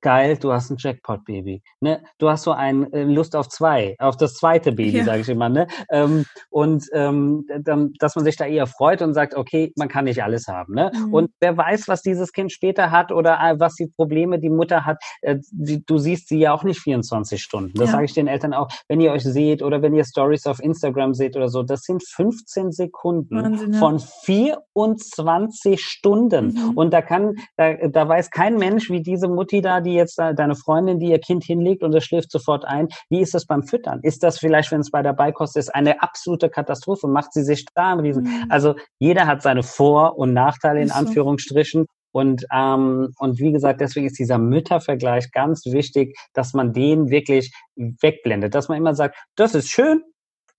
geil, 0.00 0.36
du 0.36 0.52
hast 0.52 0.70
ein 0.70 0.76
Jackpot-Baby. 0.78 1.62
Ne? 1.80 2.02
Du 2.18 2.28
hast 2.28 2.42
so 2.42 2.52
ein 2.52 2.92
äh, 2.92 3.04
Lust 3.04 3.34
auf 3.34 3.48
zwei, 3.48 3.96
auf 3.98 4.16
das 4.16 4.34
zweite 4.34 4.72
Baby, 4.72 4.98
ja. 4.98 5.04
sage 5.04 5.20
ich 5.20 5.28
immer. 5.28 5.48
Ne? 5.48 5.66
Ähm, 5.90 6.26
und 6.50 6.84
ähm, 6.92 7.46
dann, 7.60 7.92
dass 7.98 8.14
man 8.14 8.24
sich 8.24 8.36
da 8.36 8.44
eher 8.44 8.66
freut 8.66 9.02
und 9.02 9.14
sagt, 9.14 9.34
okay, 9.34 9.72
man 9.76 9.88
kann 9.88 10.04
nicht 10.04 10.22
alles 10.22 10.46
haben. 10.48 10.74
Ne? 10.74 10.92
Mhm. 10.94 11.14
Und 11.14 11.30
wer 11.40 11.56
weiß, 11.56 11.88
was 11.88 12.02
dieses 12.02 12.32
Kind 12.32 12.52
später 12.52 12.90
hat 12.90 13.12
oder 13.12 13.38
äh, 13.40 13.58
was 13.58 13.74
die 13.74 13.86
Probleme 13.86 14.38
die 14.38 14.50
Mutter 14.50 14.84
hat. 14.84 15.02
Äh, 15.22 15.38
die, 15.50 15.84
du 15.84 15.98
siehst 15.98 16.28
sie 16.28 16.38
ja 16.38 16.52
auch 16.52 16.64
nicht 16.64 16.80
24 16.80 17.42
Stunden. 17.42 17.72
Das 17.74 17.86
ja. 17.86 17.92
sage 17.92 18.04
ich 18.04 18.14
den 18.14 18.28
Eltern 18.28 18.52
auch. 18.52 18.68
Wenn 18.88 19.00
ihr 19.00 19.12
euch 19.12 19.24
seht 19.24 19.62
oder 19.62 19.80
wenn 19.80 19.94
ihr 19.94 20.04
Stories 20.04 20.46
auf 20.46 20.60
Instagram 20.60 21.14
seht 21.14 21.36
oder 21.36 21.48
so, 21.48 21.62
das 21.62 21.82
sind 21.82 22.02
15 22.06 22.72
Sekunden 22.72 23.42
Wahnsinn, 23.42 23.72
ja. 23.72 23.78
von 23.78 23.98
24 23.98 25.82
Stunden. 25.82 26.48
Mhm. 26.48 26.76
Und 26.76 26.92
da 26.92 27.00
kann, 27.00 27.36
da, 27.56 27.74
da 27.88 28.08
weiß 28.08 28.30
kein 28.30 28.56
Mensch, 28.56 28.90
wie 28.90 29.02
diese 29.02 29.28
Mutti 29.28 29.61
da, 29.62 29.80
die 29.80 29.94
jetzt 29.94 30.18
deine 30.18 30.54
Freundin, 30.54 30.98
die 30.98 31.10
ihr 31.10 31.18
Kind 31.18 31.44
hinlegt 31.44 31.82
und 31.82 31.94
es 31.94 32.04
schläft 32.04 32.30
sofort 32.30 32.64
ein, 32.64 32.88
wie 33.08 33.20
ist 33.20 33.34
das 33.34 33.46
beim 33.46 33.62
Füttern? 33.62 34.00
Ist 34.02 34.22
das 34.22 34.38
vielleicht, 34.38 34.70
wenn 34.72 34.80
es 34.80 34.90
bei 34.90 35.02
der 35.02 35.14
Beikost 35.14 35.56
ist, 35.56 35.74
eine 35.74 36.02
absolute 36.02 36.50
Katastrophe? 36.50 37.08
Macht 37.08 37.32
sie 37.32 37.42
sich 37.42 37.64
da 37.74 37.92
einen 37.92 38.00
Riesen? 38.00 38.24
Mhm. 38.24 38.46
Also 38.48 38.74
jeder 38.98 39.26
hat 39.26 39.42
seine 39.42 39.62
Vor- 39.62 40.18
und 40.18 40.32
Nachteile 40.32 40.82
in 40.82 40.90
Anführungsstrichen. 40.90 41.86
Und, 42.12 42.44
ähm, 42.52 43.14
und 43.18 43.38
wie 43.38 43.52
gesagt, 43.52 43.80
deswegen 43.80 44.06
ist 44.06 44.18
dieser 44.18 44.36
Müttervergleich 44.36 45.32
ganz 45.32 45.64
wichtig, 45.64 46.14
dass 46.34 46.52
man 46.52 46.74
den 46.74 47.08
wirklich 47.08 47.52
wegblendet, 47.74 48.54
dass 48.54 48.68
man 48.68 48.76
immer 48.76 48.94
sagt, 48.94 49.16
das 49.34 49.54
ist 49.54 49.70
schön, 49.70 50.02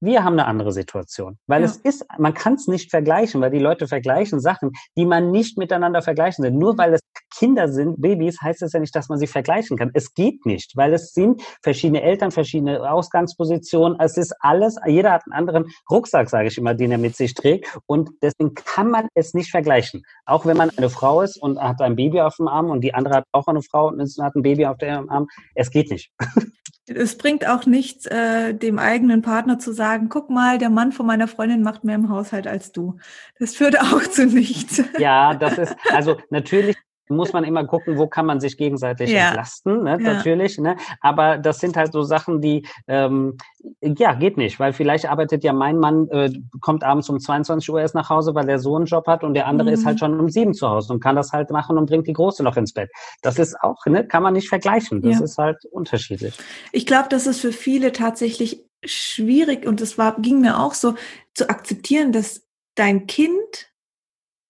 wir 0.04 0.24
haben 0.24 0.34
eine 0.34 0.46
andere 0.46 0.72
Situation. 0.72 1.38
Weil 1.48 1.62
ja. 1.62 1.68
es 1.68 1.78
ist, 1.78 2.06
man 2.18 2.34
kann 2.34 2.56
es 2.56 2.68
nicht 2.68 2.90
vergleichen, 2.90 3.42
weil 3.42 3.52
die 3.52 3.60
Leute 3.60 3.88
vergleichen 3.88 4.40
Sachen, 4.40 4.72
die 4.98 5.06
man 5.06 5.32
nicht 5.32 5.58
miteinander 5.58 6.02
vergleichen 6.02 6.44
sind. 6.44 6.58
Nur 6.58 6.78
weil 6.78 6.94
es 6.94 7.02
Kinder 7.36 7.68
sind, 7.68 8.02
Babys, 8.02 8.42
heißt 8.42 8.62
es 8.62 8.74
ja 8.74 8.80
nicht, 8.80 8.96
dass 8.96 9.10
man 9.10 9.18
sie 9.18 9.28
vergleichen 9.28 9.78
kann. 9.78 9.92
Es 9.94 10.14
geht 10.14 10.46
nicht, 10.46 10.76
weil 10.76 10.94
es 10.94 11.14
sind 11.14 11.42
verschiedene 11.62 12.02
Eltern, 12.02 12.32
verschiedene 12.32 12.92
Ausgangspositionen. 12.92 14.00
Es 14.00 14.18
ist 14.18 14.36
alles, 14.40 14.78
jeder 14.86 15.12
hat 15.12 15.24
einen 15.26 15.34
anderen 15.34 15.72
Rucksack, 15.90 16.30
sage 16.30 16.50
ich 16.50 16.58
immer, 16.58 16.74
den 16.74 16.92
er 16.92 16.98
mit 16.98 17.16
sich 17.16 17.34
trägt. 17.34 17.78
Und 17.86 18.12
deswegen 18.22 18.54
kann 18.54 18.92
man 18.92 19.08
es 19.16 19.34
nicht 19.34 19.52
vergleichen. 19.52 20.04
Auch 20.26 20.46
wenn 20.46 20.58
man 20.58 20.70
eine 20.78 20.90
Frau 20.90 21.22
ist 21.22 21.42
und 21.42 21.60
hat 21.60 21.82
ein 21.82 21.96
Baby 21.96 22.22
auf 22.22 22.36
dem 22.38 22.48
Arm 22.48 22.70
und 22.70 22.82
die 22.82 22.94
andere 22.94 23.16
hat 23.16 23.26
auch 23.32 23.48
eine 23.48 23.62
Frau 23.62 23.88
und 23.88 24.02
hat 24.02 24.36
ein 24.36 24.42
Baby 24.42 24.66
auf 24.66 24.78
dem 24.78 25.10
Arm. 25.10 25.28
Es 25.56 25.72
geht 25.72 25.90
nicht. 25.90 26.12
Es 26.86 27.18
bringt 27.18 27.48
auch 27.48 27.66
nichts, 27.66 28.06
äh, 28.08 28.54
dem 28.54 28.78
eigenen 28.78 29.22
Partner 29.22 29.58
zu 29.58 29.72
sagen, 29.72 30.10
guck 30.10 30.30
mal, 30.30 30.58
der 30.58 30.70
Mann 30.70 30.92
von 30.92 31.06
meiner 31.06 31.28
Freundin 31.28 31.64
macht 31.64 31.84
mehr 31.84 31.96
im 31.96 32.10
Haushalt 32.10 32.46
als 32.46 32.72
du. 32.72 32.98
Das 33.40 33.56
führt 33.56 33.80
auch 33.80 34.02
zu 34.12 34.26
nichts. 34.26 34.84
Ja, 34.98 35.34
das 35.34 35.58
ist, 35.58 35.76
also 35.92 36.18
natürlich 36.30 36.78
muss 37.10 37.34
man 37.34 37.44
immer 37.44 37.66
gucken, 37.66 37.98
wo 37.98 38.08
kann 38.08 38.26
man 38.26 38.40
sich 38.40 38.58
gegenseitig 38.58 39.12
ja. 39.12 39.28
entlasten, 39.28 39.84
ne? 39.84 39.92
Ja. 39.92 40.14
natürlich. 40.14 40.58
Ne? 40.58 40.78
Aber 41.02 41.38
das 41.38 41.60
sind 41.60 41.76
halt 41.76 41.92
so 41.92 42.04
Sachen, 42.04 42.42
die, 42.42 42.66
ähm, 42.88 43.38
ja, 43.82 44.14
geht 44.14 44.38
nicht, 44.38 44.60
weil 44.60 44.74
vielleicht 44.74 45.10
arbeitet 45.10 45.44
ja 45.44 45.54
mein 45.54 45.78
Mann, 45.78 46.08
äh, 46.10 46.32
kommt 46.62 46.84
abends 46.84 47.10
um 47.10 47.20
22 47.20 47.70
Uhr 47.70 47.82
erst 47.82 47.96
nach 47.96 48.10
Hause, 48.10 48.36
weil 48.36 48.46
der 48.46 48.60
so 48.60 48.76
einen 48.76 48.86
Job 48.86 49.08
hat 49.08 49.24
und 49.24 49.34
der 49.34 49.48
andere 49.48 49.70
mhm. 49.70 49.74
ist 49.74 49.86
halt 49.86 50.00
schon 50.00 50.20
um 50.20 50.30
sieben 50.30 50.54
zu 50.54 50.70
Hause 50.70 50.94
und 50.94 51.00
kann 51.02 51.16
das 51.16 51.32
halt 51.32 51.50
machen 51.50 51.78
und 51.78 51.88
bringt 51.88 52.08
die 52.08 52.14
Große 52.14 52.44
noch 52.44 52.58
ins 52.58 52.74
Bett. 52.74 52.90
Das 53.22 53.40
ist 53.40 53.60
auch, 53.62 53.86
ne, 53.86 54.08
kann 54.08 54.24
man 54.24 54.34
nicht 54.34 54.50
vergleichen. 54.50 55.02
Das 55.02 55.20
ja. 55.20 55.26
ist 55.26 55.38
halt 55.38 55.66
unterschiedlich. 55.66 56.38
Ich 56.72 56.86
glaube, 56.86 57.10
das 57.10 57.28
ist 57.28 57.42
für 57.42 57.52
viele 57.52 57.92
tatsächlich 57.92 58.66
schwierig 58.86 59.66
und 59.66 59.82
es 59.82 59.98
war, 59.98 60.20
ging 60.20 60.42
mir 60.42 60.60
auch 60.60 60.74
so, 60.74 60.96
zu 61.34 61.50
akzeptieren, 61.50 62.12
dass 62.12 62.46
dein 62.76 63.08
Kind 63.08 63.72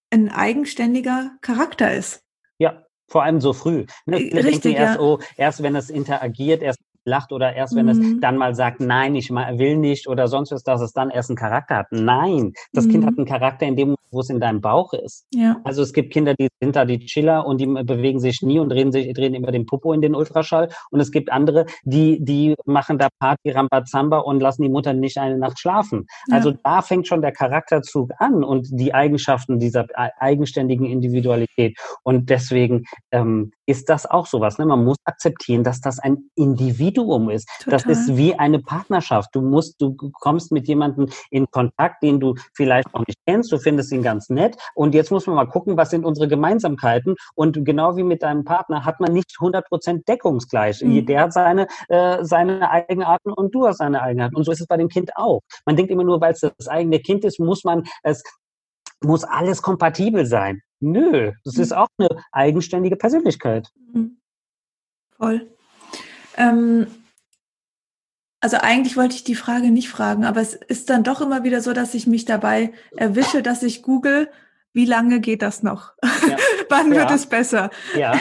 ein 0.10 0.30
eigenständiger 0.30 1.32
Charakter 1.42 1.94
ist. 1.94 2.23
Ja, 2.58 2.84
vor 3.08 3.24
allem 3.24 3.42
so 3.42 3.54
früh. 3.54 3.86
Ne? 4.06 4.18
Richtig, 4.18 4.76
erst, 4.76 4.96
ja. 4.96 5.02
oh, 5.02 5.20
erst 5.38 5.64
wenn 5.64 5.76
es 5.76 5.90
interagiert, 5.90 6.62
erst 6.62 6.80
lacht 7.06 7.32
oder 7.32 7.54
erst 7.54 7.76
wenn 7.76 7.86
mhm. 7.86 7.92
es 7.92 8.20
dann 8.22 8.38
mal 8.38 8.56
sagt, 8.56 8.80
nein, 8.80 9.16
ich 9.16 9.30
will 9.30 9.78
nicht 9.78 10.08
oder 10.08 10.28
sonst 10.28 10.52
was, 10.52 10.64
dass 10.64 10.82
es 10.82 10.94
dann 10.94 11.10
erst 11.10 11.30
einen 11.30 11.38
Charakter 11.38 11.78
hat. 11.78 11.88
Nein, 11.92 12.54
das 12.72 12.86
mhm. 12.86 12.92
Kind 12.92 13.06
hat 13.06 13.18
einen 13.18 13.26
Charakter 13.26 13.66
in 13.66 13.76
dem, 13.76 13.96
wo 14.12 14.20
es 14.20 14.30
in 14.30 14.40
deinem 14.40 14.62
Bauch 14.62 14.94
ist. 14.94 15.26
Ja. 15.34 15.58
Also 15.64 15.82
es 15.82 15.94
gibt 15.94 16.14
Kinder, 16.14 16.34
die 16.36 16.48
sind 16.62 16.76
da 16.76 16.86
die 16.86 17.00
Chiller 17.00 17.46
und 17.46 17.60
die 17.60 17.66
bewegen 17.66 18.20
sich 18.20 18.42
nie 18.42 18.60
und 18.60 18.70
drehen 18.70 18.92
sich, 18.92 19.12
drehen 19.14 19.34
immer 19.34 19.52
den 19.52 19.66
Popo 19.66 19.94
in 19.94 20.02
den 20.02 20.16
Ultraschall. 20.16 20.70
Und 20.92 21.00
es 21.00 21.12
gibt 21.12 21.32
andere, 21.32 21.66
die, 21.84 22.24
die 22.24 22.56
machen 22.66 22.98
da 22.98 23.10
Party, 23.20 23.52
Rambazamba 23.52 24.20
und 24.20 24.40
lassen 24.40 24.62
die 24.62 24.70
Mutter 24.70 24.94
nicht 24.94 25.18
eine 25.18 25.38
Nacht 25.38 25.60
schlafen. 25.60 26.06
Ja. 26.28 26.38
Also 26.38 26.54
da 26.64 26.82
fängt 26.82 27.08
schon 27.08 27.22
der 27.22 27.32
Charakterzug 27.32 28.12
an 28.20 28.44
und 28.44 28.68
die 28.72 28.94
Eigenschaften 28.94 29.60
dieser 29.60 29.86
eigenständigen 30.20 30.86
Individualität. 30.86 31.78
Und 32.04 32.30
deswegen 32.30 32.84
ähm, 33.12 33.52
ist 33.66 33.90
das 33.90 34.06
auch 34.06 34.28
sowas. 34.28 34.58
Ne? 34.58 34.66
Man 34.66 34.84
muss 34.84 34.98
akzeptieren, 35.06 35.64
dass 35.64 35.82
das 35.82 36.00
ein 36.00 36.30
Individuum 36.36 36.93
ist. 37.30 37.50
Total. 37.60 37.80
Das 37.80 37.86
ist 37.86 38.16
wie 38.18 38.36
eine 38.36 38.60
Partnerschaft. 38.60 39.30
Du 39.34 39.42
musst, 39.42 39.82
du 39.82 39.96
kommst 40.20 40.52
mit 40.52 40.68
jemandem 40.68 41.10
in 41.30 41.50
Kontakt, 41.50 42.04
den 42.04 42.20
du 42.20 42.36
vielleicht 42.54 42.94
noch 42.94 43.06
nicht 43.08 43.20
kennst. 43.26 43.52
Du 43.52 43.58
findest 43.58 43.92
ihn 43.92 44.04
ganz 44.04 44.30
nett. 44.30 44.58
Und 44.76 44.94
jetzt 44.94 45.12
muss 45.12 45.28
man 45.28 45.36
mal 45.36 45.48
gucken, 45.48 45.78
was 45.78 45.90
sind 45.90 46.06
unsere 46.06 46.28
Gemeinsamkeiten. 46.28 47.16
Und 47.36 47.66
genau 47.66 47.98
wie 47.98 48.04
mit 48.04 48.24
deinem 48.24 48.44
Partner 48.44 48.86
hat 48.86 49.00
man 49.00 49.14
nicht 49.14 49.36
100 49.40 49.68
Prozent 49.68 50.08
deckungsgleich. 50.08 50.82
Mhm. 50.82 51.06
Der 51.06 51.22
hat 51.22 51.34
seine, 51.34 51.68
äh, 51.90 52.24
seine 52.24 52.70
Eigenarten 52.70 53.32
und 53.32 53.54
du 53.54 53.68
hast 53.68 53.78
seine 53.78 54.02
Eigenarten. 54.02 54.36
Und 54.36 54.44
so 54.44 54.52
ist 54.52 54.62
es 54.62 54.68
bei 54.68 54.78
dem 54.78 54.90
Kind 54.90 55.12
auch. 55.16 55.42
Man 55.66 55.76
denkt 55.76 55.92
immer 55.92 56.04
nur, 56.04 56.22
weil 56.22 56.34
es 56.34 56.42
das 56.42 56.68
eigene 56.68 57.00
Kind 57.00 57.26
ist, 57.26 57.40
muss 57.40 57.64
man 57.64 57.84
es 58.04 58.24
muss 59.04 59.24
alles 59.24 59.62
kompatibel 59.62 60.26
sein. 60.26 60.62
Nö, 60.80 61.32
das 61.44 61.58
ist 61.58 61.72
mhm. 61.72 61.78
auch 61.78 61.88
eine 61.98 62.10
eigenständige 62.32 62.96
Persönlichkeit. 62.96 63.70
Mhm. 63.94 64.18
Voll. 65.18 65.50
Ähm, 66.38 66.88
also 68.40 68.58
eigentlich 68.58 68.98
wollte 68.98 69.16
ich 69.16 69.24
die 69.24 69.36
Frage 69.36 69.72
nicht 69.72 69.90
fragen, 69.90 70.26
aber 70.26 70.42
es 70.42 70.54
ist 70.54 70.90
dann 70.90 71.04
doch 71.04 71.22
immer 71.22 71.44
wieder 71.44 71.62
so, 71.62 71.72
dass 71.72 71.94
ich 71.94 72.08
mich 72.08 72.26
dabei 72.26 72.74
erwische, 72.98 73.42
dass 73.42 73.64
ich 73.64 73.84
google, 73.84 74.30
wie 74.74 74.86
lange 74.86 75.22
geht 75.22 75.42
das 75.42 75.64
noch? 75.64 75.94
Ja. 76.28 76.36
Wann 76.70 76.92
ja. 76.92 77.00
wird 77.00 77.12
es 77.12 77.26
besser? 77.26 77.70
Ja. 77.96 78.20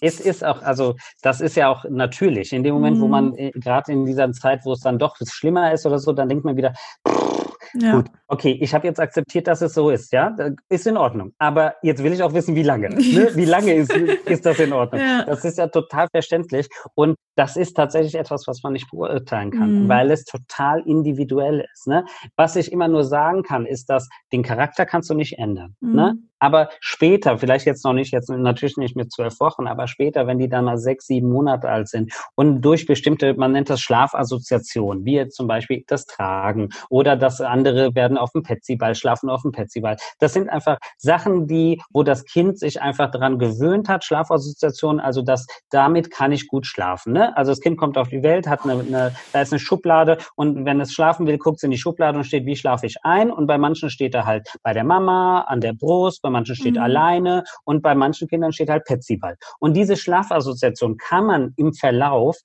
Es 0.00 0.20
ist 0.20 0.44
auch, 0.44 0.62
also 0.62 0.96
das 1.22 1.40
ist 1.40 1.56
ja 1.56 1.68
auch 1.68 1.84
natürlich. 1.88 2.52
In 2.52 2.64
dem 2.64 2.74
Moment, 2.74 2.98
mhm. 2.98 3.00
wo 3.00 3.08
man 3.08 3.34
äh, 3.34 3.52
gerade 3.52 3.92
in 3.92 4.04
dieser 4.04 4.30
Zeit, 4.32 4.64
wo 4.64 4.72
es 4.72 4.80
dann 4.80 4.98
doch 4.98 5.16
schlimmer 5.24 5.72
ist 5.72 5.86
oder 5.86 5.98
so, 5.98 6.12
dann 6.12 6.28
denkt 6.28 6.44
man 6.44 6.56
wieder, 6.56 6.74
pff, 7.08 7.45
ja. 7.74 7.96
Gut, 7.96 8.06
okay, 8.28 8.58
ich 8.60 8.74
habe 8.74 8.86
jetzt 8.86 9.00
akzeptiert, 9.00 9.46
dass 9.46 9.62
es 9.62 9.74
so 9.74 9.90
ist, 9.90 10.12
ja, 10.12 10.34
ist 10.68 10.86
in 10.86 10.96
Ordnung. 10.96 11.32
Aber 11.38 11.74
jetzt 11.82 12.02
will 12.02 12.12
ich 12.12 12.22
auch 12.22 12.32
wissen, 12.32 12.54
wie 12.54 12.62
lange. 12.62 12.88
Ne? 12.90 12.96
Wie 13.34 13.44
lange 13.44 13.74
ist, 13.74 13.92
ist 13.92 14.46
das 14.46 14.58
in 14.58 14.72
Ordnung? 14.72 15.00
Ja. 15.00 15.24
Das 15.24 15.44
ist 15.44 15.58
ja 15.58 15.66
total 15.68 16.08
verständlich 16.12 16.68
und 16.94 17.16
das 17.36 17.56
ist 17.56 17.74
tatsächlich 17.74 18.14
etwas, 18.14 18.46
was 18.46 18.62
man 18.62 18.72
nicht 18.72 18.90
beurteilen 18.90 19.50
kann, 19.50 19.84
mhm. 19.84 19.88
weil 19.88 20.10
es 20.10 20.24
total 20.24 20.80
individuell 20.86 21.66
ist. 21.72 21.86
Ne? 21.86 22.04
Was 22.36 22.56
ich 22.56 22.72
immer 22.72 22.88
nur 22.88 23.04
sagen 23.04 23.42
kann, 23.42 23.66
ist, 23.66 23.90
dass 23.90 24.08
den 24.32 24.42
Charakter 24.42 24.86
kannst 24.86 25.10
du 25.10 25.14
nicht 25.14 25.38
ändern. 25.38 25.76
Ne? 25.80 25.88
Mhm. 25.88 25.94
Ne? 25.96 26.18
Aber 26.38 26.68
später, 26.80 27.38
vielleicht 27.38 27.66
jetzt 27.66 27.84
noch 27.84 27.92
nicht, 27.92 28.12
jetzt 28.12 28.28
natürlich 28.28 28.76
nicht 28.76 28.96
mit 28.96 29.12
zwölf 29.12 29.40
Wochen, 29.40 29.66
aber 29.66 29.86
später, 29.86 30.26
wenn 30.26 30.38
die 30.38 30.48
dann 30.48 30.64
mal 30.64 30.78
sechs, 30.78 31.06
sieben 31.06 31.30
Monate 31.30 31.68
alt 31.68 31.88
sind 31.88 32.12
und 32.34 32.60
durch 32.60 32.86
bestimmte, 32.86 33.34
man 33.34 33.52
nennt 33.52 33.70
das 33.70 33.80
Schlafassoziationen, 33.80 35.04
wie 35.04 35.14
jetzt 35.14 35.36
zum 35.36 35.46
Beispiel 35.46 35.84
das 35.86 36.04
Tragen 36.04 36.68
oder 36.90 37.16
das 37.16 37.40
andere 37.40 37.94
werden 37.94 38.18
auf 38.18 38.32
dem 38.32 38.42
Petsyball, 38.42 38.94
schlafen 38.94 39.30
auf 39.30 39.42
dem 39.42 39.52
Petsyball. 39.52 39.96
Das 40.18 40.34
sind 40.34 40.48
einfach 40.50 40.78
Sachen, 40.98 41.46
die, 41.46 41.80
wo 41.90 42.02
das 42.02 42.24
Kind 42.24 42.58
sich 42.58 42.82
einfach 42.82 43.10
daran 43.10 43.38
gewöhnt 43.38 43.88
hat, 43.88 44.04
Schlafassoziationen, 44.04 45.00
also 45.00 45.22
das, 45.22 45.46
damit 45.70 46.10
kann 46.10 46.32
ich 46.32 46.48
gut 46.48 46.66
schlafen. 46.66 47.14
Ne? 47.14 47.36
Also 47.36 47.52
das 47.52 47.60
Kind 47.60 47.78
kommt 47.78 47.96
auf 47.96 48.08
die 48.08 48.22
Welt, 48.22 48.46
hat 48.46 48.64
eine, 48.64 48.80
eine, 48.80 49.14
da 49.32 49.40
ist 49.40 49.52
eine 49.52 49.60
Schublade 49.60 50.18
und 50.34 50.64
wenn 50.66 50.80
es 50.80 50.92
schlafen 50.92 51.26
will, 51.26 51.38
guckt 51.38 51.58
es 51.58 51.62
in 51.62 51.70
die 51.70 51.78
Schublade 51.78 52.18
und 52.18 52.24
steht, 52.24 52.44
wie 52.44 52.56
schlafe 52.56 52.86
ich 52.86 52.96
ein? 53.04 53.30
Und 53.30 53.46
bei 53.46 53.56
manchen 53.56 53.88
steht 53.88 54.14
er 54.14 54.26
halt 54.26 54.48
bei 54.62 54.74
der 54.74 54.84
Mama, 54.84 55.42
an 55.42 55.60
der 55.60 55.72
Brust, 55.72 56.22
bei 56.26 56.30
manchen 56.30 56.56
steht 56.56 56.74
mhm. 56.74 56.82
alleine 56.82 57.44
und 57.64 57.82
bei 57.82 57.94
manchen 57.94 58.26
Kindern 58.26 58.52
steht 58.52 58.68
halt 58.68 58.84
Petsyball. 58.84 59.36
Und 59.60 59.74
diese 59.74 59.96
Schlafassoziation 59.96 60.96
kann 60.96 61.26
man 61.26 61.52
im 61.56 61.72
Verlauf 61.72 62.36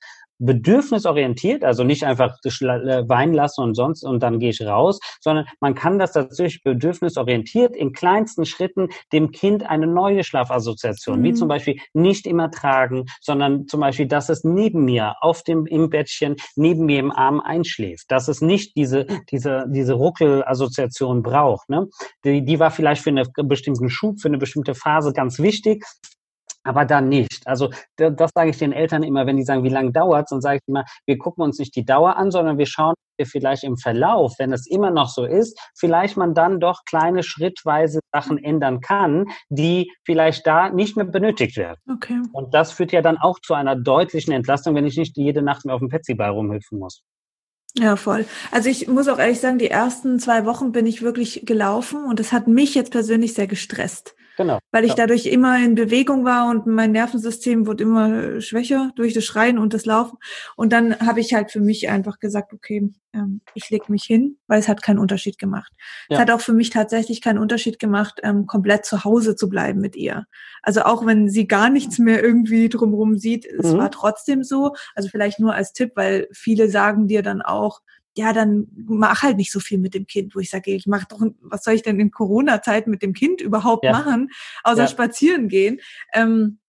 bedürfnisorientiert, 0.42 1.64
also 1.64 1.84
nicht 1.84 2.04
einfach 2.04 2.38
äh, 2.44 3.08
weinen 3.08 3.34
lassen 3.34 3.62
und 3.62 3.76
sonst 3.76 4.04
und 4.04 4.22
dann 4.24 4.40
gehe 4.40 4.50
ich 4.50 4.62
raus, 4.62 5.00
sondern 5.22 5.46
man 5.60 5.76
kann 5.76 6.00
das 6.00 6.14
tatsächlich 6.14 6.64
bedürfnisorientiert 6.64 7.76
in 7.76 7.94
kleinsten 7.94 8.46
Schritten 8.46 8.90
dem 9.14 9.32
Kind 9.32 9.70
eine 9.70 9.88
neue 9.88 10.24
Schlafassoziation, 10.24 11.20
mhm. 11.20 11.24
wie 11.24 11.34
zum 11.34 11.48
Beispiel 11.48 11.80
nicht 11.94 12.26
immer 12.26 12.52
tragen, 12.52 13.06
sondern 13.22 13.68
zum 13.68 13.80
Beispiel, 13.80 14.08
dass 14.08 14.30
es 14.30 14.44
neben 14.44 14.84
mir 14.84 15.16
auf 15.22 15.44
dem 15.44 15.66
im 15.66 15.90
Bettchen 15.90 16.36
neben 16.56 16.86
mir 16.86 17.00
im 17.00 17.12
Arm 17.12 17.40
einschläft, 17.40 18.10
dass 18.10 18.28
es 18.28 18.42
nicht 18.42 18.76
diese 18.76 19.06
diese 19.32 19.66
diese 19.70 19.94
Ruckelassoziation 19.94 21.22
braucht. 21.22 21.70
Ne? 21.70 21.88
Die, 22.26 22.44
die 22.44 22.60
war 22.60 22.72
vielleicht 22.72 23.04
für 23.04 23.12
einen 23.12 23.28
bestimmten 23.48 23.90
Schub, 23.90 24.20
für 24.20 24.28
eine 24.28 24.38
bestimmte 24.38 24.74
Phase 24.74 25.14
ganz 25.14 25.40
wichtig, 25.40 25.86
aber 26.64 26.86
dann 26.86 27.10
nicht. 27.10 27.46
Also 27.46 27.70
das, 27.96 28.16
das 28.16 28.32
sage 28.36 28.52
ich 28.52 28.58
den 28.58 28.74
Eltern 28.74 29.04
immer, 29.04 29.26
wenn 29.26 29.38
die 29.38 29.44
sagen, 29.44 29.64
wie 29.64 29.70
lange 29.70 29.92
dauert's, 29.92 30.30
dann 30.30 30.42
sage 30.42 30.58
ich 30.58 30.68
immer, 30.68 30.86
wir 31.06 31.18
gucken 31.18 31.44
uns 31.44 31.60
nicht 31.60 31.76
die 31.76 31.86
Dauer 31.86 32.16
an, 32.18 32.32
sondern 32.32 32.58
wir 32.58 32.66
schauen, 32.66 32.94
wir 33.18 33.26
vielleicht 33.26 33.64
im 33.64 33.78
Verlauf, 33.78 34.34
wenn 34.40 34.52
es 34.52 34.68
immer 34.68 34.90
noch 34.90 35.10
so 35.10 35.26
ist, 35.26 35.60
vielleicht 35.78 36.18
man 36.18 36.34
dann 36.34 36.60
doch 36.60 36.86
kleine 36.86 37.24
schrittweise 37.24 38.00
Sachen 38.14 38.38
ändern 38.38 38.82
kann, 38.82 39.26
die 39.50 39.92
vielleicht 40.06 40.48
da 40.48 40.70
nicht 40.70 40.98
mehr 40.98 41.06
benötigt 41.06 41.58
werden. 41.58 41.80
Okay. 41.92 42.20
Und 42.34 42.54
das 42.54 42.72
führt 42.72 42.92
ja 42.92 43.02
dann 43.02 43.18
auch 43.18 43.40
zu 43.40 43.54
einer 43.54 43.76
deutlichen 43.76 44.34
Entlastung, 44.34 44.76
wenn 44.76 44.86
ich 44.86 44.98
nicht 44.98 45.18
jede 45.18 45.42
Nacht 45.42 45.66
mehr 45.66 45.76
auf 45.76 45.82
dem 45.82 45.90
Petsyball 45.90 46.32
rumhüpfen 46.32 46.80
muss. 46.80 47.04
Ja, 47.78 47.96
voll. 47.96 48.26
Also 48.52 48.70
ich 48.70 48.88
muss 48.88 49.08
auch 49.08 49.18
ehrlich 49.18 49.40
sagen, 49.40 49.58
die 49.58 49.70
ersten 49.70 50.20
zwei 50.20 50.46
Wochen 50.46 50.72
bin 50.72 50.86
ich 50.86 51.02
wirklich 51.02 51.44
gelaufen 51.46 52.04
und 52.04 52.20
das 52.20 52.34
hat 52.34 52.48
mich 52.48 52.76
jetzt 52.76 52.92
persönlich 52.92 53.34
sehr 53.34 53.48
gestresst. 53.48 54.14
Genau. 54.42 54.60
Weil 54.72 54.86
ich 54.86 54.94
dadurch 54.94 55.26
immer 55.26 55.58
in 55.64 55.76
Bewegung 55.76 56.26
war 56.26 56.50
und 56.50 56.66
mein 56.66 56.92
Nervensystem 56.92 57.68
wurde 57.68 57.84
immer 57.84 58.42
schwächer 58.42 58.92
durch 58.96 59.14
das 59.14 59.24
Schreien 59.24 59.58
und 59.58 59.74
das 59.74 59.86
Laufen. 59.86 60.18
Und 60.56 60.74
dann 60.74 61.00
habe 61.00 61.20
ich 61.20 61.34
halt 61.34 61.52
für 61.52 61.62
mich 61.62 61.90
einfach 61.90 62.20
gesagt, 62.20 62.54
okay, 62.54 62.92
ähm, 63.14 63.42
ich 63.54 63.70
leg 63.70 63.90
mich 63.90 64.04
hin, 64.04 64.38
weil 64.48 64.60
es 64.60 64.68
hat 64.68 64.82
keinen 64.82 65.00
Unterschied 65.00 65.38
gemacht. 65.38 65.72
Ja. 66.10 66.16
Es 66.16 66.20
hat 66.22 66.32
auch 66.32 66.42
für 66.42 66.54
mich 66.54 66.70
tatsächlich 66.70 67.22
keinen 67.22 67.40
Unterschied 67.40 67.80
gemacht, 67.80 68.20
ähm, 68.24 68.48
komplett 68.48 68.86
zu 68.86 69.04
Hause 69.04 69.36
zu 69.36 69.50
bleiben 69.50 69.80
mit 69.80 69.96
ihr. 69.96 70.26
Also 70.62 70.82
auch 70.84 71.06
wenn 71.06 71.30
sie 71.30 71.48
gar 71.48 71.70
nichts 71.70 72.00
mehr 72.00 72.24
irgendwie 72.24 72.70
drumherum 72.70 73.18
sieht, 73.18 73.46
mhm. 73.52 73.60
es 73.60 73.78
war 73.78 73.92
trotzdem 73.92 74.44
so. 74.44 74.76
Also 74.96 75.10
vielleicht 75.10 75.40
nur 75.40 75.54
als 75.54 75.74
Tipp, 75.74 75.92
weil 75.96 76.28
viele 76.32 76.70
sagen 76.70 77.08
dir 77.08 77.22
dann 77.22 77.42
auch, 77.42 77.82
ja, 78.16 78.34
dann 78.34 78.68
mach 78.76 79.24
halt 79.24 79.38
nicht 79.38 79.52
so 79.52 79.60
viel 79.60 79.78
mit 79.78 79.94
dem 79.94 80.06
Kind, 80.06 80.36
wo 80.36 80.40
ich 80.40 80.50
sage, 80.50 80.72
ich 80.72 80.86
mach 80.86 81.06
doch, 81.06 81.22
was 81.42 81.64
soll 81.64 81.76
ich 81.76 81.84
denn 81.84 82.00
in 82.00 82.12
Corona-Zeit 82.12 82.88
mit 82.88 83.02
dem 83.02 83.14
Kind 83.14 83.42
überhaupt 83.42 83.86
ja. 83.86 83.92
machen, 83.92 84.30
außer 84.64 84.84
ja. 84.84 84.88
spazieren 84.88 85.48
gehen. 85.48 85.80
Ähm, 86.14 86.60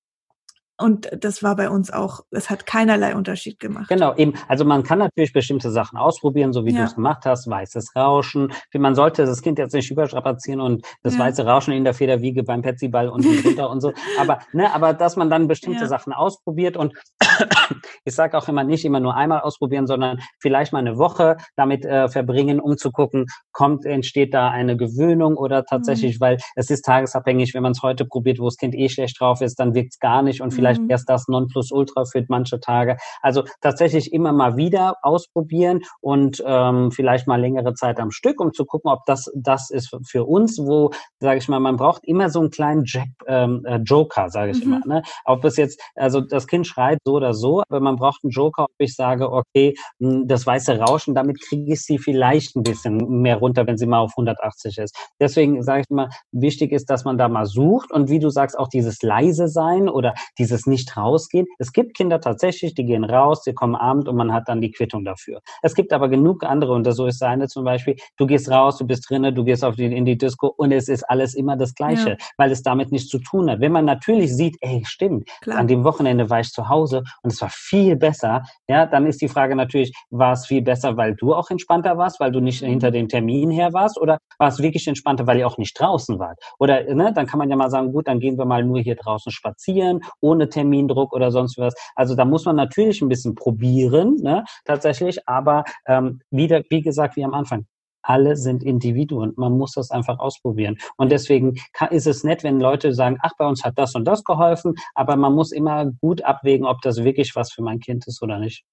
und 0.83 1.09
das 1.17 1.43
war 1.43 1.57
bei 1.57 1.71
uns 1.71 1.91
auch, 1.91 2.21
es 2.31 2.51
hat 2.51 2.67
keinerlei 2.67 3.15
Unterschied 3.15 3.61
gemacht. 3.61 3.89
Genau, 3.89 4.15
eben. 4.17 4.35
Also 4.49 4.65
man 4.65 4.83
kann 4.83 4.99
natürlich 4.99 5.33
bestimmte 5.33 5.71
Sachen 5.71 5.97
ausprobieren, 5.99 6.53
so 6.53 6.65
wie 6.65 6.73
ja. 6.73 6.79
du 6.79 6.85
es 6.85 6.95
gemacht 6.95 7.25
hast, 7.25 7.49
weißes 7.49 7.95
Rauschen. 7.95 8.53
Man 8.75 8.95
sollte 8.95 9.25
das 9.25 9.43
Kind 9.43 9.59
jetzt 9.59 9.73
nicht 9.73 9.91
überstrapazieren 9.91 10.61
und 10.61 10.85
das 11.03 11.15
ja. 11.15 11.21
weiße 11.21 11.45
Rauschen 11.45 11.73
in 11.73 11.85
der 11.85 11.95
Federwiege 11.95 12.43
beim 12.43 12.63
Petsyball 12.63 13.09
und 13.09 13.25
runter 13.45 13.71
und 13.71 13.81
so. 13.81 13.93
Aber, 14.19 14.39
ne, 14.53 14.75
aber 14.75 14.95
dass 14.95 15.17
man 15.17 15.31
dann 15.31 15.49
bestimmte 15.49 15.83
ja. 15.83 15.87
Sachen 15.87 16.13
ausprobiert 16.13 16.77
und 16.77 16.95
ich 18.05 18.15
sage 18.15 18.37
auch 18.37 18.49
immer 18.49 18.65
nicht 18.65 18.85
immer 18.85 19.01
nur 19.01 19.15
einmal 19.15 19.41
ausprobieren, 19.41 19.87
sondern 19.87 20.19
vielleicht 20.41 20.73
mal 20.73 20.81
eine 20.81 20.99
Woche 20.99 21.37
damit 21.57 21.85
äh, 21.85 22.09
verbringen, 22.09 22.61
um 22.61 22.77
zu 22.77 22.91
gucken, 22.91 23.27
kommt, 23.53 23.85
entsteht 23.85 24.35
da 24.35 24.51
eine 24.51 24.77
Gewöhnung 24.77 25.37
oder 25.37 25.65
tatsächlich, 25.65 26.17
mhm. 26.17 26.21
weil 26.21 26.39
es 26.57 26.71
ist 26.71 26.83
tagesabhängig, 26.83 27.55
wenn 27.55 27.63
man 27.63 27.73
es 27.73 27.83
heute 27.83 28.05
probiert, 28.05 28.39
wo 28.39 28.47
das 28.47 28.57
Kind 28.57 28.75
eh 28.75 28.89
schlecht 28.89 29.21
drauf 29.21 29.41
ist, 29.41 29.59
dann 29.59 29.75
wirkt 29.75 29.93
es 29.93 29.99
gar 29.99 30.23
nicht 30.23 30.41
und 30.41 30.53
vielleicht 30.53 30.72
mhm. 30.81 30.91
erst 30.91 31.09
das 31.09 31.29
Nonplusultra 31.29 32.05
für 32.05 32.25
manche 32.29 32.61
Tage. 32.61 32.97
Also 33.21 33.45
tatsächlich 33.61 34.13
immer 34.13 34.33
mal 34.33 34.57
wieder 34.57 34.97
ausprobieren 35.03 35.81
und 36.01 36.43
ähm, 36.47 36.91
vielleicht 36.91 37.27
mal 37.27 37.41
längere 37.41 37.75
Zeit 37.75 37.99
am 37.99 38.11
Stück, 38.11 38.41
um 38.41 38.53
zu 38.53 38.65
gucken, 38.65 38.91
ob 38.91 39.05
das 39.07 39.31
das 39.35 39.71
ist 39.71 39.95
für 40.07 40.25
uns, 40.25 40.59
wo, 40.59 40.91
sage 41.21 41.39
ich 41.39 41.49
mal, 41.49 41.61
man 41.61 41.77
braucht 41.77 42.05
immer 42.05 42.31
so 42.31 42.41
einen 42.41 42.51
kleinen 42.51 42.85
Jack, 42.87 43.09
ähm, 43.27 43.65
äh, 43.65 43.79
Joker, 43.79 44.31
sage 44.31 44.53
ich 44.53 44.65
mhm. 44.65 44.73
immer. 44.73 44.87
Ne? 44.87 45.03
Ob 45.25 45.45
es 45.45 45.57
jetzt, 45.57 45.81
also 45.95 46.21
das 46.21 46.47
Kind 46.47 46.67
schreit 46.67 46.99
so 47.05 47.15
oder 47.15 47.35
so, 47.35 47.63
aber 47.69 47.81
man 47.81 47.97
braucht 47.97 48.25
einen 48.25 48.31
Joker, 48.31 48.65
ob 48.65 48.71
ich 48.79 48.95
sage, 48.95 49.31
okay, 49.31 49.75
hm, 50.01 50.27
das 50.27 50.47
weiße 50.47 50.79
Rauschen, 50.79 51.15
damit 51.15 51.41
kriege 51.43 51.73
ich 51.73 51.83
sie 51.83 51.99
vielleicht 51.99 52.57
ein 52.57 52.63
bisschen 52.63 53.21
mehr 53.21 53.37
runter, 53.37 53.67
wenn 53.67 53.77
sie 53.77 53.87
mal 53.87 54.01
auf 54.01 54.13
180 54.17 54.79
ist. 54.79 54.97
Deswegen 55.21 55.63
sage 55.63 55.83
ich 55.83 55.91
immer, 55.91 56.09
wichtig 56.33 56.73
ist, 56.73 56.91
dass 56.91 57.05
man 57.05 57.19
da 57.19 57.29
mal 57.29 57.47
sucht 57.47 57.93
und 57.93 58.09
wie 58.09 58.19
du 58.19 58.31
sagst, 58.31 58.59
auch 58.59 58.69
dieses 58.69 59.03
leise 59.03 59.49
sein 59.49 59.89
oder 59.89 60.15
diese 60.39 60.52
dieses 60.53 60.67
nicht 60.67 60.97
rausgehen. 60.97 61.47
Es 61.59 61.73
gibt 61.73 61.97
Kinder 61.97 62.21
tatsächlich, 62.21 62.75
die 62.75 62.85
gehen 62.85 63.05
raus, 63.05 63.43
sie 63.45 63.55
kommen 63.55 63.75
abend 63.75 64.09
und 64.09 64.17
man 64.17 64.33
hat 64.33 64.49
dann 64.49 64.61
die 64.61 64.71
Quittung 64.71 65.05
dafür. 65.05 65.41
Es 65.63 65.75
gibt 65.75 65.93
aber 65.93 66.09
genug 66.09 66.45
andere, 66.45 66.73
und 66.73 66.91
so 66.93 67.07
ist 67.07 67.19
seine 67.19 67.49
zum 67.49 67.65
Beispiel, 67.65 67.97
du 68.17 68.27
gehst 68.27 68.51
raus, 68.51 68.79
du 68.79 68.87
bist 68.87 69.09
drinnen, 69.09 69.35
du 69.35 69.45
gehst 69.45 69.65
auf 69.65 69.77
die, 69.77 69.85
in 69.85 70.05
die 70.05 70.19
Disco 70.19 70.49
und 70.57 70.73
es 70.73 70.89
ist 70.89 71.09
alles 71.09 71.35
immer 71.35 71.57
das 71.57 71.75
Gleiche, 71.75 72.11
ja. 72.11 72.17
weil 72.37 72.51
es 72.51 72.63
damit 72.63 72.93
nichts 72.93 73.09
zu 73.09 73.19
tun 73.19 73.51
hat. 73.51 73.61
Wenn 73.61 73.73
man 73.73 73.85
natürlich 73.85 74.35
sieht, 74.35 74.57
ey, 74.61 74.83
stimmt, 74.87 75.29
Klar. 75.41 75.59
an 75.59 75.69
dem 75.69 75.85
Wochenende 75.85 76.29
war 76.29 76.41
ich 76.41 76.51
zu 76.51 76.69
Hause 76.69 77.03
und 77.23 77.33
es 77.33 77.41
war 77.41 77.51
viel 77.51 77.97
besser, 77.97 78.43
ja, 78.69 78.87
dann 78.87 79.07
ist 79.07 79.23
die 79.23 79.29
Frage 79.29 79.57
natürlich, 79.57 79.93
war 80.11 80.33
es 80.33 80.47
viel 80.47 80.63
besser, 80.63 80.97
weil 80.97 81.15
du 81.15 81.35
auch 81.35 81.51
entspannter 81.51 81.97
warst, 81.97 82.21
weil 82.21 82.33
du 82.33 82.41
nicht 82.41 82.63
mhm. 82.63 82.69
hinter 82.69 82.91
dem 82.91 83.09
Termin 83.09 83.51
her 83.51 83.73
warst 83.73 83.99
oder 84.01 84.19
war 84.39 84.49
es 84.49 84.59
wirklich 84.59 84.87
entspannter, 84.87 85.27
weil 85.27 85.39
ihr 85.39 85.47
auch 85.47 85.59
nicht 85.59 85.79
draußen 85.79 86.19
wart? 86.19 86.39
Oder, 86.59 86.95
ne, 86.95 87.13
dann 87.15 87.27
kann 87.27 87.39
man 87.39 87.49
ja 87.49 87.57
mal 87.57 87.71
sagen, 87.71 87.93
gut, 87.93 88.09
dann 88.09 88.21
gehen 88.21 88.37
wir 88.37 88.45
mal 88.45 88.65
nur 88.65 88.81
hier 88.81 88.97
draußen 88.97 89.33
spazieren, 89.33 90.01
ohne 90.21 90.42
Termindruck 90.49 91.13
oder 91.13 91.31
sonst 91.31 91.59
was. 91.59 91.75
Also 91.95 92.15
da 92.15 92.25
muss 92.25 92.45
man 92.45 92.57
natürlich 92.57 93.03
ein 93.03 93.09
bisschen 93.09 93.35
probieren, 93.35 94.17
ne, 94.23 94.45
tatsächlich, 94.65 95.29
aber 95.29 95.65
ähm, 95.87 96.21
wieder, 96.31 96.63
wie 96.71 96.83
gesagt, 96.83 97.17
wie 97.17 97.25
am 97.25 97.35
Anfang, 97.35 97.67
alle 98.03 98.37
sind 98.37 98.63
Individuen. 98.65 99.33
Man 99.37 99.57
muss 99.57 99.73
das 99.73 99.91
einfach 99.91 100.19
ausprobieren. 100.19 100.77
Und 100.97 101.13
deswegen 101.13 101.55
ist 101.91 102.07
es 102.07 102.25
nett, 102.25 102.43
wenn 102.43 102.61
Leute 102.61 102.93
sagen, 102.93 103.17
ach, 103.23 103.33
bei 103.39 103.47
uns 103.47 103.65
hat 103.65 103.79
das 103.79 103.95
und 103.95 104.05
das 104.05 104.25
geholfen, 104.25 104.75
aber 104.95 105.17
man 105.17 105.35
muss 105.35 105.53
immer 105.53 105.87
gut 106.01 106.23
abwägen, 106.23 106.67
ob 106.67 106.81
das 106.83 107.05
wirklich 107.05 107.35
was 107.37 107.53
für 107.53 107.63
mein 107.63 107.81
Kind 107.81 108.07
ist 108.07 108.23
oder 108.23 108.39
nicht. 108.39 108.65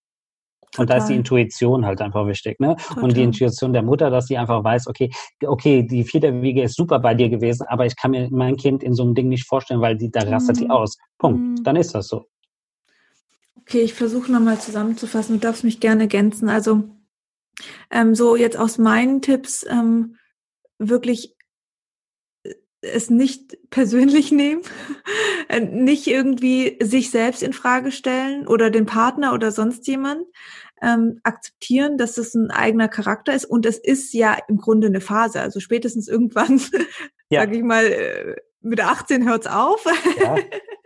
Total. 0.72 0.84
Und 0.84 0.89
da 0.89 0.97
ist 0.97 1.07
die 1.07 1.15
Intuition 1.15 1.86
halt 1.86 2.01
einfach 2.01 2.28
wichtig, 2.28 2.59
ne? 2.59 2.76
Total. 2.76 3.03
Und 3.03 3.17
die 3.17 3.24
Intuition 3.24 3.74
der 3.74 3.82
Mutter, 3.82 4.09
dass 4.09 4.28
sie 4.28 4.38
einfach 4.38 4.63
weiß, 4.63 4.88
okay, 4.88 5.09
okay, 5.43 5.84
die 5.84 6.05
Wiege 6.05 6.61
ist 6.61 6.76
super 6.76 6.99
bei 6.99 7.15
dir 7.15 7.30
gewesen, 7.30 7.65
aber 7.67 7.86
ich 7.86 7.95
kann 7.95 8.11
mir 8.11 8.30
mein 8.32 8.55
Kind 8.55 8.84
in 8.84 8.93
so 8.93 9.03
einem 9.03 9.15
Ding 9.15 9.30
nicht 9.30 9.47
vorstellen, 9.47 9.82
weil 9.82 9.97
die, 9.97 10.11
da 10.11 10.22
rastet 10.22 10.57
mhm. 10.57 10.59
die 10.61 10.70
aus. 10.70 10.97
Punkt. 11.17 11.39
Mhm. 11.39 11.63
Dann 11.63 11.76
ist 11.76 11.95
das 11.95 12.07
so. 12.07 12.28
Okay, 13.61 13.82
ich 13.82 13.93
versuche 13.93 14.32
nochmal 14.32 14.59
zusammenzufassen. 14.59 15.36
Du 15.36 15.41
darfst 15.41 15.63
mich 15.63 15.80
gerne 15.80 16.01
ergänzen. 16.03 16.49
Also 16.49 16.84
ähm, 17.91 18.15
so 18.15 18.36
jetzt 18.36 18.57
aus 18.57 18.78
meinen 18.78 19.22
Tipps 19.22 19.65
ähm, 19.70 20.15
wirklich 20.78 21.36
es 22.82 23.09
nicht 23.09 23.57
persönlich 23.69 24.32
nehmen, 24.32 24.61
äh, 25.47 25.59
nicht 25.59 26.07
irgendwie 26.07 26.77
sich 26.82 27.11
selbst 27.11 27.43
in 27.43 27.53
Frage 27.53 27.91
stellen 27.91 28.47
oder 28.47 28.69
den 28.69 28.86
Partner 28.86 29.34
oder 29.34 29.51
sonst 29.51 29.88
jemand, 29.88 30.23
ähm, 30.82 31.19
akzeptieren, 31.23 31.97
dass 31.97 32.17
es 32.17 32.34
ein 32.36 32.51
eigener 32.51 32.88
Charakter 32.88 33.34
ist 33.34 33.45
und 33.45 33.65
es 33.65 33.77
ist 33.77 34.13
ja 34.13 34.38
im 34.47 34.57
Grunde 34.57 34.88
eine 34.88 35.01
Phase. 35.01 35.41
Also 35.41 35.59
spätestens 35.59 36.07
irgendwann, 36.07 36.61
ja. 37.30 37.41
sage 37.41 37.57
ich 37.57 37.63
mal, 37.63 37.86
äh, 37.86 38.36
mit 38.61 38.82
18 38.82 39.27
hört's 39.27 39.47
auf. 39.47 39.84
Ja, 40.21 40.38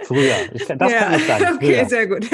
früher. 0.04 0.36
Ich, 0.54 0.66
das 0.66 0.92
ja. 0.92 0.98
kann 1.00 1.16
ich 1.16 1.28
sagen. 1.28 1.46
Früher. 1.46 1.56
Okay, 1.56 1.86
sehr 1.88 2.08
gut. 2.08 2.28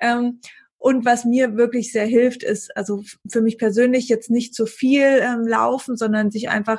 ähm, 0.00 0.40
und 0.78 1.04
was 1.04 1.24
mir 1.24 1.56
wirklich 1.56 1.92
sehr 1.92 2.06
hilft, 2.06 2.44
ist, 2.44 2.76
also 2.76 3.02
für 3.28 3.40
mich 3.40 3.58
persönlich 3.58 4.08
jetzt 4.08 4.30
nicht 4.30 4.54
zu 4.54 4.66
viel 4.66 5.20
ähm, 5.20 5.46
laufen, 5.46 5.96
sondern 5.96 6.30
sich 6.30 6.48
einfach, 6.48 6.78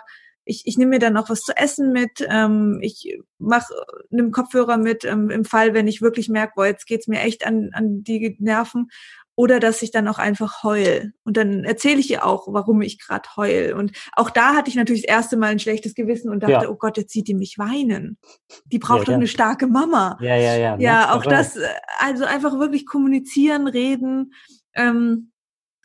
ich, 0.50 0.64
ich 0.66 0.78
nehme 0.78 0.90
mir 0.90 1.00
dann 1.00 1.16
auch 1.16 1.30
was 1.30 1.42
zu 1.42 1.56
essen 1.56 1.92
mit, 1.92 2.26
ähm, 2.28 2.80
ich 2.82 3.18
mache 3.38 3.74
einen 4.12 4.32
Kopfhörer 4.32 4.78
mit, 4.78 5.06
ähm, 5.06 5.30
im 5.30 5.46
Fall, 5.46 5.74
wenn 5.74 5.88
ich 5.88 6.02
wirklich 6.02 6.28
merke, 6.28 6.54
boah, 6.56 6.66
jetzt 6.66 6.88
geht's 6.88 7.08
mir 7.08 7.22
echt 7.22 7.46
an, 7.46 7.70
an 7.74 8.04
die 8.04 8.36
Nerven 8.40 8.90
oder 9.36 9.60
dass 9.60 9.82
ich 9.84 9.92
dann 9.92 10.08
auch 10.08 10.18
einfach 10.18 10.64
heul. 10.64 11.14
Und 11.24 11.38
dann 11.38 11.64
erzähle 11.64 12.00
ich 12.00 12.10
ihr 12.10 12.26
auch, 12.26 12.48
warum 12.50 12.82
ich 12.82 13.00
gerade 13.00 13.30
heul. 13.38 13.74
Und 13.78 13.92
auch 14.14 14.32
da 14.32 14.56
hatte 14.56 14.70
ich 14.70 14.76
natürlich 14.76 15.04
das 15.04 15.16
erste 15.16 15.38
Mal 15.38 15.52
ein 15.52 15.60
schlechtes 15.60 15.94
Gewissen 15.94 16.30
und 16.30 16.42
dachte, 16.42 16.66
ja. 16.66 16.70
oh 16.70 16.76
Gott, 16.76 16.98
jetzt 16.98 17.14
sieht 17.14 17.28
die 17.28 17.36
mich 17.36 17.58
weinen. 17.58 18.18
Die 18.66 18.80
braucht 18.80 19.00
ja, 19.00 19.06
doch 19.06 19.12
ja. 19.12 19.18
eine 19.18 19.28
starke 19.28 19.68
Mama. 19.68 20.18
Ja, 20.20 20.36
ja, 20.36 20.58
ja. 20.58 20.78
Ja, 20.80 21.14
auch 21.14 21.24
das, 21.24 21.56
äh, 21.56 21.68
also 22.00 22.26
einfach 22.26 22.60
wirklich 22.60 22.86
kommunizieren, 22.86 23.68
reden. 23.68 24.34
Ähm, 24.74 25.29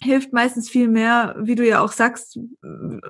hilft 0.05 0.33
meistens 0.33 0.69
viel 0.69 0.89
mehr, 0.89 1.35
wie 1.39 1.55
du 1.55 1.67
ja 1.67 1.81
auch 1.81 1.93
sagst, 1.93 2.39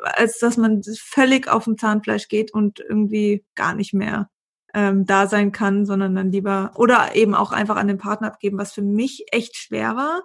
als 0.03 0.39
dass 0.39 0.57
man 0.57 0.83
völlig 0.99 1.49
auf 1.49 1.65
dem 1.65 1.77
Zahnfleisch 1.77 2.29
geht 2.29 2.55
und 2.55 2.81
irgendwie 2.81 3.45
gar 3.55 3.75
nicht 3.75 3.93
mehr 3.93 4.31
ähm, 4.73 5.05
da 5.05 5.27
sein 5.27 5.53
kann, 5.53 5.87
sondern 5.87 6.15
dann 6.15 6.33
lieber 6.33 6.71
oder 6.77 7.15
eben 7.15 7.35
auch 7.35 7.53
einfach 7.53 7.77
an 7.77 7.89
den 7.89 7.99
Partner 7.99 8.29
abgeben, 8.29 8.59
was 8.59 8.73
für 8.73 8.83
mich 8.83 9.27
echt 9.31 9.57
schwer 9.57 9.97
war, 9.97 10.23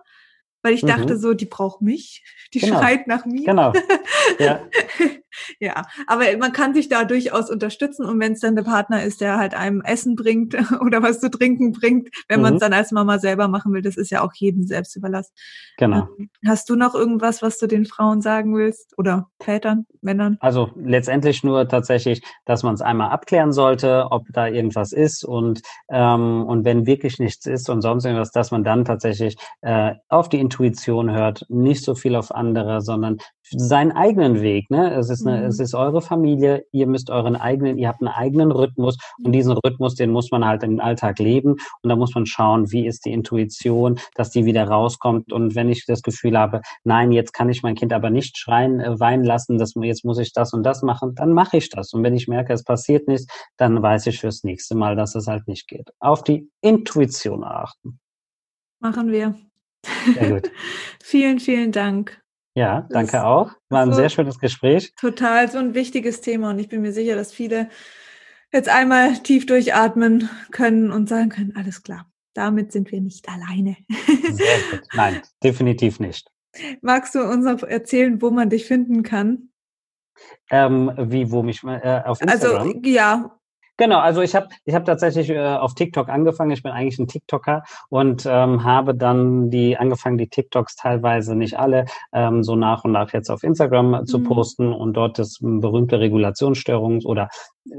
weil 0.61 0.73
ich 0.73 0.83
mhm. 0.83 0.87
dachte 0.87 1.17
so, 1.17 1.33
die 1.33 1.45
braucht 1.45 1.81
mich, 1.81 2.23
die 2.53 2.59
genau. 2.59 2.79
schreit 2.79 3.07
nach 3.07 3.25
mir. 3.25 3.45
Genau. 3.45 3.73
Ja. 4.39 4.61
ja, 5.59 5.85
aber 6.07 6.25
man 6.37 6.51
kann 6.53 6.73
sich 6.73 6.87
da 6.87 7.03
durchaus 7.03 7.49
unterstützen 7.49 8.05
und 8.05 8.19
wenn 8.19 8.33
es 8.33 8.39
dann 8.39 8.55
der 8.55 8.63
Partner 8.63 9.03
ist, 9.03 9.21
der 9.21 9.37
halt 9.37 9.53
einem 9.53 9.81
Essen 9.81 10.15
bringt 10.15 10.55
oder 10.81 11.01
was 11.01 11.19
zu 11.19 11.29
trinken 11.29 11.71
bringt, 11.71 12.09
wenn 12.27 12.39
mhm. 12.39 12.43
man 12.43 12.53
es 12.55 12.59
dann 12.59 12.73
als 12.73 12.91
Mama 12.91 13.19
selber 13.19 13.47
machen 13.47 13.73
will, 13.73 13.81
das 13.81 13.97
ist 13.97 14.11
ja 14.11 14.21
auch 14.21 14.33
jedem 14.33 14.63
selbst 14.63 14.95
überlassen. 14.95 15.33
Genau. 15.77 16.07
Ähm, 16.17 16.29
hast 16.47 16.69
du 16.69 16.75
noch 16.75 16.95
irgendwas, 16.95 17.41
was 17.41 17.57
du 17.57 17.67
den 17.67 17.85
Frauen 17.85 18.21
sagen 18.21 18.55
willst 18.55 18.97
oder 18.97 19.29
Vätern, 19.39 19.85
Männern? 20.01 20.37
Also 20.39 20.71
letztendlich 20.75 21.43
nur 21.43 21.67
tatsächlich, 21.67 22.21
dass 22.45 22.63
man 22.63 22.75
es 22.75 22.81
einmal 22.81 23.09
abklären 23.09 23.51
sollte, 23.51 24.07
ob 24.11 24.25
da 24.31 24.47
irgendwas 24.47 24.91
ist 24.91 25.23
und 25.23 25.61
ähm, 25.91 26.45
und 26.45 26.65
wenn 26.65 26.85
wirklich 26.85 27.19
nichts 27.19 27.45
ist 27.45 27.69
und 27.69 27.81
sonst 27.81 28.05
irgendwas, 28.05 28.31
dass 28.31 28.51
man 28.51 28.63
dann 28.63 28.85
tatsächlich 28.85 29.37
äh, 29.61 29.93
auf 30.07 30.29
die 30.29 30.39
Intuition 30.49 31.11
hört, 31.11 31.45
nicht 31.47 31.83
so 31.83 31.93
viel 31.93 32.15
auf 32.15 32.33
andere, 32.33 32.81
sondern 32.81 33.17
seinen 33.51 33.91
eigenen 33.91 34.41
Weg. 34.41 34.69
Ne? 34.71 34.93
Es 34.93 35.09
ist 35.09 35.25
eine, 35.25 35.41
mhm. 35.41 35.45
es 35.45 35.59
ist 35.59 35.75
eure 35.75 36.01
Familie. 36.01 36.65
Ihr 36.71 36.87
müsst 36.87 37.09
euren 37.11 37.35
eigenen, 37.35 37.77
ihr 37.77 37.87
habt 37.87 38.01
einen 38.01 38.09
eigenen 38.09 38.51
Rhythmus 38.51 38.97
und 39.23 39.31
diesen 39.31 39.53
Rhythmus, 39.53 39.95
den 39.95 40.11
muss 40.11 40.31
man 40.31 40.45
halt 40.45 40.63
im 40.63 40.79
Alltag 40.79 41.19
leben 41.19 41.51
und 41.51 41.89
da 41.89 41.95
muss 41.95 42.15
man 42.15 42.25
schauen, 42.25 42.71
wie 42.71 42.87
ist 42.87 43.05
die 43.05 43.11
Intuition, 43.11 43.99
dass 44.15 44.31
die 44.31 44.45
wieder 44.45 44.67
rauskommt. 44.67 45.31
Und 45.31 45.55
wenn 45.55 45.69
ich 45.69 45.85
das 45.85 46.01
Gefühl 46.01 46.37
habe, 46.37 46.61
nein, 46.83 47.11
jetzt 47.11 47.33
kann 47.33 47.49
ich 47.49 47.61
mein 47.61 47.75
Kind 47.75 47.93
aber 47.93 48.09
nicht 48.09 48.37
schreien, 48.37 48.79
äh, 48.79 48.99
weinen 48.99 49.23
lassen, 49.23 49.57
dass 49.57 49.73
jetzt 49.79 50.05
muss 50.05 50.17
ich 50.17 50.33
das 50.33 50.53
und 50.53 50.63
das 50.63 50.81
machen, 50.81 51.13
dann 51.15 51.33
mache 51.33 51.57
ich 51.57 51.69
das. 51.69 51.93
Und 51.93 52.03
wenn 52.03 52.15
ich 52.15 52.27
merke, 52.27 52.53
es 52.53 52.63
passiert 52.63 53.07
nichts, 53.07 53.27
dann 53.57 53.81
weiß 53.81 54.07
ich 54.07 54.19
fürs 54.19 54.43
nächste 54.43 54.75
Mal, 54.75 54.95
dass 54.95 55.13
es 55.13 55.27
halt 55.27 55.47
nicht 55.47 55.67
geht. 55.67 55.91
Auf 55.99 56.23
die 56.23 56.49
Intuition 56.61 57.43
achten. 57.43 57.99
Machen 58.79 59.11
wir. 59.11 59.35
Sehr 59.85 60.29
gut. 60.29 60.51
vielen, 61.03 61.39
vielen 61.39 61.71
Dank. 61.71 62.21
Ja, 62.55 62.87
danke 62.89 63.13
das 63.13 63.23
auch. 63.23 63.51
War 63.69 63.83
ein 63.83 63.91
so 63.91 63.95
sehr 63.97 64.09
schönes 64.09 64.39
Gespräch. 64.39 64.93
Total, 64.99 65.49
so 65.49 65.59
ein 65.59 65.75
wichtiges 65.75 66.21
Thema 66.21 66.49
und 66.49 66.59
ich 66.59 66.67
bin 66.67 66.81
mir 66.81 66.91
sicher, 66.91 67.15
dass 67.15 67.31
viele 67.31 67.69
jetzt 68.51 68.69
einmal 68.69 69.13
tief 69.19 69.45
durchatmen 69.45 70.29
können 70.51 70.91
und 70.91 71.07
sagen 71.07 71.29
können, 71.29 71.53
alles 71.55 71.83
klar, 71.83 72.11
damit 72.33 72.71
sind 72.71 72.91
wir 72.91 73.01
nicht 73.01 73.27
alleine. 73.29 73.77
Sehr 74.07 74.57
gut. 74.71 74.81
Nein, 74.93 75.21
definitiv 75.43 75.99
nicht. 75.99 76.29
Magst 76.81 77.15
du 77.15 77.21
uns 77.21 77.45
noch 77.45 77.63
erzählen, 77.63 78.21
wo 78.21 78.31
man 78.31 78.49
dich 78.49 78.65
finden 78.65 79.03
kann? 79.03 79.49
Ähm, 80.49 80.91
wie, 80.97 81.31
wo 81.31 81.43
mich 81.43 81.63
äh, 81.63 82.01
auf 82.05 82.21
also, 82.21 82.33
Instagram? 82.33 82.67
Also 82.67 82.79
ja, 82.83 83.38
Genau, 83.79 83.99
also 83.99 84.21
ich 84.21 84.35
habe 84.35 84.49
ich 84.65 84.75
hab 84.75 84.83
tatsächlich 84.83 85.29
äh, 85.29 85.39
auf 85.39 85.73
TikTok 85.73 86.09
angefangen. 86.09 86.51
Ich 86.51 86.63
bin 86.63 86.73
eigentlich 86.73 86.99
ein 86.99 87.07
TikToker 87.07 87.63
und 87.87 88.25
ähm, 88.25 88.65
habe 88.65 88.93
dann 88.93 89.49
die 89.51 89.77
angefangen, 89.77 90.17
die 90.17 90.27
TikToks 90.27 90.75
teilweise 90.75 91.33
nicht 91.33 91.57
alle 91.57 91.85
ähm, 92.11 92.43
so 92.43 92.57
nach 92.57 92.83
und 92.83 92.91
nach 92.91 93.13
jetzt 93.13 93.29
auf 93.29 93.41
Instagram 93.41 93.91
mhm. 93.91 94.05
zu 94.05 94.21
posten 94.21 94.73
und 94.73 94.95
dort 94.95 95.17
das 95.17 95.37
berühmte 95.39 95.95
Regulationsstörungs- 95.95 97.05
oder 97.05 97.29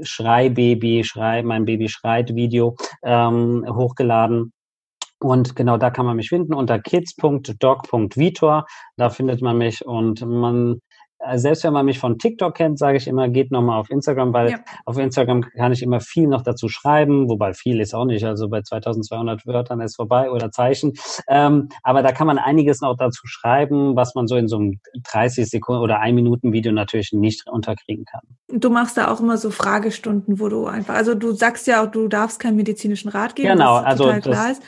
Schreibaby, 0.01 1.03
Schrei, 1.03 1.43
mein 1.43 1.65
Baby 1.65 1.87
schreit 1.87 2.33
Video 2.33 2.75
ähm, 3.03 3.63
hochgeladen. 3.69 4.53
Und 5.19 5.55
genau 5.55 5.77
da 5.77 5.91
kann 5.91 6.07
man 6.07 6.15
mich 6.15 6.29
finden 6.29 6.55
unter 6.55 6.79
kids.dog.vitor. 6.79 8.65
Da 8.97 9.09
findet 9.11 9.43
man 9.43 9.59
mich 9.59 9.85
und 9.85 10.25
man 10.25 10.81
selbst 11.35 11.63
wenn 11.63 11.73
man 11.73 11.85
mich 11.85 11.99
von 11.99 12.17
TikTok 12.17 12.55
kennt, 12.55 12.79
sage 12.79 12.97
ich 12.97 13.07
immer, 13.07 13.29
geht 13.29 13.51
nochmal 13.51 13.79
auf 13.79 13.89
Instagram, 13.89 14.33
weil 14.33 14.51
ja. 14.51 14.59
auf 14.85 14.97
Instagram 14.97 15.41
kann 15.41 15.71
ich 15.71 15.83
immer 15.83 15.99
viel 15.99 16.27
noch 16.27 16.41
dazu 16.41 16.67
schreiben, 16.67 17.29
wobei 17.29 17.53
viel 17.53 17.79
ist 17.79 17.93
auch 17.93 18.05
nicht, 18.05 18.25
also 18.25 18.49
bei 18.49 18.61
2200 18.61 19.45
Wörtern 19.45 19.81
ist 19.81 19.95
vorbei 19.95 20.31
oder 20.31 20.51
Zeichen. 20.51 20.93
Ähm, 21.27 21.69
aber 21.83 22.03
da 22.03 22.11
kann 22.11 22.27
man 22.27 22.37
einiges 22.37 22.81
noch 22.81 22.95
dazu 22.97 23.21
schreiben, 23.25 23.95
was 23.95 24.15
man 24.15 24.27
so 24.27 24.35
in 24.35 24.47
so 24.47 24.57
einem 24.57 24.79
30 25.11 25.49
Sekunden 25.49 25.81
oder 25.81 25.99
ein 25.99 26.15
Minuten 26.15 26.53
Video 26.53 26.71
natürlich 26.71 27.11
nicht 27.11 27.47
unterkriegen 27.47 28.05
kann. 28.05 28.21
Du 28.47 28.69
machst 28.69 28.97
da 28.97 29.11
auch 29.11 29.19
immer 29.19 29.37
so 29.37 29.51
Fragestunden, 29.51 30.39
wo 30.39 30.49
du 30.49 30.65
einfach, 30.65 30.95
also 30.95 31.15
du 31.15 31.33
sagst 31.33 31.67
ja 31.67 31.83
auch, 31.83 31.91
du 31.91 32.07
darfst 32.07 32.39
keinen 32.39 32.55
medizinischen 32.55 33.09
Rat 33.09 33.35
geben. 33.35 33.49
Genau, 33.49 33.75
also 33.75 34.11
das, 34.11 34.59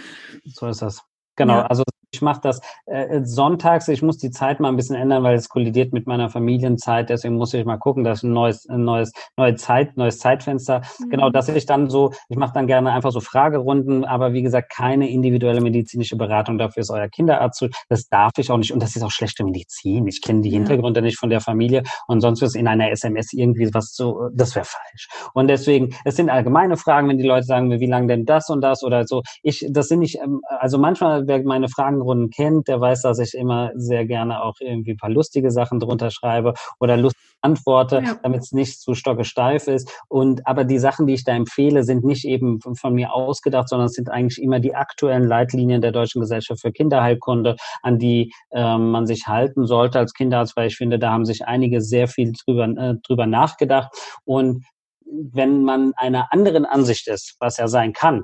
so 0.45 0.68
ist 0.68 0.82
das. 0.82 1.01
Genau, 1.36 1.56
ja. 1.56 1.66
also 1.66 1.84
ich 2.14 2.22
mache 2.22 2.41
das 2.41 2.61
äh, 2.86 3.22
sonntags. 3.24 3.88
Ich 3.88 4.01
muss 4.03 4.18
die 4.18 4.30
Zeit 4.30 4.59
mal 4.59 4.70
ein 4.70 4.76
bisschen 4.76 4.95
ändern, 4.95 5.24
weil 5.24 5.36
es 5.36 5.49
kollidiert 5.49 5.93
mit 5.93 6.05
meiner 6.05 6.30
Familienzeit. 6.30 7.09
Deswegen 7.09 7.36
muss 7.36 7.53
ich 7.53 7.66
mal 7.66 7.78
gucken, 7.78 8.03
dass 8.03 8.22
ein 8.24 8.32
neues, 8.32 8.70
ein 8.70 8.84
neues, 8.84 9.11
neue 9.36 9.55
Zeit, 9.55 9.97
neues 9.97 10.20
Zeitfenster. 10.20 10.82
Mhm. 10.99 11.09
Genau, 11.09 11.30
dass 11.32 11.49
ich 11.49 11.66
dann 11.66 11.89
so, 11.89 12.11
ich 12.30 12.38
mache 12.38 12.53
dann 12.53 12.68
gerne 12.68 12.91
einfach 12.91 13.11
so 13.11 13.20
Fragerunden, 13.20 14.05
aber 14.05 14.34
wie 14.34 14.43
gesagt, 14.43 14.72
keine 14.72 15.09
individuelle 15.09 15.59
medizinische 15.59 16.16
Beratung. 16.16 16.59
Dafür 16.59 16.82
ist 16.82 16.91
euer 16.91 17.07
Kinderarzt. 17.07 17.68
Das 17.89 18.07
darf 18.07 18.34
ich 18.38 18.51
auch 18.51 18.57
nicht. 18.57 18.72
Und 18.72 18.82
das 18.84 18.95
ist 18.95 19.01
auch 19.01 19.11
schlechte 19.11 19.43
Medizin. 19.43 20.07
Ich 20.07 20.22
kenne 20.22 20.41
die 20.41 20.49
ja. 20.49 20.57
Hintergründe 20.57 21.01
nicht 21.01 21.18
von 21.18 21.32
der 21.32 21.41
Familie. 21.41 21.82
Und 22.07 22.22
sonst 22.22 22.43
ist 22.43 22.55
in 22.55 22.68
einer 22.68 22.91
SMS 22.91 23.34
irgendwie 23.34 23.74
was 23.74 23.95
so, 23.95 24.30
das 24.34 24.55
wäre 24.55 24.66
falsch. 24.66 25.07
Und 25.34 25.47
deswegen, 25.47 25.95
es 26.05 26.16
sind 26.16 26.30
allgemeine 26.30 26.78
Fragen, 26.78 27.09
wenn 27.09 27.18
die 27.18 27.28
Leute 27.28 27.45
sagen, 27.45 27.72
wie 27.72 27.88
lange 27.88 28.07
denn 28.07 28.26
das 28.26 28.49
und 28.49 28.61
das 28.61 28.84
oder 28.84 29.07
so. 29.07 29.24
Ich, 29.41 29.66
das 29.70 29.88
sind 29.88 29.99
nicht, 29.99 30.20
ähm, 30.24 30.41
also 30.59 30.78
manchmal, 30.78 31.28
wer 31.28 31.41
meine 31.43 31.70
Fragen 31.70 32.03
Fragenrunden 32.04 32.30
kennt, 32.30 32.68
der 32.68 32.80
weiß, 32.80 33.01
dass 33.01 33.20
ich 33.20 33.34
immer 33.34 33.72
sehr 33.76 34.06
gerne 34.06 34.43
auch 34.43 34.56
irgendwie 34.60 34.91
ein 34.91 34.97
paar 34.97 35.10
lustige 35.10 35.51
Sachen 35.51 35.80
drunter 35.80 36.12
schreibe 36.12 36.54
oder 36.80 36.97
lustige 36.97 37.24
antworte, 37.41 38.01
ja. 38.06 38.16
damit 38.24 38.41
es 38.41 38.51
nicht 38.54 38.80
zu 38.80 38.93
stockesteif 38.93 39.68
ist. 39.68 39.91
Und 40.08 40.47
aber 40.47 40.64
die 40.64 40.80
Sachen, 40.80 41.08
die 41.08 41.14
ich 41.14 41.26
da 41.26 41.34
empfehle, 41.34 41.84
sind 41.84 42.06
nicht 42.06 42.26
eben 42.26 42.60
von 42.62 42.93
mir 42.93 43.14
ausgedacht, 43.14 43.68
sondern 43.68 43.88
es 43.88 43.93
sind 43.93 44.10
eigentlich 44.10 44.41
immer 44.41 44.60
die 44.60 44.76
aktuellen 44.76 45.28
Leitlinien 45.28 45.82
der 45.82 45.91
Deutschen 45.91 46.22
Gesellschaft 46.22 46.62
für 46.62 46.72
Kinderheilkunde, 46.72 47.58
an 47.82 47.99
die 47.99 48.32
äh, 48.51 48.78
man 48.78 49.06
sich 49.06 49.28
halten 49.28 49.66
sollte 49.66 49.99
als 49.99 50.14
Kinderarzt, 50.14 50.56
weil 50.56 50.68
ich 50.68 50.78
finde, 50.78 50.99
da 50.99 51.12
haben 51.12 51.26
sich 51.26 51.45
einige 51.45 51.82
sehr 51.82 52.08
viel 52.08 52.32
drüber, 52.32 52.66
äh, 52.66 52.95
drüber 53.06 53.28
nachgedacht. 53.28 53.91
Und 54.24 54.64
wenn 55.06 55.64
man 55.64 55.91
einer 55.95 56.32
anderen 56.32 56.66
Ansicht 56.66 57.08
ist, 57.08 57.36
was 57.39 57.58
ja 57.58 57.68
sein 57.68 57.91
kann, 57.93 58.24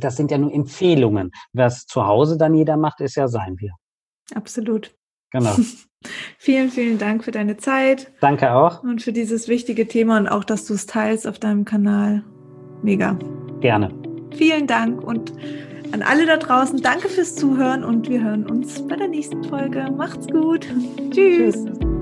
das 0.00 0.16
sind 0.16 0.30
ja 0.30 0.38
nur 0.38 0.52
Empfehlungen. 0.52 1.30
Was 1.52 1.86
zu 1.86 2.06
Hause 2.06 2.36
dann 2.36 2.54
jeder 2.54 2.76
macht, 2.76 3.00
ist 3.00 3.16
ja 3.16 3.28
sein 3.28 3.56
wir. 3.58 3.72
Absolut. 4.34 4.94
Genau. 5.30 5.54
vielen, 6.38 6.70
vielen 6.70 6.98
Dank 6.98 7.24
für 7.24 7.30
deine 7.30 7.56
Zeit. 7.56 8.12
Danke 8.20 8.52
auch. 8.52 8.82
Und 8.82 9.02
für 9.02 9.12
dieses 9.12 9.48
wichtige 9.48 9.88
Thema 9.88 10.18
und 10.18 10.28
auch, 10.28 10.44
dass 10.44 10.64
du 10.66 10.74
es 10.74 10.86
teilst 10.86 11.26
auf 11.26 11.38
deinem 11.38 11.64
Kanal. 11.64 12.24
Mega. 12.82 13.18
Gerne. 13.60 13.92
Vielen 14.36 14.66
Dank 14.66 15.02
und 15.02 15.32
an 15.92 16.02
alle 16.02 16.26
da 16.26 16.36
draußen, 16.36 16.80
danke 16.82 17.08
fürs 17.08 17.34
Zuhören 17.34 17.82
und 17.82 18.08
wir 18.08 18.22
hören 18.22 18.46
uns 18.46 18.86
bei 18.86 18.96
der 18.96 19.08
nächsten 19.08 19.42
Folge. 19.44 19.90
Macht's 19.96 20.26
gut. 20.28 20.66
Tschüss. 21.10 21.64
Tschüss. 21.64 21.97